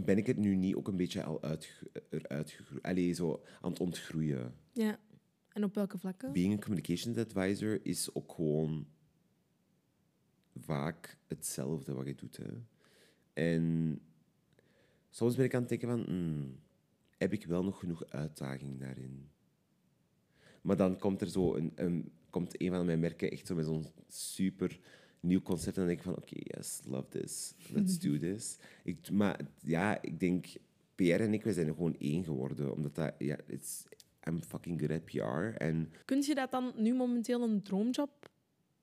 ben 0.00 0.18
ik 0.18 0.26
het 0.26 0.36
nu 0.36 0.54
niet 0.54 0.74
ook 0.74 0.88
een 0.88 0.96
beetje 0.96 1.22
al 1.22 1.40
eruit 2.10 2.50
gegroeid? 2.50 2.82
Allee, 2.82 3.12
zo 3.12 3.42
aan 3.60 3.70
het 3.70 3.80
ontgroeien. 3.80 4.54
Ja. 4.72 5.00
En 5.48 5.64
op 5.64 5.74
welke 5.74 5.98
vlakken? 5.98 6.32
Being 6.32 6.52
a 6.52 6.58
communications 6.58 7.18
advisor 7.18 7.80
is 7.82 8.14
ook 8.14 8.32
gewoon 8.32 8.86
vaak 10.56 11.18
hetzelfde 11.26 11.92
wat 11.92 12.06
je 12.06 12.14
doet. 12.14 12.36
Hè. 12.36 12.62
En 13.32 14.00
soms 15.10 15.36
ben 15.36 15.44
ik 15.44 15.54
aan 15.54 15.60
het 15.60 15.68
denken 15.68 15.88
van... 15.88 16.00
Hmm, 16.00 16.60
heb 17.16 17.32
ik 17.32 17.46
wel 17.46 17.64
nog 17.64 17.78
genoeg 17.78 18.04
uitdaging 18.06 18.80
daarin? 18.80 19.30
Maar 20.62 20.76
dan 20.76 20.98
komt 20.98 21.20
er 21.20 21.30
zo 21.30 21.54
een, 21.54 21.72
een, 21.74 22.12
komt 22.30 22.60
een 22.60 22.70
van 22.70 22.86
mijn 22.86 23.00
merken 23.00 23.30
echt 23.30 23.46
zo 23.46 23.54
met 23.54 23.64
zo'n 23.64 23.86
super 24.08 24.80
nieuw 25.22 25.42
concept. 25.42 25.76
En 25.76 25.86
dan 25.86 25.86
denk 25.86 25.98
ik 25.98 26.04
van, 26.04 26.16
oké, 26.16 26.36
yes, 26.56 26.80
love 26.84 27.08
this. 27.08 27.54
Let's 27.72 27.98
do 27.98 28.18
this. 28.18 28.58
Ik, 28.84 29.10
maar 29.10 29.40
ja, 29.62 30.02
ik 30.02 30.20
denk, 30.20 30.46
Pierre 30.94 31.24
en 31.24 31.34
ik, 31.34 31.44
we 31.44 31.52
zijn 31.52 31.66
gewoon 31.66 31.96
één 31.98 32.24
geworden. 32.24 32.72
Omdat 32.72 32.94
dat, 32.94 33.14
ja, 33.18 33.38
it's, 33.46 33.84
I'm 34.28 34.42
fucking 34.42 34.80
good 34.80 34.90
at 34.90 35.04
PR. 35.04 35.62
En, 35.62 35.92
Kun 36.04 36.22
je 36.22 36.34
dat 36.34 36.50
dan 36.50 36.72
nu 36.76 36.94
momenteel 36.94 37.42
een 37.42 37.62
droomjob 37.62 38.30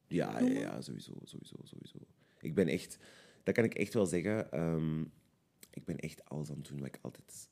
ja, 0.10 0.39
ja, 0.39 0.60
ja, 0.60 0.82
sowieso, 0.82 1.13
sowieso, 1.23 1.56
sowieso. 1.63 1.97
Ik 2.39 2.56
ben 2.56 2.67
echt, 2.67 2.97
dat 3.43 3.54
kan 3.54 3.63
ik 3.63 3.73
echt 3.73 3.93
wel 3.93 4.06
zeggen. 4.06 4.60
Um, 4.60 5.12
ik 5.69 5.86
ben 5.86 5.97
echt 5.97 6.25
alles 6.25 6.49
aan 6.49 6.58
het 6.58 6.67
doen 6.67 6.80
wat 6.80 6.88
ik 6.88 6.99
altijd 7.02 7.49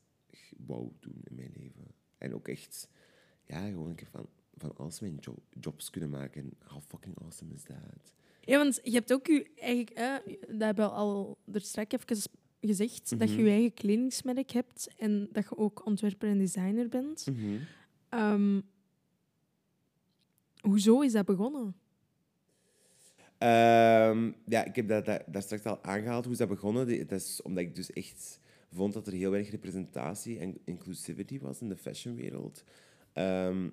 wou 0.56 0.92
doen 1.00 1.20
in 1.24 1.34
mijn 1.34 1.52
leven. 1.56 1.94
En 2.18 2.34
ook 2.34 2.48
echt, 2.48 2.88
ja, 3.44 3.66
gewoon 3.66 3.88
een 3.88 3.94
keer 3.94 4.08
van, 4.10 4.28
van 4.54 4.76
alles 4.76 5.00
mijn 5.00 5.18
jobs 5.60 5.90
kunnen 5.90 6.10
maken. 6.10 6.52
How 6.64 6.82
fucking 6.82 7.18
awesome 7.18 7.54
is 7.54 7.62
that? 7.62 8.12
Ja, 8.48 8.58
want 8.58 8.80
je 8.82 8.90
hebt 8.90 9.12
ook 9.12 9.26
je 9.26 9.50
eigen... 9.56 9.94
Eh, 9.96 10.14
dat 10.48 10.60
hebben 10.60 10.84
we 10.84 10.90
al 10.90 11.38
er 11.52 11.60
straks 11.60 11.94
even 11.94 12.30
gezegd, 12.60 13.18
dat 13.18 13.28
je 13.28 13.34
Mhm. 13.34 13.44
je 13.44 13.50
eigen 13.50 13.74
kledingsmerk 13.74 14.50
hebt 14.50 14.88
en 14.98 15.28
dat 15.32 15.44
je 15.44 15.56
ook 15.58 15.86
ontwerper 15.86 16.28
en 16.28 16.38
designer 16.38 16.88
bent. 16.88 17.26
Mhm. 17.32 17.56
Ehm, 18.08 18.60
hoezo 20.60 21.00
is 21.00 21.12
dat 21.12 21.24
begonnen? 21.26 21.74
Ehm, 23.38 24.32
ja, 24.46 24.64
ik 24.64 24.76
heb 24.76 24.88
dat, 24.88 25.04
dat, 25.04 25.22
dat 25.26 25.42
straks 25.42 25.64
al 25.64 25.82
aangehaald. 25.84 26.24
Hoe 26.24 26.32
is 26.32 26.38
dat 26.38 26.48
begonnen? 26.48 27.06
Dat 27.06 27.20
is 27.20 27.42
omdat 27.42 27.62
ik 27.64 27.74
dus 27.74 27.92
echt 27.92 28.40
vond 28.72 28.92
dat 28.92 29.06
er 29.06 29.12
heel 29.12 29.30
weinig 29.30 29.50
representatie 29.50 30.38
en 30.38 30.58
inclusivity 30.64 31.38
was 31.38 31.60
in 31.60 31.68
de 31.68 31.76
fashionwereld. 31.76 32.64
Ehm, 33.12 33.68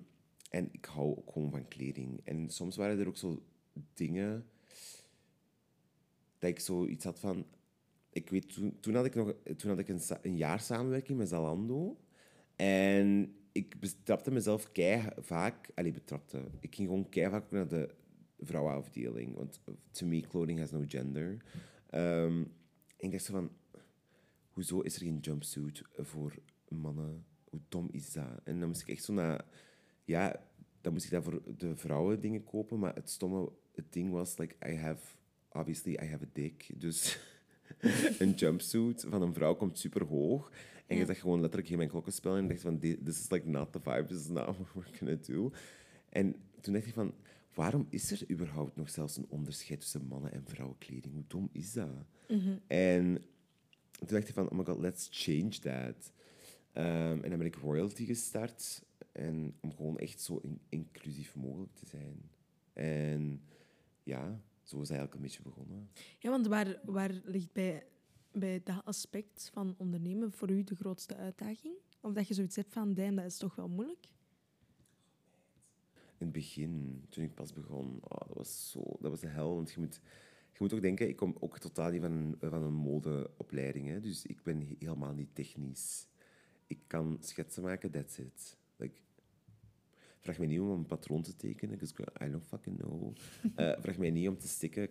en 0.50 0.68
ik 0.72 0.84
hou 0.84 1.16
ook 1.16 1.32
gewoon 1.32 1.50
van 1.50 1.68
kleding. 1.68 2.20
En 2.24 2.50
soms 2.50 2.76
waren 2.76 2.98
er 2.98 3.06
ook 3.08 3.16
zo 3.16 3.42
dingen 3.94 4.46
dat 6.38 6.50
ik 6.50 6.60
zoiets 6.60 7.04
had 7.04 7.20
van... 7.20 7.46
Ik 8.10 8.30
weet, 8.30 8.54
toen, 8.54 8.80
toen 8.80 8.94
had 8.94 9.04
ik 9.04 9.14
nog 9.14 9.34
toen 9.56 9.70
had 9.70 9.78
ik 9.78 9.88
een, 9.88 10.00
een 10.22 10.36
jaar 10.36 10.60
samenwerking 10.60 11.18
met 11.18 11.28
Zalando. 11.28 11.98
En 12.56 13.36
ik 13.52 13.80
betrapte 13.80 14.30
mezelf 14.30 14.72
kei 14.72 15.02
vaak... 15.16 15.70
Allee, 15.74 15.92
betrapte. 15.92 16.42
Ik 16.60 16.74
ging 16.74 16.88
gewoon 16.88 17.08
kei 17.08 17.30
vaak 17.30 17.50
naar 17.50 17.68
de 17.68 17.94
vrouwenafdeling. 18.38 19.34
Want 19.34 19.60
to 19.90 20.06
me, 20.06 20.20
clothing 20.20 20.58
has 20.58 20.70
no 20.70 20.84
gender. 20.86 21.44
Ehm, 21.90 22.42
en 22.96 23.06
ik 23.06 23.10
dacht 23.10 23.24
zo 23.24 23.32
van... 23.32 23.50
Hoezo 24.50 24.80
is 24.80 24.94
er 24.94 25.02
geen 25.02 25.18
jumpsuit 25.18 25.82
voor 25.96 26.38
mannen? 26.68 27.24
Hoe 27.44 27.60
dom 27.68 27.88
is 27.90 28.12
dat? 28.12 28.40
En 28.44 28.58
dan 28.58 28.68
moest 28.68 28.80
ik 28.80 28.88
echt 28.88 29.04
zo 29.04 29.12
naar... 29.12 29.44
Ja, 30.04 30.42
dan 30.80 30.92
moest 30.92 31.04
ik 31.04 31.10
dat 31.10 31.24
voor 31.24 31.42
de 31.56 31.76
vrouwen 31.76 32.20
dingen 32.20 32.44
kopen. 32.44 32.78
Maar 32.78 32.94
het 32.94 33.10
stomme 33.10 33.52
het 33.76 33.92
ding 33.92 34.10
was, 34.10 34.38
like, 34.38 34.54
I 34.68 34.76
have... 34.76 35.16
Obviously, 35.58 35.92
I 35.92 36.06
have 36.06 36.24
a 36.24 36.28
dick. 36.32 36.70
Dus 36.76 37.18
een 38.18 38.32
jumpsuit 38.32 39.04
van 39.08 39.22
een 39.22 39.34
vrouw 39.34 39.54
komt 39.54 39.78
super 39.78 40.04
hoog. 40.04 40.50
En 40.86 40.96
je 40.96 41.04
zegt 41.04 41.20
gewoon 41.20 41.40
letterlijk 41.40 41.70
in 41.70 41.76
mijn 41.76 41.88
klokkenspel. 41.88 42.36
En 42.36 42.42
je 42.42 42.48
dacht 42.48 42.60
van, 42.60 42.78
"Thi- 42.78 43.02
this 43.04 43.18
is 43.20 43.30
like 43.30 43.48
not 43.48 43.72
the 43.72 43.80
vibe. 43.80 44.04
This 44.06 44.18
is 44.18 44.28
not 44.28 44.44
what 44.56 44.72
we're 44.74 44.96
gonna 44.98 45.16
do. 45.26 45.50
En 46.08 46.34
toen 46.60 46.72
dacht 46.74 46.86
ik 46.86 46.92
van, 46.94 47.14
waarom 47.54 47.86
is 47.90 48.10
er 48.10 48.30
überhaupt 48.30 48.76
nog 48.76 48.90
zelfs 48.90 49.16
een 49.16 49.26
onderscheid 49.28 49.80
tussen 49.80 50.06
mannen- 50.06 50.32
en 50.32 50.42
vrouwenkleding? 50.46 51.14
Hoe 51.14 51.24
dom 51.26 51.48
is 51.52 51.72
dat? 51.72 51.88
En 52.66 53.22
toen 53.98 54.08
dacht 54.16 54.28
ik 54.28 54.34
van, 54.34 54.50
oh 54.50 54.58
my 54.58 54.64
god, 54.64 54.78
let's 54.78 55.08
change 55.10 55.58
that. 55.58 56.12
Ehm, 56.72 57.22
en 57.22 57.28
dan 57.28 57.38
ben 57.38 57.46
ik 57.46 57.54
royalty 57.54 58.04
gestart. 58.06 58.84
En 59.12 59.54
om 59.60 59.74
gewoon 59.74 59.98
echt 59.98 60.20
zo 60.20 60.38
in- 60.42 60.60
inclusief 60.68 61.34
mogelijk 61.34 61.74
te 61.74 61.86
zijn. 61.86 62.30
En 62.72 63.42
ja, 64.02 64.40
zo 64.66 64.80
is 64.80 64.90
eigenlijk 64.90 65.14
een 65.14 65.22
beetje 65.22 65.42
begonnen. 65.42 65.90
Ja, 66.18 66.30
want 66.30 66.46
waar, 66.46 66.80
waar 66.84 67.10
ligt 67.24 67.52
bij, 67.52 67.86
bij 68.32 68.60
dat 68.64 68.84
aspect 68.84 69.50
van 69.52 69.74
ondernemen 69.78 70.32
voor 70.32 70.50
u 70.50 70.64
de 70.64 70.74
grootste 70.74 71.16
uitdaging? 71.16 71.74
Of 72.00 72.12
dat 72.12 72.28
je 72.28 72.34
zoiets 72.34 72.56
hebt 72.56 72.72
van, 72.72 72.94
damn, 72.94 73.16
dat 73.16 73.24
is 73.24 73.36
toch 73.38 73.54
wel 73.54 73.68
moeilijk? 73.68 74.08
In 76.18 76.26
het 76.26 76.32
begin, 76.32 77.04
toen 77.08 77.24
ik 77.24 77.34
pas 77.34 77.52
begon, 77.52 77.98
oh, 78.00 78.28
dat 78.28 78.36
was 78.36 78.70
zo, 78.70 78.82
dat 79.00 79.10
was 79.10 79.20
de 79.20 79.26
hel. 79.26 79.54
Want 79.54 79.72
je 79.72 79.80
moet, 79.80 80.00
je 80.52 80.58
moet 80.58 80.72
ook 80.72 80.80
denken, 80.80 81.08
ik 81.08 81.16
kom 81.16 81.36
ook 81.40 81.58
totaal 81.58 81.90
niet 81.90 82.00
van 82.00 82.12
een, 82.12 82.36
van 82.40 82.62
een 82.62 82.74
modeopleiding. 82.74 83.88
Hè, 83.88 84.00
dus 84.00 84.26
ik 84.26 84.42
ben 84.42 84.60
he- 84.60 84.76
helemaal 84.78 85.14
niet 85.14 85.34
technisch. 85.34 86.06
Ik 86.66 86.78
kan 86.86 87.16
schetsen 87.20 87.62
maken, 87.62 87.90
that's 87.90 88.18
it. 88.18 88.56
Vraag 90.26 90.38
mij 90.38 90.46
niet 90.46 90.60
om 90.60 90.70
een 90.70 90.86
patroon 90.86 91.22
te 91.22 91.36
tekenen, 91.36 91.78
because 91.78 91.94
I 92.24 92.30
don't 92.30 92.46
fucking 92.46 92.78
know. 92.78 93.16
Eh, 93.54 93.72
vraag 93.78 93.98
mij 93.98 94.10
niet 94.10 94.28
om 94.28 94.38
te 94.38 94.48
stikken. 94.48 94.88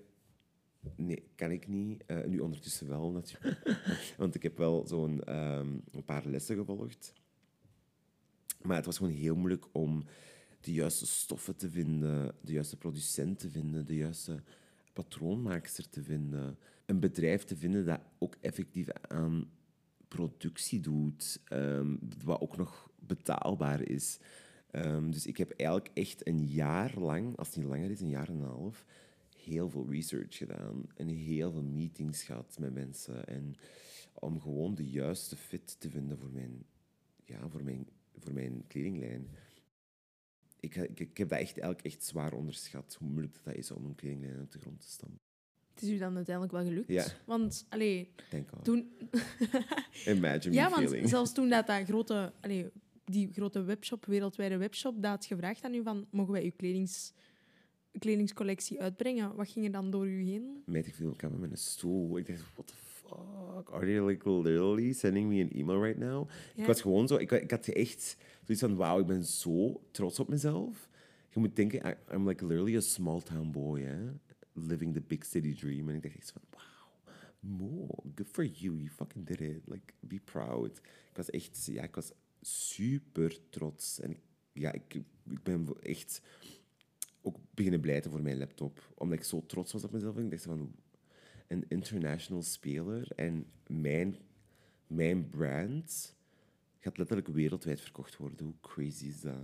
Nee, 0.95 1.23
kan 1.35 1.51
ik 1.51 1.67
niet. 1.67 2.05
Eh, 2.05 2.23
nu 2.25 2.39
ondertussen 2.39 2.87
wel, 2.87 3.11
natuurlijk. 3.11 3.81
Want 4.17 4.35
ik 4.35 4.43
heb 4.43 4.57
wel 4.57 4.87
zo'n 4.87 5.23
ehm, 5.23 5.77
paar 6.05 6.25
lessen 6.25 6.55
gevolgd. 6.55 7.13
Maar 8.61 8.75
het 8.75 8.85
was 8.85 8.97
gewoon 8.97 9.13
heel 9.13 9.35
moeilijk 9.35 9.65
om 9.71 10.03
de 10.61 10.73
juiste 10.73 11.07
stoffen 11.07 11.55
te 11.55 11.69
vinden, 11.69 12.35
de 12.41 12.53
juiste 12.53 12.77
producent 12.77 13.39
te 13.39 13.49
vinden, 13.49 13.85
de 13.85 13.95
juiste 13.95 14.43
patroonmaakster 14.93 15.89
te 15.89 16.03
vinden. 16.03 16.57
Een 16.85 16.99
bedrijf 16.99 17.43
te 17.43 17.57
vinden 17.57 17.85
dat 17.85 18.01
ook 18.17 18.35
effectief 18.41 18.89
aan 18.89 19.49
productie 20.07 20.79
doet, 20.79 21.41
ehm, 21.45 21.95
wat 22.23 22.41
ook 22.41 22.57
nog 22.57 22.89
betaalbaar 22.99 23.81
is. 23.81 24.19
Ehm, 24.75 25.11
dus 25.11 25.25
ik 25.25 25.37
heb 25.37 25.51
eigenlijk 25.51 25.89
echt 25.93 26.27
een 26.27 26.45
jaar 26.45 26.99
lang, 26.99 27.37
als 27.37 27.47
het 27.47 27.57
niet 27.57 27.65
langer 27.65 27.91
is, 27.91 28.01
een 28.01 28.09
jaar 28.09 28.29
en 28.29 28.35
een 28.35 28.45
half, 28.45 28.85
heel 29.37 29.69
veel 29.69 29.87
research 29.89 30.37
gedaan 30.37 30.85
en 30.95 31.07
heel 31.07 31.51
veel 31.51 31.63
meetings 31.63 32.23
gehad 32.23 32.57
met 32.59 32.73
mensen. 32.73 33.27
En 33.27 33.55
om 34.13 34.41
gewoon 34.41 34.75
de 34.75 34.89
juiste 34.89 35.35
fit 35.35 35.79
te 35.79 35.89
vinden 35.89 36.17
voor 36.17 36.31
mijn, 36.31 36.65
ja, 37.25 37.49
voor 37.49 37.63
mijn, 37.63 37.87
voor 38.17 38.33
mijn 38.33 38.63
kledinglijn. 38.67 39.29
Ik, 40.59 40.75
ik, 40.75 40.99
ik 40.99 41.17
heb 41.17 41.29
dat 41.29 41.39
echt, 41.39 41.57
eigenlijk 41.59 41.85
echt 41.85 42.03
zwaar 42.03 42.33
onderschat, 42.33 42.95
hoe 42.99 43.09
moeilijk 43.09 43.37
dat 43.43 43.55
is 43.55 43.71
om 43.71 43.85
een 43.85 43.95
kledinglijn 43.95 44.37
uit 44.37 44.51
de 44.51 44.59
grond 44.59 44.81
te 44.81 44.89
stampen. 44.89 45.19
Het 45.73 45.83
is 45.83 45.89
u 45.89 45.97
dan 45.97 46.15
uiteindelijk 46.15 46.55
wel 46.55 46.65
gelukt. 46.65 46.87
Ja. 46.87 47.05
Want, 47.25 47.65
allee, 47.69 48.11
Denk 48.29 48.51
al. 48.51 48.61
toen... 48.61 48.91
Imagine 50.05 50.55
ja, 50.55 50.69
want 50.69 50.89
feeling. 50.89 51.09
zelfs 51.09 51.33
toen 51.33 51.49
dat, 51.49 51.67
dat 51.67 51.83
grote, 51.83 52.33
allee, 52.41 52.71
die 53.05 53.33
grote 53.33 53.63
webshop, 53.63 54.05
wereldwijde 54.05 54.57
webshop, 54.57 55.01
dat 55.01 55.11
had 55.11 55.25
gevraagd 55.25 55.63
aan 55.63 55.73
u 55.73 55.83
van, 55.83 56.05
mogen 56.09 56.33
wij 56.33 56.43
uw 56.43 56.51
kledings, 56.55 57.13
kledingcollectie 57.99 58.81
uitbrengen? 58.81 59.35
Wat 59.35 59.49
ging 59.49 59.65
er 59.65 59.71
dan 59.71 59.91
door 59.91 60.07
u 60.07 60.23
heen? 60.23 60.63
Meid, 60.65 60.87
ik 60.87 60.95
viel 60.95 61.07
elkaar 61.07 61.31
met 61.31 61.39
mijn 61.39 61.57
stoel. 61.57 62.17
Ik 62.17 62.27
dacht, 62.27 62.43
what 62.53 62.67
the 62.67 62.73
fuck? 62.75 63.69
Are 63.69 63.85
they 63.85 64.01
like 64.01 64.29
literally 64.29 64.93
sending 64.93 65.29
me 65.29 65.43
an 65.43 65.49
email 65.49 65.83
right 65.83 65.99
now? 65.99 66.29
Ja. 66.55 66.61
Ik 66.61 66.67
was 66.67 66.81
gewoon 66.81 67.07
zo... 67.07 67.15
Ik, 67.15 67.31
ik 67.31 67.51
had 67.51 67.67
echt 67.67 68.17
zoiets 68.43 68.63
van, 68.63 68.75
wauw, 68.75 68.99
ik 68.99 69.05
ben 69.05 69.23
zo 69.23 69.81
trots 69.91 70.19
op 70.19 70.29
mezelf. 70.29 70.89
Je 71.29 71.39
moet 71.39 71.55
denken, 71.55 71.89
I- 71.89 72.13
I'm 72.13 72.27
like 72.27 72.45
literally 72.45 72.75
a 72.75 72.79
small 72.79 73.21
town 73.21 73.51
boy, 73.51 73.81
hè? 73.81 74.11
Living 74.53 74.93
the 74.93 75.01
big 75.01 75.25
city 75.25 75.55
dream. 75.55 75.89
En 75.89 75.95
ik 75.95 76.03
dacht 76.03 76.15
echt 76.15 76.31
van, 76.31 76.41
wauw, 76.49 77.13
Mo, 77.39 77.87
good 78.15 78.27
for 78.31 78.45
you. 78.45 78.75
You 78.75 78.89
fucking 78.89 79.25
did 79.25 79.39
it. 79.39 79.61
Like, 79.65 79.93
be 79.99 80.19
proud. 80.23 80.77
Ik 81.09 81.15
was 81.15 81.29
echt... 81.29 81.65
Ja, 81.65 81.83
ik 81.83 81.95
was 81.95 82.11
super 82.45 83.49
trots. 83.49 83.99
En 83.99 84.17
ja, 84.53 84.71
ik, 84.71 84.93
ik 85.29 85.43
ben 85.43 85.67
echt 85.81 86.21
ook 87.21 87.37
beginnen 87.53 87.81
blijten 87.81 88.11
voor 88.11 88.21
mijn 88.21 88.37
laptop. 88.37 88.93
Omdat 88.95 89.17
ik 89.17 89.23
zo 89.23 89.43
trots 89.45 89.71
was 89.71 89.83
op 89.83 89.91
mezelf. 89.91 90.17
Ik 90.17 90.29
dacht 90.29 90.43
van, 90.43 90.75
een 91.47 91.65
international 91.67 92.43
speler 92.43 93.11
en 93.15 93.45
mijn, 93.67 94.15
mijn 94.87 95.29
brand 95.29 96.15
gaat 96.79 96.97
letterlijk 96.97 97.27
wereldwijd 97.27 97.81
verkocht 97.81 98.17
worden. 98.17 98.45
Hoe 98.45 98.55
crazy 98.61 99.05
is 99.05 99.21
dat? 99.21 99.35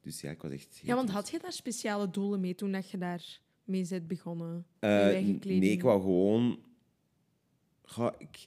Dus 0.00 0.20
ja, 0.20 0.30
ik 0.30 0.42
was 0.42 0.52
echt... 0.52 0.80
Ja, 0.84 0.94
want 0.94 1.10
had 1.10 1.30
je 1.30 1.38
daar 1.38 1.52
speciale 1.52 2.10
doelen 2.10 2.40
mee 2.40 2.54
toen 2.54 2.72
dat 2.72 2.90
je 2.90 2.98
daar 2.98 3.40
mee 3.64 3.86
bent 3.88 4.06
begonnen? 4.06 4.66
Eh? 4.78 4.88
Nee, 5.44 5.60
ik 5.60 5.82
wou 5.82 6.00
gewoon... 6.00 6.58
Goh, 7.82 8.12
ik, 8.18 8.46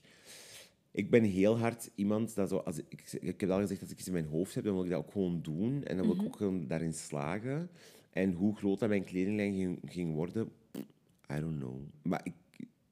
ik 0.96 1.10
ben 1.10 1.24
heel 1.24 1.58
hard 1.58 1.90
iemand 1.94 2.34
dat 2.34 2.48
zo... 2.48 2.56
Als 2.56 2.78
ik, 2.78 3.12
ik 3.20 3.40
heb 3.40 3.50
al 3.50 3.60
gezegd, 3.60 3.80
als 3.80 3.90
ik 3.90 3.98
iets 3.98 4.06
in 4.06 4.12
mijn 4.12 4.26
hoofd 4.26 4.54
heb, 4.54 4.64
dan 4.64 4.74
wil 4.74 4.84
ik 4.84 4.90
dat 4.90 4.98
ook 4.98 5.12
gewoon 5.12 5.42
doen. 5.42 5.84
En 5.84 5.96
dan 5.96 6.06
wil 6.06 6.14
Mhm. 6.14 6.24
ik 6.24 6.28
ook 6.30 6.36
gewoon 6.36 6.66
daarin 6.66 6.94
slagen. 6.94 7.70
En 8.10 8.32
hoe 8.32 8.56
groot 8.56 8.78
dat 8.78 8.88
mijn 8.88 9.04
kledinglijn 9.04 9.54
ging, 9.54 9.78
ging 9.84 10.14
worden, 10.14 10.50
I 11.32 11.40
don't 11.40 11.58
know. 11.58 11.76
Maar 12.02 12.20
ik, 12.24 12.34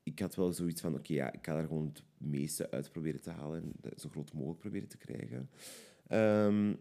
ik 0.02 0.18
had 0.18 0.34
wel 0.34 0.52
zoiets 0.52 0.80
van, 0.80 0.94
oké, 0.94 1.12
ja, 1.12 1.32
ik 1.32 1.46
ga 1.46 1.56
er 1.56 1.66
gewoon 1.66 1.86
het 1.92 2.02
meeste 2.18 2.70
uit 2.70 2.92
proberen 2.92 3.20
te 3.20 3.30
halen. 3.30 3.62
En 3.82 3.92
zo 3.96 4.08
groot 4.08 4.32
mogelijk 4.32 4.58
proberen 4.60 4.88
te 4.88 4.96
krijgen. 4.96 5.48
Ehm, 6.06 6.74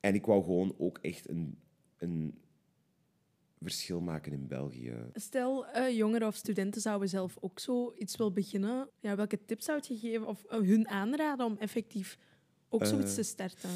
en 0.00 0.14
ik 0.14 0.26
wou 0.26 0.42
gewoon 0.42 0.74
ook 0.78 0.98
echt 0.98 1.28
een, 1.28 1.58
een 1.98 2.34
verschil 3.60 4.00
maken 4.00 4.32
in 4.32 4.46
België. 4.46 4.94
Stel, 5.14 5.66
eh, 5.66 5.96
jongeren 5.96 6.26
of 6.26 6.34
studenten 6.34 6.80
zouden 6.80 7.08
zelf 7.08 7.36
ook 7.40 7.58
zo 7.58 7.94
iets 7.98 8.16
willen 8.16 8.34
beginnen. 8.34 8.88
Ja, 9.00 9.16
welke 9.16 9.44
tips 9.44 9.64
zou 9.64 9.80
je 9.88 9.98
geven 9.98 10.26
of 10.26 10.44
eh, 10.44 10.58
hun 10.58 10.88
aanraden 10.88 11.46
om 11.46 11.56
effectief 11.58 12.18
ook 12.68 12.86
zoiets 12.86 13.10
Eh, 13.10 13.16
te 13.16 13.22
starten? 13.22 13.70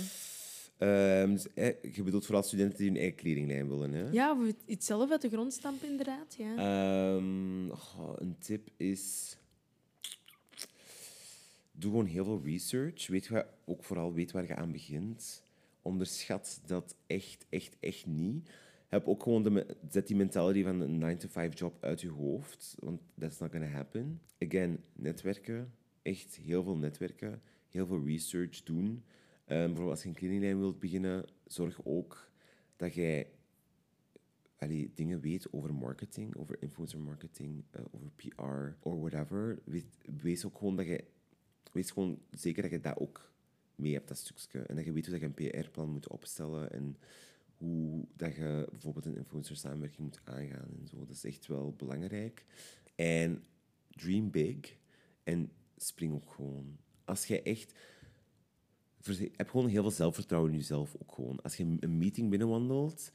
Ehm, 0.78 1.30
dus, 1.32 1.52
eh, 1.54 1.94
je 1.94 2.02
bedoelt 2.02 2.24
vooral 2.24 2.42
studenten 2.42 2.78
die 2.78 2.88
hun 2.88 2.96
eigen 2.98 3.16
kledinglijn 3.16 3.68
willen, 3.68 3.92
hè? 3.92 4.08
Ja, 4.10 4.32
of 4.32 4.52
iets 4.66 4.86
zelf 4.86 5.10
uit 5.10 5.20
de 5.22 5.28
grond 5.28 5.52
stampen, 5.52 5.88
inderdaad. 5.88 6.34
Ja. 6.38 6.56
Ehm, 6.56 7.68
een 8.16 8.36
tip 8.38 8.68
is... 8.76 9.36
Doe 11.72 11.90
gewoon 11.90 12.06
heel 12.06 12.24
veel 12.24 12.40
research. 12.44 13.06
Weet 13.06 13.28
waar, 13.28 13.46
ook 13.64 13.84
vooral 13.84 14.12
weet 14.12 14.32
waar 14.32 14.46
je 14.46 14.54
aan 14.56 14.72
begint. 14.72 15.42
Onderschat 15.82 16.60
dat 16.66 16.96
echt, 17.06 17.46
echt, 17.48 17.76
echt 17.80 18.06
niet. 18.06 18.48
Heb 18.94 19.08
ook 19.08 19.22
gewoon 19.22 19.42
de, 19.42 19.76
zet 19.88 20.06
die 20.06 20.16
mentality 20.16 20.62
van 20.62 20.80
een 20.80 21.18
9-to-5 21.18 21.54
job 21.54 21.84
uit 21.84 22.00
je 22.00 22.10
hoofd. 22.10 22.74
Want 22.78 23.00
that's 23.18 23.38
not 23.38 23.50
gonna 23.50 23.66
happen. 23.66 24.20
Again, 24.38 24.84
netwerken. 24.92 25.72
Echt 26.02 26.36
heel 26.36 26.62
veel 26.62 26.76
netwerken. 26.76 27.42
Heel 27.68 27.86
veel 27.86 28.04
research 28.04 28.62
doen. 28.62 29.04
Ehm, 29.44 29.58
bijvoorbeeld 29.58 29.90
als 29.90 30.02
je 30.02 30.08
een 30.08 30.14
kledinglijn 30.14 30.58
wilt 30.58 30.78
beginnen, 30.78 31.24
zorg 31.46 31.80
ook 31.84 32.30
dat 32.76 32.94
jij 32.94 33.30
allee, 34.58 34.92
dingen 34.94 35.20
weet 35.20 35.52
over 35.52 35.74
marketing, 35.74 36.36
over 36.36 36.56
influencer 36.60 37.00
marketing, 37.00 37.64
eh, 37.70 37.84
over 37.90 38.10
PR 38.16 38.76
or 38.88 39.00
whatever. 39.00 39.58
Wees 40.22 40.44
ook 40.44 40.58
gewoon 40.58 40.76
dat 40.76 40.86
je, 40.86 41.04
wees 41.72 41.90
gewoon 41.90 42.18
zeker 42.30 42.62
dat 42.62 42.70
je 42.70 42.80
dat 42.80 42.98
ook 42.98 43.32
mee 43.74 43.92
hebt, 43.92 44.08
dat 44.08 44.16
stukje. 44.16 44.60
En 44.60 44.76
dat 44.76 44.84
je 44.84 44.92
weet 44.92 45.06
hoe 45.06 45.18
je 45.18 45.24
een 45.24 45.34
PR-plan 45.34 45.90
moet 45.90 46.08
opstellen 46.08 46.72
en 46.72 46.96
hoe 47.64 48.04
dat 48.16 48.34
je 48.34 48.66
bijvoorbeeld 48.70 49.06
een 49.06 49.16
influencer 49.16 49.56
samenwerking 49.56 50.00
moet 50.00 50.20
aangaan 50.24 50.68
en 50.80 50.88
zo. 50.88 50.98
Dat 50.98 51.10
is 51.10 51.24
echt 51.24 51.46
wel 51.46 51.74
belangrijk. 51.76 52.44
En 52.94 53.44
dream 53.90 54.30
big 54.30 54.76
en 55.22 55.50
spring 55.76 56.12
ook 56.14 56.30
gewoon. 56.30 56.76
Als 57.04 57.26
je 57.26 57.42
echt 57.42 57.74
heb 59.36 59.48
gewoon 59.48 59.68
heel 59.68 59.82
veel 59.82 59.90
zelfvertrouwen 59.90 60.52
in 60.52 60.58
jezelf 60.58 60.96
ook 61.02 61.12
gewoon. 61.14 61.42
Als 61.42 61.56
je 61.56 61.76
een 61.80 61.98
meeting 61.98 62.30
binnenwandelt 62.30 63.12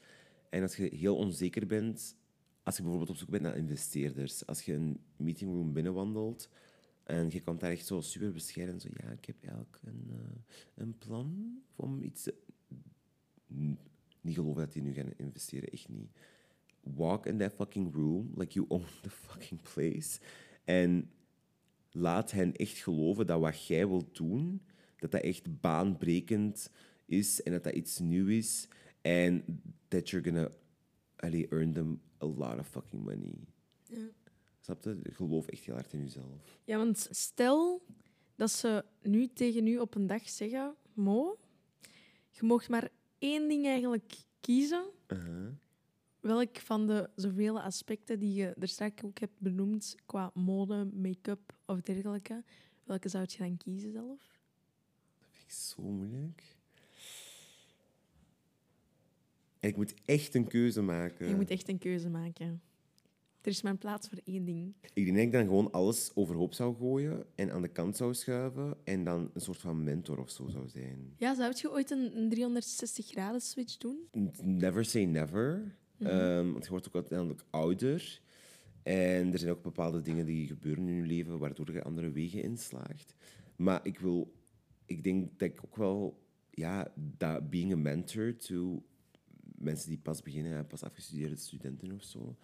en 0.50 0.62
als 0.62 0.76
je 0.76 0.96
heel 0.96 1.16
onzeker 1.16 1.68
bent, 1.68 2.16
als 2.64 2.76
je 2.76 2.82
bijvoorbeeld 2.82 3.12
op 3.12 3.18
zoek 3.18 3.30
bent 3.30 3.44
naar 3.44 3.58
investeerders, 3.58 4.46
als 4.46 4.62
je 4.62 4.74
een 4.74 5.00
meetingroom 5.16 5.74
binnenwandelt 5.74 6.50
en 7.04 7.30
je 7.30 7.42
komt 7.42 7.60
daar 7.60 7.72
echt 7.72 7.86
zo 7.86 8.02
super 8.02 8.32
bescheiden, 8.32 8.80
zo 8.80 8.88
ja, 8.94 9.10
ik 9.10 9.26
heb 9.26 9.36
eigenlijk 9.42 9.80
een, 9.84 10.06
eh, 10.10 10.42
een 10.76 10.98
plan 10.98 11.60
om 11.76 12.04
iets. 12.04 12.30
Niet 14.30 14.38
geloven 14.38 14.62
dat 14.62 14.74
die 14.74 14.82
nu 14.82 14.94
gaan 14.94 15.14
investeren, 15.18 15.70
echt 15.70 15.90
niet. 15.90 16.12
Walk 16.82 17.26
in 17.26 17.38
that 17.38 17.54
fucking 17.54 17.94
room 17.94 18.32
like 18.36 18.54
you 18.54 18.66
own 18.68 18.86
the 19.02 19.10
fucking 19.10 19.62
place. 19.74 20.20
En 20.64 21.12
laat 21.92 22.32
hen 22.32 22.56
echt 22.56 22.78
geloven 22.78 23.28
dat 23.28 23.40
wat 23.40 23.66
jij 23.66 23.88
wilt 23.88 24.16
doen, 24.16 24.62
dat 24.98 25.12
dat 25.12 25.22
echt 25.22 25.62
baanbrekend 25.62 26.72
is 27.06 27.44
en 27.44 27.52
dat 27.52 27.64
dat 27.64 27.74
iets 27.74 28.00
nieuw 28.00 28.28
is. 28.28 28.68
En 29.02 29.62
that 29.88 30.10
you're 30.10 30.30
gonna 30.30 30.50
allee, 31.16 31.48
earn 31.48 31.74
them 31.74 32.02
a 32.22 32.26
lot 32.26 32.60
of 32.60 32.68
fucking 32.68 33.04
money. 33.04 33.48
Ja. 33.84 34.08
Snap 34.60 34.84
je? 34.84 35.00
Geloof 35.04 35.48
echt 35.48 35.64
heel 35.64 35.76
hard 35.76 35.94
in 35.94 36.00
jezelf. 36.00 36.60
ja, 36.64 36.78
want 36.78 37.08
stel 37.12 37.86
dat 38.36 38.52
ze 38.52 38.86
nu 39.02 39.28
tegen 39.28 39.68
u 39.68 39.78
op 39.78 39.96
een 39.96 40.08
dag 40.08 40.30
zeggen... 40.30 40.76
Mo, 40.94 41.40
je 42.30 42.46
mag 42.46 42.70
maar 42.70 42.90
één 43.20 43.48
ding 43.48 43.66
eigenlijk 43.66 44.14
kiezen. 44.40 44.86
Uh-huh. 45.08 45.52
Welk 46.20 46.58
van 46.58 46.88
de 46.88 47.10
zoveel 47.16 47.62
aspecten 47.62 48.20
die 48.20 48.34
je 48.34 48.54
er 48.60 48.68
straks 48.68 49.04
ook 49.04 49.20
hebt 49.20 49.40
benoemd, 49.40 49.96
qua 50.06 50.32
mode, 50.34 50.90
make-up 50.94 51.54
of 51.66 51.82
dergelijke, 51.82 52.44
welke 52.84 53.10
zou 53.10 53.26
je 53.28 53.38
dan 53.38 53.58
kiezen 53.58 53.92
zelf? 53.92 54.40
Dat 55.20 55.30
vind 55.32 55.44
ik 55.44 55.52
zo 55.52 55.82
moeilijk. 55.82 56.58
Ik 59.60 59.76
moet 59.76 59.94
echt 60.06 60.36
een 60.36 60.48
keuze 60.48 60.82
maken. 60.82 61.28
Je 61.28 61.36
moet 61.36 61.50
echt 61.50 61.70
een 61.70 61.78
keuze 61.78 62.10
maken. 62.10 62.62
Er 63.42 63.52
is 63.52 63.62
maar 63.62 63.78
plaats 63.78 64.08
voor 64.08 64.20
één 64.24 64.46
ding. 64.46 64.74
Ik 64.94 65.06
denk 65.06 65.16
dat 65.16 65.26
ik 65.26 65.32
dan 65.32 65.46
gewoon 65.46 65.72
alles 65.72 66.12
overhoop 66.16 66.54
zou 66.54 66.76
gooien 66.76 67.26
en 67.36 67.52
aan 67.52 67.62
de 67.62 67.68
kant 67.68 67.98
zou 67.98 68.14
schuiven 68.14 68.78
en 68.84 69.04
dan 69.04 69.32
een 69.34 69.42
soort 69.42 69.58
van 69.58 69.84
mentor 69.84 70.20
of 70.20 70.30
zo 70.30 70.48
zou 70.48 70.68
zijn. 70.68 71.14
Ja, 71.18 71.36
zou 71.36 71.54
je 71.56 71.72
ooit 71.72 71.92
een, 71.92 72.18
een 72.18 72.30
360 72.30 73.06
graden 73.08 73.42
switch 73.42 73.78
doen? 73.78 73.98
Never 74.42 74.86
say 74.86 75.06
never. 75.06 75.76
Ehm, 76.00 76.52
want 76.52 76.64
je 76.64 76.70
wordt 76.70 76.88
ook 76.88 76.96
uiteindelijk 76.96 77.44
ouder. 77.50 78.22
En 78.84 79.32
er 79.32 79.40
zijn 79.40 79.52
ook 79.52 79.64
bepaalde 79.64 80.02
dingen 80.02 80.26
die 80.26 80.48
gebeuren 80.48 80.88
in 80.88 80.96
je 80.96 81.04
leven 81.04 81.40
waardoor 81.40 81.74
je 81.74 81.84
andere 81.84 82.12
wegen 82.12 82.44
inslaagt. 82.44 83.16
Maar 83.56 83.80
ik 83.84 84.00
wil... 84.00 84.38
Ik 84.86 85.04
denk 85.04 85.40
dat 85.40 85.50
ik 85.50 85.60
ook 85.66 85.76
wel... 85.76 86.28
Ja, 86.52 86.94
dat 86.96 87.50
being 87.50 87.72
a 87.72 87.76
mentor 87.76 88.36
to 88.36 88.84
mensen 89.60 89.90
die 89.90 89.98
pas 89.98 90.22
beginnen, 90.22 90.58
en 90.58 90.68
pas 90.68 90.84
afgestudeerde 90.84 91.36
studenten 91.36 91.92
of 91.92 92.04
zo, 92.04 92.38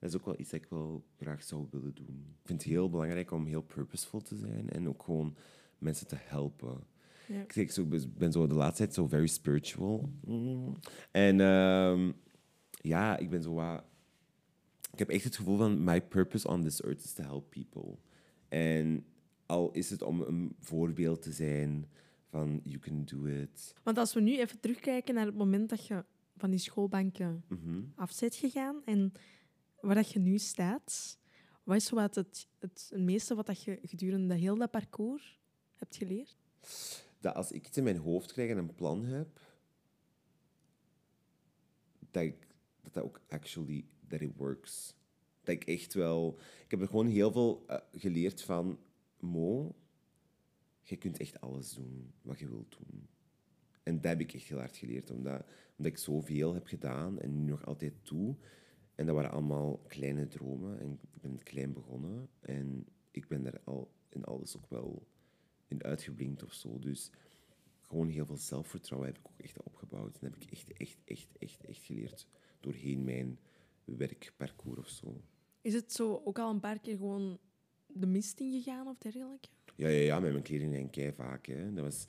dat 0.00 0.08
is 0.10 0.16
ook 0.16 0.24
wel 0.24 0.38
iets 0.40 0.50
dat 0.50 0.60
ik 0.62 0.68
wel 0.70 1.04
graag 1.16 1.42
zou 1.42 1.66
willen 1.70 1.94
doen. 1.94 2.26
Ik 2.40 2.46
vind 2.46 2.62
het 2.62 2.70
heel 2.72 2.90
belangrijk 2.90 3.30
om 3.30 3.46
heel 3.46 3.62
purposeful 3.62 4.20
te 4.20 4.36
zijn 4.36 4.70
en 4.70 4.88
ook 4.88 5.02
gewoon 5.02 5.36
mensen 5.78 6.06
te 6.06 6.16
helpen. 6.18 6.80
Ja. 7.28 7.40
Ik, 7.42 7.52
zeg 7.52 7.72
zo, 7.72 7.82
ik 7.90 8.14
ben 8.18 8.32
zo 8.32 8.46
de 8.46 8.54
laatste 8.54 8.82
tijd 8.82 8.94
zo 8.94 9.06
very 9.06 9.26
spiritual. 9.26 10.10
Mm. 10.24 10.76
En 11.10 11.40
ehm, 11.40 12.12
ja, 12.70 13.16
ik 13.16 13.30
ben 13.30 13.42
zo 13.42 13.54
wat... 13.54 13.84
Ik 14.92 14.98
heb 14.98 15.08
echt 15.08 15.24
het 15.24 15.36
gevoel 15.36 15.56
van 15.56 15.84
my 15.84 16.00
purpose 16.02 16.48
on 16.48 16.62
this 16.62 16.82
earth 16.82 17.04
is 17.04 17.12
to 17.12 17.22
help 17.22 17.50
people. 17.50 17.96
En 18.48 19.04
al 19.46 19.70
is 19.70 19.90
het 19.90 20.02
om 20.02 20.20
een 20.20 20.54
voorbeeld 20.60 21.22
te 21.22 21.32
zijn 21.32 21.86
van 22.28 22.60
you 22.64 22.78
can 22.78 23.04
do 23.04 23.24
it. 23.24 23.74
Want 23.82 23.98
als 23.98 24.14
we 24.14 24.20
nu 24.20 24.38
even 24.38 24.60
terugkijken 24.60 25.14
naar 25.14 25.26
het 25.26 25.36
moment 25.36 25.68
dat 25.68 25.86
je 25.86 26.04
van 26.36 26.50
die 26.50 26.58
schoolbanken 26.58 27.44
Mhm. 27.48 27.80
af 27.94 28.18
bent 28.20 28.34
gegaan 28.34 28.82
en 28.84 29.12
waar 29.80 29.94
dat 29.94 30.12
je 30.12 30.18
nu 30.18 30.38
staat, 30.38 31.18
wat 31.62 31.76
is 31.76 31.90
wat 31.90 32.14
het, 32.14 32.48
het, 32.58 32.86
het 32.90 33.00
meeste 33.00 33.34
wat 33.34 33.46
dat 33.46 33.62
je 33.62 33.78
gedurende 33.82 34.34
heel 34.34 34.56
dat 34.56 34.70
parcours 34.70 35.40
hebt 35.74 35.96
geleerd? 35.96 36.36
dat 37.20 37.34
als 37.34 37.52
ik 37.52 37.66
iets 37.66 37.76
in 37.76 37.84
mijn 37.84 37.96
hoofd 37.96 38.32
krijg 38.32 38.50
en 38.50 38.58
een 38.58 38.74
plan 38.74 39.04
heb, 39.04 39.40
dat, 42.10 42.32
dat 42.90 43.04
ook 43.04 43.20
actually, 43.28 43.84
that 44.08 44.20
it 44.20 44.36
works. 44.36 44.94
Dat 45.42 45.54
ik 45.54 45.64
echt 45.64 45.94
wel... 45.94 46.38
Ik 46.64 46.70
heb 46.70 46.80
er 46.80 46.86
gewoon 46.86 47.06
heel 47.06 47.32
veel 47.32 47.64
eh, 47.66 47.78
geleerd 47.92 48.42
van, 48.42 48.78
Mo, 49.18 49.74
je 50.80 50.96
kunt 50.96 51.18
echt 51.18 51.40
alles 51.40 51.74
doen 51.74 52.12
wat 52.22 52.38
je 52.38 52.48
wilt 52.48 52.76
doen. 52.78 53.08
En 53.82 53.94
dat 53.94 54.04
heb 54.04 54.20
ik 54.20 54.32
echt 54.32 54.46
heel 54.46 54.58
hard 54.58 54.76
geleerd, 54.76 55.10
omdat, 55.10 55.44
omdat 55.76 55.92
ik 55.92 55.98
zoveel 55.98 56.54
heb 56.54 56.66
gedaan 56.66 57.20
en 57.20 57.34
nu 57.34 57.50
nog 57.50 57.66
altijd 57.66 57.92
doe. 58.02 58.36
En 59.00 59.06
dat 59.06 59.14
waren 59.14 59.30
allemaal 59.30 59.80
kleine 59.86 60.26
dromen. 60.28 60.80
En 60.80 60.98
ik 61.12 61.20
ben 61.20 61.42
klein 61.42 61.72
begonnen. 61.72 62.28
En 62.40 62.86
ik 63.10 63.28
ben 63.28 63.42
daar 63.42 63.60
al 63.64 63.90
in 64.08 64.24
alles 64.24 64.56
ook 64.56 64.68
wel 64.68 65.06
in 65.68 65.84
uitgeblinkt 65.84 66.42
of 66.42 66.52
zo. 66.52 66.78
Dus 66.78 67.10
gewoon 67.80 68.08
heel 68.08 68.26
veel 68.26 68.36
zelfvertrouwen 68.36 69.08
heb 69.08 69.18
ik 69.18 69.26
ook 69.26 69.38
echt 69.38 69.62
opgebouwd. 69.62 70.18
En 70.20 70.26
heb 70.32 70.36
ik 70.36 70.50
echt, 70.50 70.72
echt, 70.72 70.98
echt, 71.04 71.28
echt, 71.38 71.64
echt 71.64 71.84
geleerd 71.84 72.26
doorheen 72.60 73.04
mijn 73.04 73.38
werkparcours 73.84 74.78
of 74.78 74.88
zo. 74.88 75.20
Is 75.60 75.74
het 75.74 75.92
zo 75.92 76.22
ook 76.24 76.38
al 76.38 76.50
een 76.50 76.60
paar 76.60 76.80
keer 76.80 76.96
gewoon 76.96 77.38
de 77.86 78.06
mist 78.06 78.40
ingegaan 78.40 78.86
of 78.86 78.98
dergelijke? 78.98 79.48
Ja, 79.76 79.88
ja, 79.88 80.02
ja, 80.02 80.20
met 80.20 80.30
mijn 80.30 80.44
kledinglijn 80.44 80.90
kei 80.90 81.12
vaak. 81.12 81.46
Hè. 81.46 81.72
Dat 81.72 81.84
was, 81.84 82.06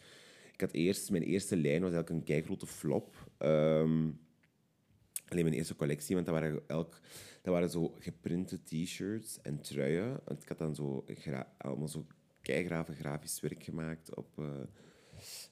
ik 0.54 0.62
had 0.62 0.72
eerst, 0.72 1.12
mijn 1.12 1.24
eerste 1.24 1.56
lijn 1.56 1.82
was 1.82 1.92
eigenlijk 1.92 2.10
een 2.10 2.36
keigrote 2.36 2.68
flop. 2.68 3.32
Ehm, 3.38 4.10
alleen 5.32 5.44
mijn 5.44 5.56
eerste 5.56 5.76
collectie, 5.76 6.16
want 6.16 6.28
dat 6.28 6.36
waren, 6.36 6.64
elk, 6.68 7.00
dat 7.42 7.54
waren 7.54 7.70
zo 7.70 7.96
geprinte 8.00 8.64
t-shirts 8.64 9.42
en 9.42 9.62
truien. 9.62 10.20
Want 10.26 10.42
ik 10.42 10.48
had 10.48 10.58
dan 10.58 10.76
zo 10.76 11.06
allemaal 11.58 11.88
zo 11.88 12.06
keigrave 12.42 12.94
grafisch 12.94 13.40
werk 13.40 13.64
gemaakt 13.64 14.16
op, 14.16 14.40
eh, 14.40 14.64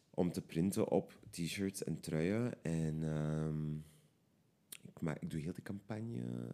om 0.09 0.31
te 0.31 0.41
printen 0.41 0.89
op 0.89 1.19
t-shirts 1.29 1.83
en 1.83 1.99
truien. 1.99 2.63
En 2.63 3.03
ehm, 3.03 3.75
ik, 4.85 5.21
ik 5.21 5.29
doe 5.29 5.39
heel 5.39 5.53
die 5.53 5.63
campagne, 5.63 6.51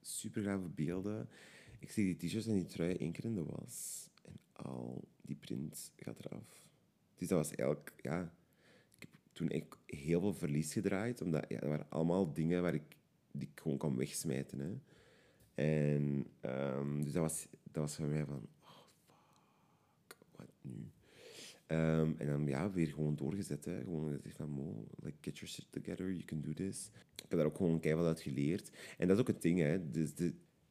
super 0.00 0.42
grave 0.42 0.68
beelden. 0.68 1.28
Ik 1.78 1.90
zie 1.90 2.04
die 2.04 2.28
t-shirts 2.28 2.46
en 2.46 2.54
die 2.54 2.64
truien 2.64 2.98
één 2.98 3.12
keer 3.12 3.24
in 3.24 3.34
de 3.34 3.44
was. 3.44 4.08
En 4.24 4.38
al 4.52 5.08
die 5.22 5.36
print 5.36 5.92
gaat 5.96 6.18
eraf. 6.18 6.68
Dus 7.14 7.28
dat 7.28 7.38
was 7.38 7.48
eigenlijk, 7.48 7.92
ja... 7.96 8.32
Ik 9.42 9.48
toen 9.48 9.60
echt 9.60 10.00
heel 10.00 10.20
veel 10.20 10.34
verlies 10.34 10.72
gedraaid. 10.72 11.20
Omdat 11.20 11.44
ja, 11.48 11.58
dat 11.58 11.68
waren 11.68 11.86
allemaal 11.88 12.32
dingen 12.32 12.62
waar 12.62 12.74
ik, 12.74 12.96
die 13.32 13.48
ik 13.52 13.60
gewoon 13.60 13.78
kon 13.78 13.96
wegsmijten. 13.96 14.58
Hè. 14.58 14.72
En 15.54 16.26
ehm, 16.40 17.02
dus 17.02 17.12
dat 17.12 17.22
was, 17.22 17.46
dat 17.62 17.82
was 17.82 17.96
voor 17.96 18.06
mij 18.06 18.24
van... 18.24 18.48
Oh, 18.60 18.84
fuck. 19.00 20.16
Wat 20.36 20.46
nu? 20.60 20.90
Ehm, 21.66 22.12
en 22.18 22.26
dan 22.26 22.46
ja, 22.46 22.70
weer 22.70 22.86
gewoon 22.86 23.16
doorgezet. 23.16 23.64
Hè. 23.64 23.80
Gewoon 23.80 24.12
gezegd 24.16 24.36
van, 24.36 24.48
Mo, 24.48 24.86
like, 25.02 25.16
get 25.20 25.38
your 25.38 25.52
shit 25.52 25.66
together, 25.70 26.10
you 26.10 26.24
can 26.24 26.40
do 26.40 26.52
this. 26.52 26.90
Ik 27.14 27.24
heb 27.28 27.38
daar 27.38 27.46
ook 27.46 27.56
gewoon 27.56 27.80
keihard 27.80 28.06
uit 28.06 28.20
geleerd. 28.20 28.70
En 28.98 29.06
dat 29.06 29.16
is 29.16 29.22
ook 29.22 29.28
het 29.28 29.42
ding, 29.42 29.58
hè. 29.58 29.90
Dus 29.90 30.10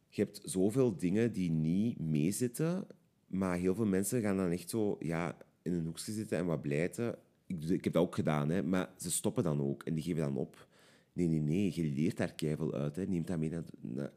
je 0.08 0.22
hebt 0.22 0.42
zoveel 0.44 0.98
dingen 0.98 1.34
die 1.34 1.52
niet 1.52 2.00
meezitten, 2.00 2.88
maar 3.28 3.58
heel 3.58 3.76
veel 3.76 3.86
mensen 3.86 4.22
gaan 4.22 4.38
dan 4.38 4.52
echt 4.52 4.70
zo 4.70 4.96
ja, 5.00 5.38
in 5.62 5.74
een 5.74 5.86
hoekje 5.86 6.12
zitten 6.12 6.38
en 6.38 6.46
wat 6.46 6.62
blijten. 6.62 7.16
Ik, 7.54 7.62
doe- 7.62 7.76
ik 7.76 7.84
heb 7.84 7.94
dat 7.94 8.04
ook 8.04 8.16
gedaan, 8.16 8.50
hè, 8.50 8.64
maar 8.64 8.90
ze 8.98 9.12
stoppen 9.12 9.44
dan 9.44 9.62
ook 9.62 9.84
en 9.84 9.94
die 9.94 10.04
geven 10.04 10.22
dan 10.22 10.38
op. 10.38 10.68
Nee, 11.14 11.28
nee, 11.28 11.40
nee, 11.40 11.72
je 11.76 11.84
leert 11.84 12.18
daar 12.18 12.34
keihard 12.34 12.74
uit. 12.74 12.96
Hè. 12.96 13.06
Neem 13.06 13.26
dat 13.26 13.38
mee 13.40 13.50
naar, 13.50 13.64
naar, 13.82 14.12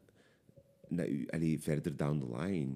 naar 0.89 1.09
u, 1.09 1.26
allee, 1.28 1.61
verder 1.61 1.97
down 1.97 2.18
the 2.18 2.37
line. 2.37 2.72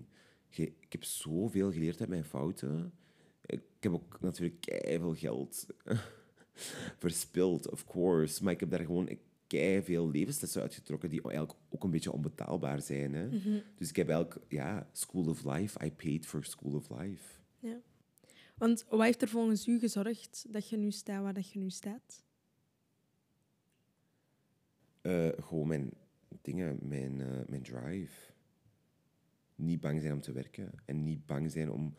Je- 0.49 0.73
ik 0.81 0.93
heb 0.93 1.05
zoveel 1.05 1.73
geleerd 1.73 2.01
uit 2.01 2.09
mijn 2.09 2.25
fouten. 2.25 2.93
Ik 3.47 3.61
heb 3.81 3.93
ook 3.93 4.21
natuurlijk 4.21 4.83
veel 4.87 5.15
geld 5.15 5.67
verspild, 6.99 7.71
of 7.71 7.85
course. 7.85 8.45
Maar 8.45 8.53
ik 8.53 8.61
heb 8.61 8.71
daar 8.71 8.85
gewoon 8.85 9.09
veel 9.83 10.11
levenslessen 10.11 10.63
uitgetrokken 10.63 11.09
die 11.11 11.23
eigenlijk 11.23 11.59
ook 11.69 11.85
een 11.85 11.91
beetje 11.91 12.13
onbetaalbaar 12.13 12.81
zijn. 12.83 13.15
Hè? 13.15 13.29
Dus 13.77 13.89
ik 13.89 13.97
heb 13.97 14.09
eigenlijk, 14.09 14.41
ja, 14.49 14.89
School 14.93 15.27
of 15.29 15.45
Life. 15.45 15.85
I 15.87 15.93
paid 15.93 16.27
for 16.27 16.45
School 16.45 16.73
of 16.75 16.89
Life. 17.01 17.25
Ja. 17.61 17.77
Want 18.59 18.85
wat 18.89 19.03
heeft 19.03 19.23
er 19.23 19.29
volgens 19.29 19.67
u 19.67 19.79
gezorgd 19.79 20.47
dat 20.49 20.69
je 20.69 20.77
nu 20.77 20.91
staat 20.91 21.23
waar 21.23 21.35
dat 21.35 21.51
je 21.51 21.59
nu 21.59 21.71
staat? 21.71 22.25
Eh, 25.01 25.29
gewoon 25.37 25.69
mijn 25.69 25.91
dingen, 26.41 26.79
mijn, 26.83 27.21
eh, 27.21 27.47
mijn 27.49 27.63
drive. 27.63 28.33
Niet 29.55 29.81
bang 29.81 30.01
zijn 30.01 30.13
om 30.13 30.21
te 30.21 30.33
werken. 30.33 30.73
En 30.85 31.03
niet 31.03 31.27
bang 31.27 31.51
zijn 31.51 31.71
om... 31.71 31.95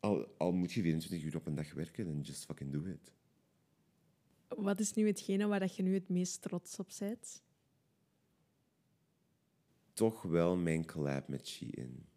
Al, 0.00 0.26
al 0.36 0.52
moet 0.52 0.72
je 0.72 0.82
24 0.82 1.28
uur 1.28 1.36
op 1.36 1.46
een 1.46 1.54
dag 1.54 1.72
werken, 1.72 2.04
dan 2.04 2.20
just 2.20 2.44
fucking 2.44 2.72
do 2.72 2.84
it. 2.84 3.12
Wat 4.48 4.80
is 4.80 4.92
nu 4.92 5.06
hetgene 5.06 5.46
waar 5.46 5.60
dat 5.60 5.76
je 5.76 5.82
nu 5.82 5.94
het 5.94 6.08
meest 6.08 6.42
trots 6.42 6.78
op 6.78 6.88
bent? 6.98 7.42
toch 9.98 10.22
wel 10.22 10.56
mijn 10.56 10.86
collab 10.86 11.28
met 11.28 11.48
Shein. 11.48 12.07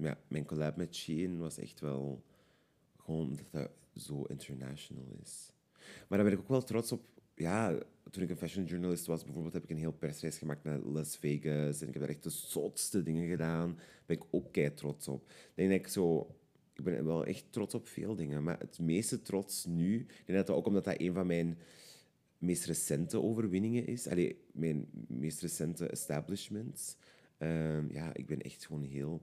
Ja, 0.00 0.18
mijn 0.28 0.44
collab 0.44 0.76
met 0.76 0.94
Shein 0.94 1.38
was 1.38 1.58
echt 1.58 1.80
wel 1.80 2.24
gewoon 2.96 3.28
omdat 3.28 3.46
dat 3.50 3.70
zo 3.94 4.22
international 4.22 5.06
is. 5.22 5.52
Maar 6.08 6.18
daar 6.18 6.26
ben 6.28 6.32
ik 6.32 6.40
ook 6.40 6.48
wel 6.48 6.62
trots 6.62 6.92
op. 6.92 7.06
Ja, 7.34 7.78
toen 8.10 8.22
ik 8.22 8.30
een 8.30 8.36
fashion 8.36 8.64
journalist 8.64 9.06
was, 9.06 9.24
bijvoorbeeld, 9.24 9.54
heb 9.54 9.62
ik 9.62 9.70
een 9.70 9.76
heel 9.76 9.92
persreis 9.92 10.38
gemaakt 10.38 10.64
naar 10.64 10.78
Las 10.78 11.16
Vegas. 11.16 11.80
En 11.80 11.86
ik 11.86 11.92
heb 11.92 12.02
daar 12.02 12.12
echt 12.12 12.22
de 12.22 12.30
zotste 12.30 13.02
dingen 13.02 13.28
gedaan. 13.28 13.74
Daar 13.74 14.04
ben 14.06 14.16
ik 14.16 14.24
ook 14.30 14.52
kei 14.52 14.74
trots 14.74 15.08
op. 15.08 15.30
Ik 15.30 15.68
denk 15.68 15.72
ik 15.72 15.86
zo... 15.86 16.34
Ik 16.74 16.84
ben 16.84 17.04
wel 17.04 17.26
echt 17.26 17.44
trots 17.50 17.74
op 17.74 17.86
veel 17.86 18.14
dingen. 18.14 18.42
Maar 18.42 18.58
het 18.58 18.78
meeste 18.78 19.22
trots 19.22 19.64
nu... 19.64 20.00
Ik 20.00 20.26
denk 20.26 20.38
dat 20.38 20.46
dat 20.46 20.56
ook 20.56 20.66
omdat 20.66 20.84
dat 20.84 21.00
een 21.00 21.14
van 21.14 21.26
mijn 21.26 21.58
meest 22.38 22.64
recente 22.64 23.22
overwinningen 23.22 23.86
is. 23.86 24.06
Allee, 24.06 24.40
mijn 24.52 24.88
meest 25.08 25.40
recente 25.40 25.86
establishments. 25.86 26.96
Ehm, 27.38 27.92
ja, 27.92 28.14
ik 28.14 28.26
ben 28.26 28.40
echt 28.40 28.66
gewoon 28.66 28.82
heel, 28.82 29.22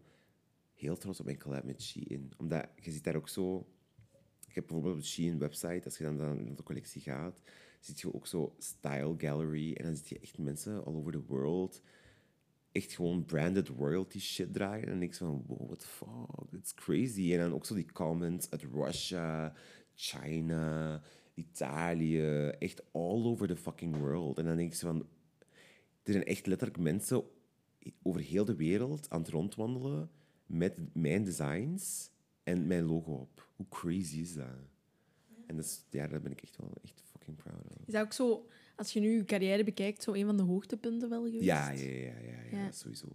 heel 0.85 0.97
trots 0.97 1.19
op 1.19 1.25
mijn 1.25 1.39
collab 1.39 1.63
met 1.63 1.81
Shein. 1.81 2.31
Omdat 2.37 2.67
je 2.75 2.91
ziet 2.91 3.03
daar 3.03 3.15
ook 3.15 3.29
zo... 3.29 3.67
Ik 4.47 4.55
heb 4.55 4.65
bijvoorbeeld 4.65 4.95
op 4.95 5.01
de 5.01 5.07
Shein 5.07 5.39
website, 5.39 5.81
als 5.83 5.97
je 5.97 6.03
dan, 6.03 6.15
naar 6.15 6.55
de 6.55 6.63
collectie 6.63 7.01
gaat, 7.01 7.41
zie 7.79 7.95
je 7.97 8.13
ook 8.13 8.27
zo 8.27 8.55
style 8.57 9.15
gallery. 9.17 9.73
En 9.73 9.85
dan 9.85 9.95
zie 9.95 10.05
je 10.09 10.19
echt 10.19 10.37
mensen 10.37 10.85
all 10.85 10.93
over 10.93 11.11
the 11.11 11.25
world 11.25 11.81
echt 12.75 12.93
gewoon 12.93 13.25
branded 13.25 13.67
royalty 13.67 14.19
shit 14.19 14.53
dragen. 14.53 14.81
En 14.81 14.89
dan 14.89 14.99
denk 14.99 15.11
ik 15.11 15.17
van, 15.17 15.43
wow, 15.47 15.67
what 15.67 15.79
the 15.79 15.87
fuck, 15.87 16.51
it's 16.51 16.73
crazy. 16.73 17.33
En 17.33 17.39
dan 17.39 17.53
ook 17.53 17.65
zo 17.65 17.75
die 17.75 17.91
comments 17.91 18.49
uit 18.49 18.63
Russia, 18.73 19.53
China, 19.93 21.01
Italië, 21.33 22.47
echt 22.47 22.83
all 22.91 23.23
over 23.23 23.47
the 23.47 23.55
fucking 23.55 23.97
world. 23.97 24.37
En 24.37 24.45
dan 24.45 24.55
denk 24.55 24.73
ik 24.73 24.79
van, 24.79 25.07
er 26.03 26.11
zijn 26.11 26.25
echt 26.25 26.45
letterlijk 26.45 26.79
mensen 26.79 27.23
over 28.03 28.21
heel 28.21 28.45
de 28.45 28.55
wereld 28.55 29.09
aan 29.09 29.21
het 29.21 29.29
rondwandelen 29.29 30.09
met 30.57 30.77
mijn 30.93 31.23
designs 31.23 32.11
en 32.43 32.67
mijn 32.67 32.83
logo 32.83 33.11
op. 33.13 33.49
Hoe 33.55 33.65
crazy 33.69 34.19
is 34.19 34.33
dat? 34.33 34.45
En 35.47 35.55
dat 35.55 35.65
is, 35.65 35.85
ja, 35.89 36.07
daar 36.07 36.21
ben 36.21 36.31
ik 36.31 36.41
echt 36.41 36.57
wel 36.57 36.71
echt 36.83 37.01
fucking 37.11 37.37
proud 37.37 37.63
of. 37.69 37.87
Is 37.87 37.93
dat 37.93 38.03
ook 38.05 38.13
zo, 38.13 38.47
als 38.75 38.93
je 38.93 38.99
nu 38.99 39.15
je 39.15 39.25
carrière 39.25 39.63
bekijkt, 39.63 40.03
zo 40.03 40.13
een 40.13 40.25
van 40.25 40.37
de 40.37 40.43
hoogtepunten 40.43 41.09
wel 41.09 41.23
geweest? 41.25 41.43
Ja, 41.43 41.69
ja, 41.69 41.89
ja, 41.89 42.19
ja, 42.19 42.41
ja, 42.51 42.57
Ja. 42.57 42.71
sowieso. 42.71 43.07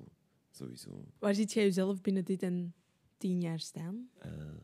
Sowieso. 0.51 1.05
Waar 1.19 1.35
ziet 1.35 1.53
jij 1.53 1.65
jezelf 1.65 2.01
binnen 2.01 2.25
dit 2.25 2.43
en 2.43 2.75
tien 3.17 3.41
jaar 3.41 3.61
staan? 3.61 4.09
Ehm, 4.19 4.55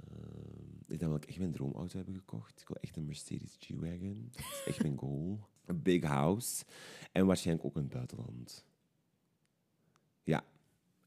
ik 0.81 0.87
denk 0.89 1.01
wel 1.01 1.11
dat 1.11 1.23
ik 1.23 1.29
echt 1.29 1.39
mijn 1.39 1.53
droomauto 1.53 1.99
heb 1.99 2.09
gekocht. 2.15 2.61
Ik 2.61 2.69
wil 2.69 2.77
echt 2.81 2.97
een 2.97 3.07
Mercedes 3.07 3.57
G-Wagon. 3.61 4.29
Dat 4.33 4.41
is 4.41 4.63
echt 4.67 4.83
mijn 4.83 4.99
goal. 4.99 5.39
Een 5.67 5.83
big 5.83 6.03
house. 6.03 6.65
En 7.13 7.27
waarschijnlijk 7.27 7.67
ook 7.67 7.77
in 7.77 7.83
het 7.83 7.93
buitenland. 7.93 8.65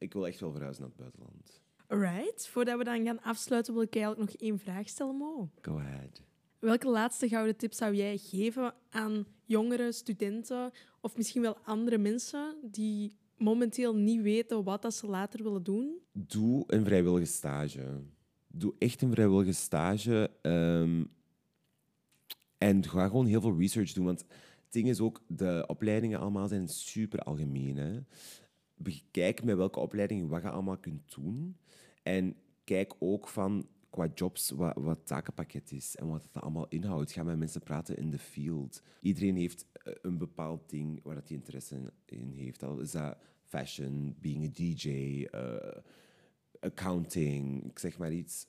Ik 0.00 0.12
wil 0.12 0.26
echt 0.26 0.40
wel 0.40 0.50
verhuizen 0.52 0.82
naar 0.82 0.90
het 0.90 1.00
buitenland. 1.00 1.60
Alright, 1.86 2.48
voordat 2.48 2.78
we 2.78 2.84
dan 2.84 3.04
gaan 3.04 3.22
afsluiten, 3.22 3.74
wil 3.74 3.82
ik 3.82 3.94
eigenlijk 3.96 4.32
nog 4.32 4.40
één 4.40 4.58
vraag 4.58 4.88
stellen, 4.88 5.16
Mo. 5.16 5.50
Go 5.60 5.78
ahead. 5.78 6.22
Welke 6.58 6.88
laatste 6.88 7.28
gouden 7.28 7.56
tip 7.56 7.72
zou 7.72 7.94
jij 7.94 8.16
geven 8.18 8.74
aan 8.90 9.26
jongere 9.44 9.92
studenten 9.92 10.70
of 11.00 11.16
misschien 11.16 11.42
wel 11.42 11.56
andere 11.64 11.98
mensen 11.98 12.56
die 12.62 13.16
momenteel 13.36 13.94
niet 13.96 14.22
weten 14.22 14.64
wat 14.64 14.82
dat 14.82 14.94
ze 14.94 15.06
later 15.06 15.42
willen 15.42 15.62
doen? 15.62 15.98
Doe 16.12 16.64
een 16.66 16.84
vrijwillige 16.84 17.24
stage. 17.26 18.02
doe 18.46 18.74
echt 18.78 19.02
een 19.02 19.10
vrijwillige 19.10 19.52
stage. 19.52 20.30
ehm, 20.42 21.04
en 22.58 22.88
ga 22.88 23.06
gewoon 23.06 23.26
heel 23.26 23.40
veel 23.40 23.58
research 23.58 23.92
doen. 23.92 24.04
Want 24.04 24.20
het 24.20 24.72
ding 24.72 24.88
is 24.88 25.00
ook, 25.00 25.20
de 25.26 25.64
opleidingen 25.66 26.20
allemaal 26.20 26.48
zijn 26.48 26.68
super 26.68 27.18
algemeen. 27.18 27.76
Hè. 27.76 28.00
Bekijk 28.82 29.42
met 29.42 29.56
welke 29.56 29.80
opleiding 29.80 30.28
wat 30.28 30.42
je 30.42 30.50
allemaal 30.50 30.78
kunt 30.78 31.14
doen. 31.14 31.56
En 32.02 32.36
kijk 32.64 32.94
ook 32.98 33.28
van 33.28 33.66
qua 33.90 34.08
jobs 34.14 34.50
wat, 34.50 34.74
wat 34.76 34.96
het 34.96 35.06
takenpakket 35.06 35.72
is 35.72 35.96
en 35.96 36.06
wat 36.08 36.22
het 36.22 36.42
allemaal 36.42 36.68
inhoudt. 36.68 37.12
Ga 37.12 37.22
met 37.22 37.38
mensen 37.38 37.62
praten 37.62 37.96
in 37.96 38.10
de 38.10 38.18
field. 38.18 38.82
Iedereen 39.00 39.36
heeft 39.36 39.66
eh, 39.72 39.92
een 40.02 40.18
bepaald 40.18 40.70
ding 40.70 41.02
waar 41.02 41.14
hij 41.14 41.24
interesse 41.26 41.74
in, 41.74 41.90
in 42.04 42.32
heeft. 42.36 42.62
Al 42.62 42.78
is 42.78 42.90
dat 42.90 43.16
fashion, 43.42 44.16
being 44.20 44.44
a 44.44 44.50
DJ, 44.52 45.24
eh, 45.30 45.82
accounting, 46.60 47.64
ik 47.70 47.78
zeg 47.78 47.98
maar 47.98 48.12
iets. 48.12 48.46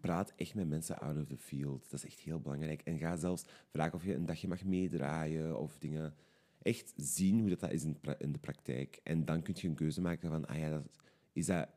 Praat 0.00 0.32
echt 0.36 0.54
met 0.54 0.68
mensen 0.68 0.98
out 0.98 1.16
of 1.16 1.26
the 1.26 1.36
field. 1.36 1.90
Dat 1.90 1.92
is 1.92 2.06
echt 2.06 2.18
heel 2.18 2.40
belangrijk. 2.40 2.82
En 2.82 2.98
ga 2.98 3.16
zelfs 3.16 3.44
vragen 3.68 3.94
of 3.94 4.04
je 4.04 4.14
een 4.14 4.26
dagje 4.26 4.48
mag 4.48 4.64
meedraaien 4.64 5.58
of 5.58 5.78
dingen. 5.78 6.14
Echt 6.66 6.92
zien 6.96 7.40
hoe 7.40 7.48
dat, 7.48 7.60
dat 7.60 7.72
is 7.72 7.84
in, 7.84 7.96
in 8.18 8.32
de 8.32 8.38
praktijk. 8.38 9.00
En 9.02 9.24
dan 9.24 9.42
kun 9.42 9.54
je 9.56 9.68
een 9.68 9.74
keuze 9.74 10.00
maken 10.00 10.30
van, 10.30 10.46
ah 10.46 10.58
ja, 10.58 10.70
dat, 10.70 10.82
is 11.32 11.46
dat, 11.46 11.68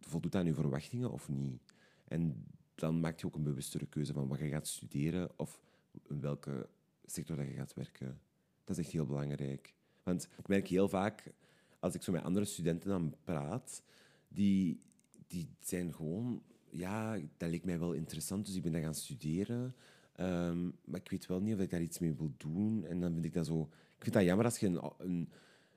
voldoet 0.00 0.32
dat 0.32 0.40
aan 0.40 0.46
je 0.46 0.54
verwachtingen 0.54 1.10
of 1.10 1.28
niet? 1.28 1.60
En 2.08 2.46
dan 2.74 3.00
maak 3.00 3.20
je 3.20 3.26
ook 3.26 3.34
een 3.34 3.42
bewustere 3.42 3.86
keuze 3.86 4.12
van 4.12 4.28
wat 4.28 4.38
je 4.38 4.48
gaat 4.48 4.66
studeren 4.66 5.38
of 5.38 5.60
in 6.08 6.20
welke 6.20 6.68
sector 7.04 7.36
dat 7.36 7.46
je 7.46 7.52
gaat 7.52 7.74
werken. 7.74 8.20
Dat 8.64 8.78
is 8.78 8.84
echt 8.84 8.92
heel 8.92 9.06
belangrijk. 9.06 9.74
Want 10.02 10.28
ik 10.38 10.48
merk 10.48 10.68
heel 10.68 10.88
vaak, 10.88 11.32
als 11.78 11.94
ik 11.94 12.02
zo 12.02 12.12
met 12.12 12.22
andere 12.22 12.46
studenten 12.46 12.88
dan 12.88 13.14
praat, 13.24 13.82
die, 14.28 14.80
die 15.26 15.48
zijn 15.60 15.94
gewoon... 15.94 16.42
Ja, 16.70 17.18
dat 17.36 17.50
leek 17.50 17.64
mij 17.64 17.78
wel 17.78 17.92
interessant, 17.92 18.46
dus 18.46 18.54
ik 18.54 18.62
ben 18.62 18.72
dat 18.72 18.82
gaan 18.82 18.94
studeren. 18.94 19.74
Ehm, 20.12 20.64
maar 20.84 21.00
ik 21.00 21.10
weet 21.10 21.26
wel 21.26 21.40
niet 21.40 21.54
of 21.54 21.60
ik 21.60 21.70
daar 21.70 21.82
iets 21.82 21.98
mee 21.98 22.14
wil 22.14 22.32
doen. 22.36 22.84
En 22.84 23.00
dan 23.00 23.12
vind 23.12 23.24
ik 23.24 23.32
dat 23.32 23.46
zo... 23.46 23.68
Vind 24.06 24.18
dat 24.18 24.26
jammer 24.26 24.44
als 24.44 24.58
je 24.58 24.66
een, 24.66 25.28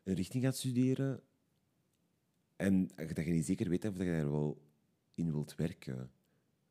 een, 0.03 0.15
richting 0.15 0.43
gaat 0.43 0.55
studeren 0.55 1.21
en 2.55 2.88
dat 2.95 3.25
je 3.25 3.32
niet 3.32 3.45
zeker 3.45 3.69
weet 3.69 3.86
of 3.86 3.97
je 3.97 4.05
daar 4.05 4.32
wel 4.32 4.61
in 5.13 5.32
wilt 5.32 5.55
werken. 5.55 6.11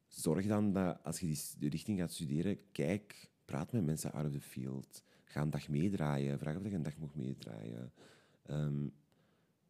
Zorg 0.07 0.47
dan 0.47 0.73
dat 0.73 1.03
als 1.03 1.21
je 1.21 1.41
die 1.59 1.71
richting 1.71 1.99
gaat 1.99 2.13
studeren, 2.13 2.59
kijk, 2.73 3.31
praat 3.45 3.73
met 3.73 3.85
mensen 3.85 4.13
out 4.13 4.27
of 4.27 4.33
the 4.33 4.41
field. 4.41 5.03
Ga 5.25 5.41
een 5.41 5.51
dag 5.51 5.69
meedraaien. 5.69 6.39
Vraag 6.39 6.57
of 6.57 6.63
je 6.63 6.71
een 6.71 6.83
dag 6.83 6.97
mag 6.97 7.15
meedraaien. 7.15 7.93
Ehm, 8.43 8.89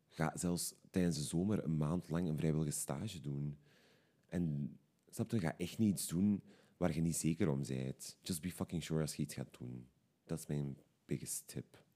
ga 0.08 0.32
zelfs 0.34 0.74
tijdens 0.90 1.16
de 1.16 1.24
zomer 1.24 1.64
een 1.64 1.76
maand 1.76 2.10
lang 2.10 2.28
een 2.28 2.38
vrijwillige 2.38 2.70
stage 2.70 3.20
doen. 3.20 3.58
En 4.26 4.76
snap 5.10 5.30
je, 5.30 5.40
ga 5.40 5.58
echt 5.58 5.78
niet 5.78 5.90
iets 5.90 6.08
doen 6.08 6.42
waar 6.76 6.94
je 6.94 7.00
niet 7.00 7.16
zeker 7.16 7.48
om 7.48 7.62
bent. 7.66 8.16
Just 8.22 8.40
be 8.40 8.50
fucking 8.50 8.82
sure 8.82 9.00
als 9.00 9.14
je 9.14 9.22
iets 9.22 9.34
gaat 9.34 9.58
doen. 9.58 9.88
Dat 10.24 10.38
is 10.38 10.46
mijn 10.46 10.76
biggest 11.08 11.42
tip. 11.46 11.86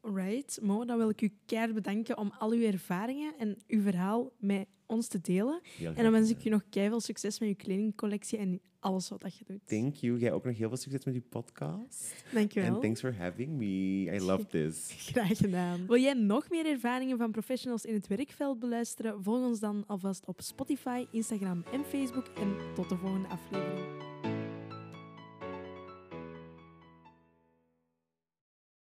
Alright, 0.00 0.58
Mo, 0.62 0.84
dan 0.84 0.98
wil 0.98 1.08
ik 1.08 1.20
u 1.20 1.32
keihard 1.46 1.74
bedanken 1.74 2.18
om 2.18 2.32
al 2.38 2.50
uw 2.50 2.62
ervaringen 2.62 3.34
en 3.38 3.56
uw 3.66 3.82
verhaal 3.82 4.32
met 4.38 4.66
ons 4.86 5.08
te 5.08 5.20
delen. 5.20 5.60
Heel 5.62 5.92
En 5.94 6.02
dan 6.02 6.12
wens 6.12 6.30
ik 6.30 6.38
je 6.38 6.50
nog 6.50 6.62
keihard 6.70 7.02
succes 7.02 7.38
met 7.38 7.48
je 7.48 7.54
kledingcollectie 7.54 8.38
en 8.38 8.60
alles 8.80 9.08
wat 9.08 9.36
je 9.36 9.44
doet. 9.44 9.66
Thank 9.66 9.94
you. 9.94 10.18
Jij 10.18 10.32
ook 10.32 10.44
nog 10.44 10.56
heel 10.56 10.68
veel 10.68 10.76
succes 10.76 11.04
met 11.04 11.14
je 11.14 11.20
podcast. 11.20 12.14
Dankjewel. 12.32 12.72
And 12.72 12.82
thanks 12.82 13.00
for 13.00 13.16
having 13.16 13.50
me. 13.50 14.10
I 14.14 14.20
love 14.20 14.46
this. 14.46 14.92
Graag 15.12 15.36
gedaan. 15.38 15.86
Wil 15.86 16.00
jij 16.00 16.14
nog 16.14 16.50
meer 16.50 16.66
ervaringen 16.66 17.18
van 17.18 17.30
professionals 17.30 17.84
in 17.84 17.94
het 17.94 18.06
werkveld 18.06 18.58
beluisteren? 18.58 19.22
Volg 19.22 19.46
ons 19.46 19.60
dan 19.60 19.84
alvast 19.86 20.26
op 20.26 20.40
Spotify, 20.40 21.06
Instagram 21.10 21.64
en 21.72 21.84
Facebook. 21.84 22.26
En 22.26 22.56
tot 22.74 22.88
de 22.88 22.96
volgende 22.96 23.28
aflevering. 23.28 24.43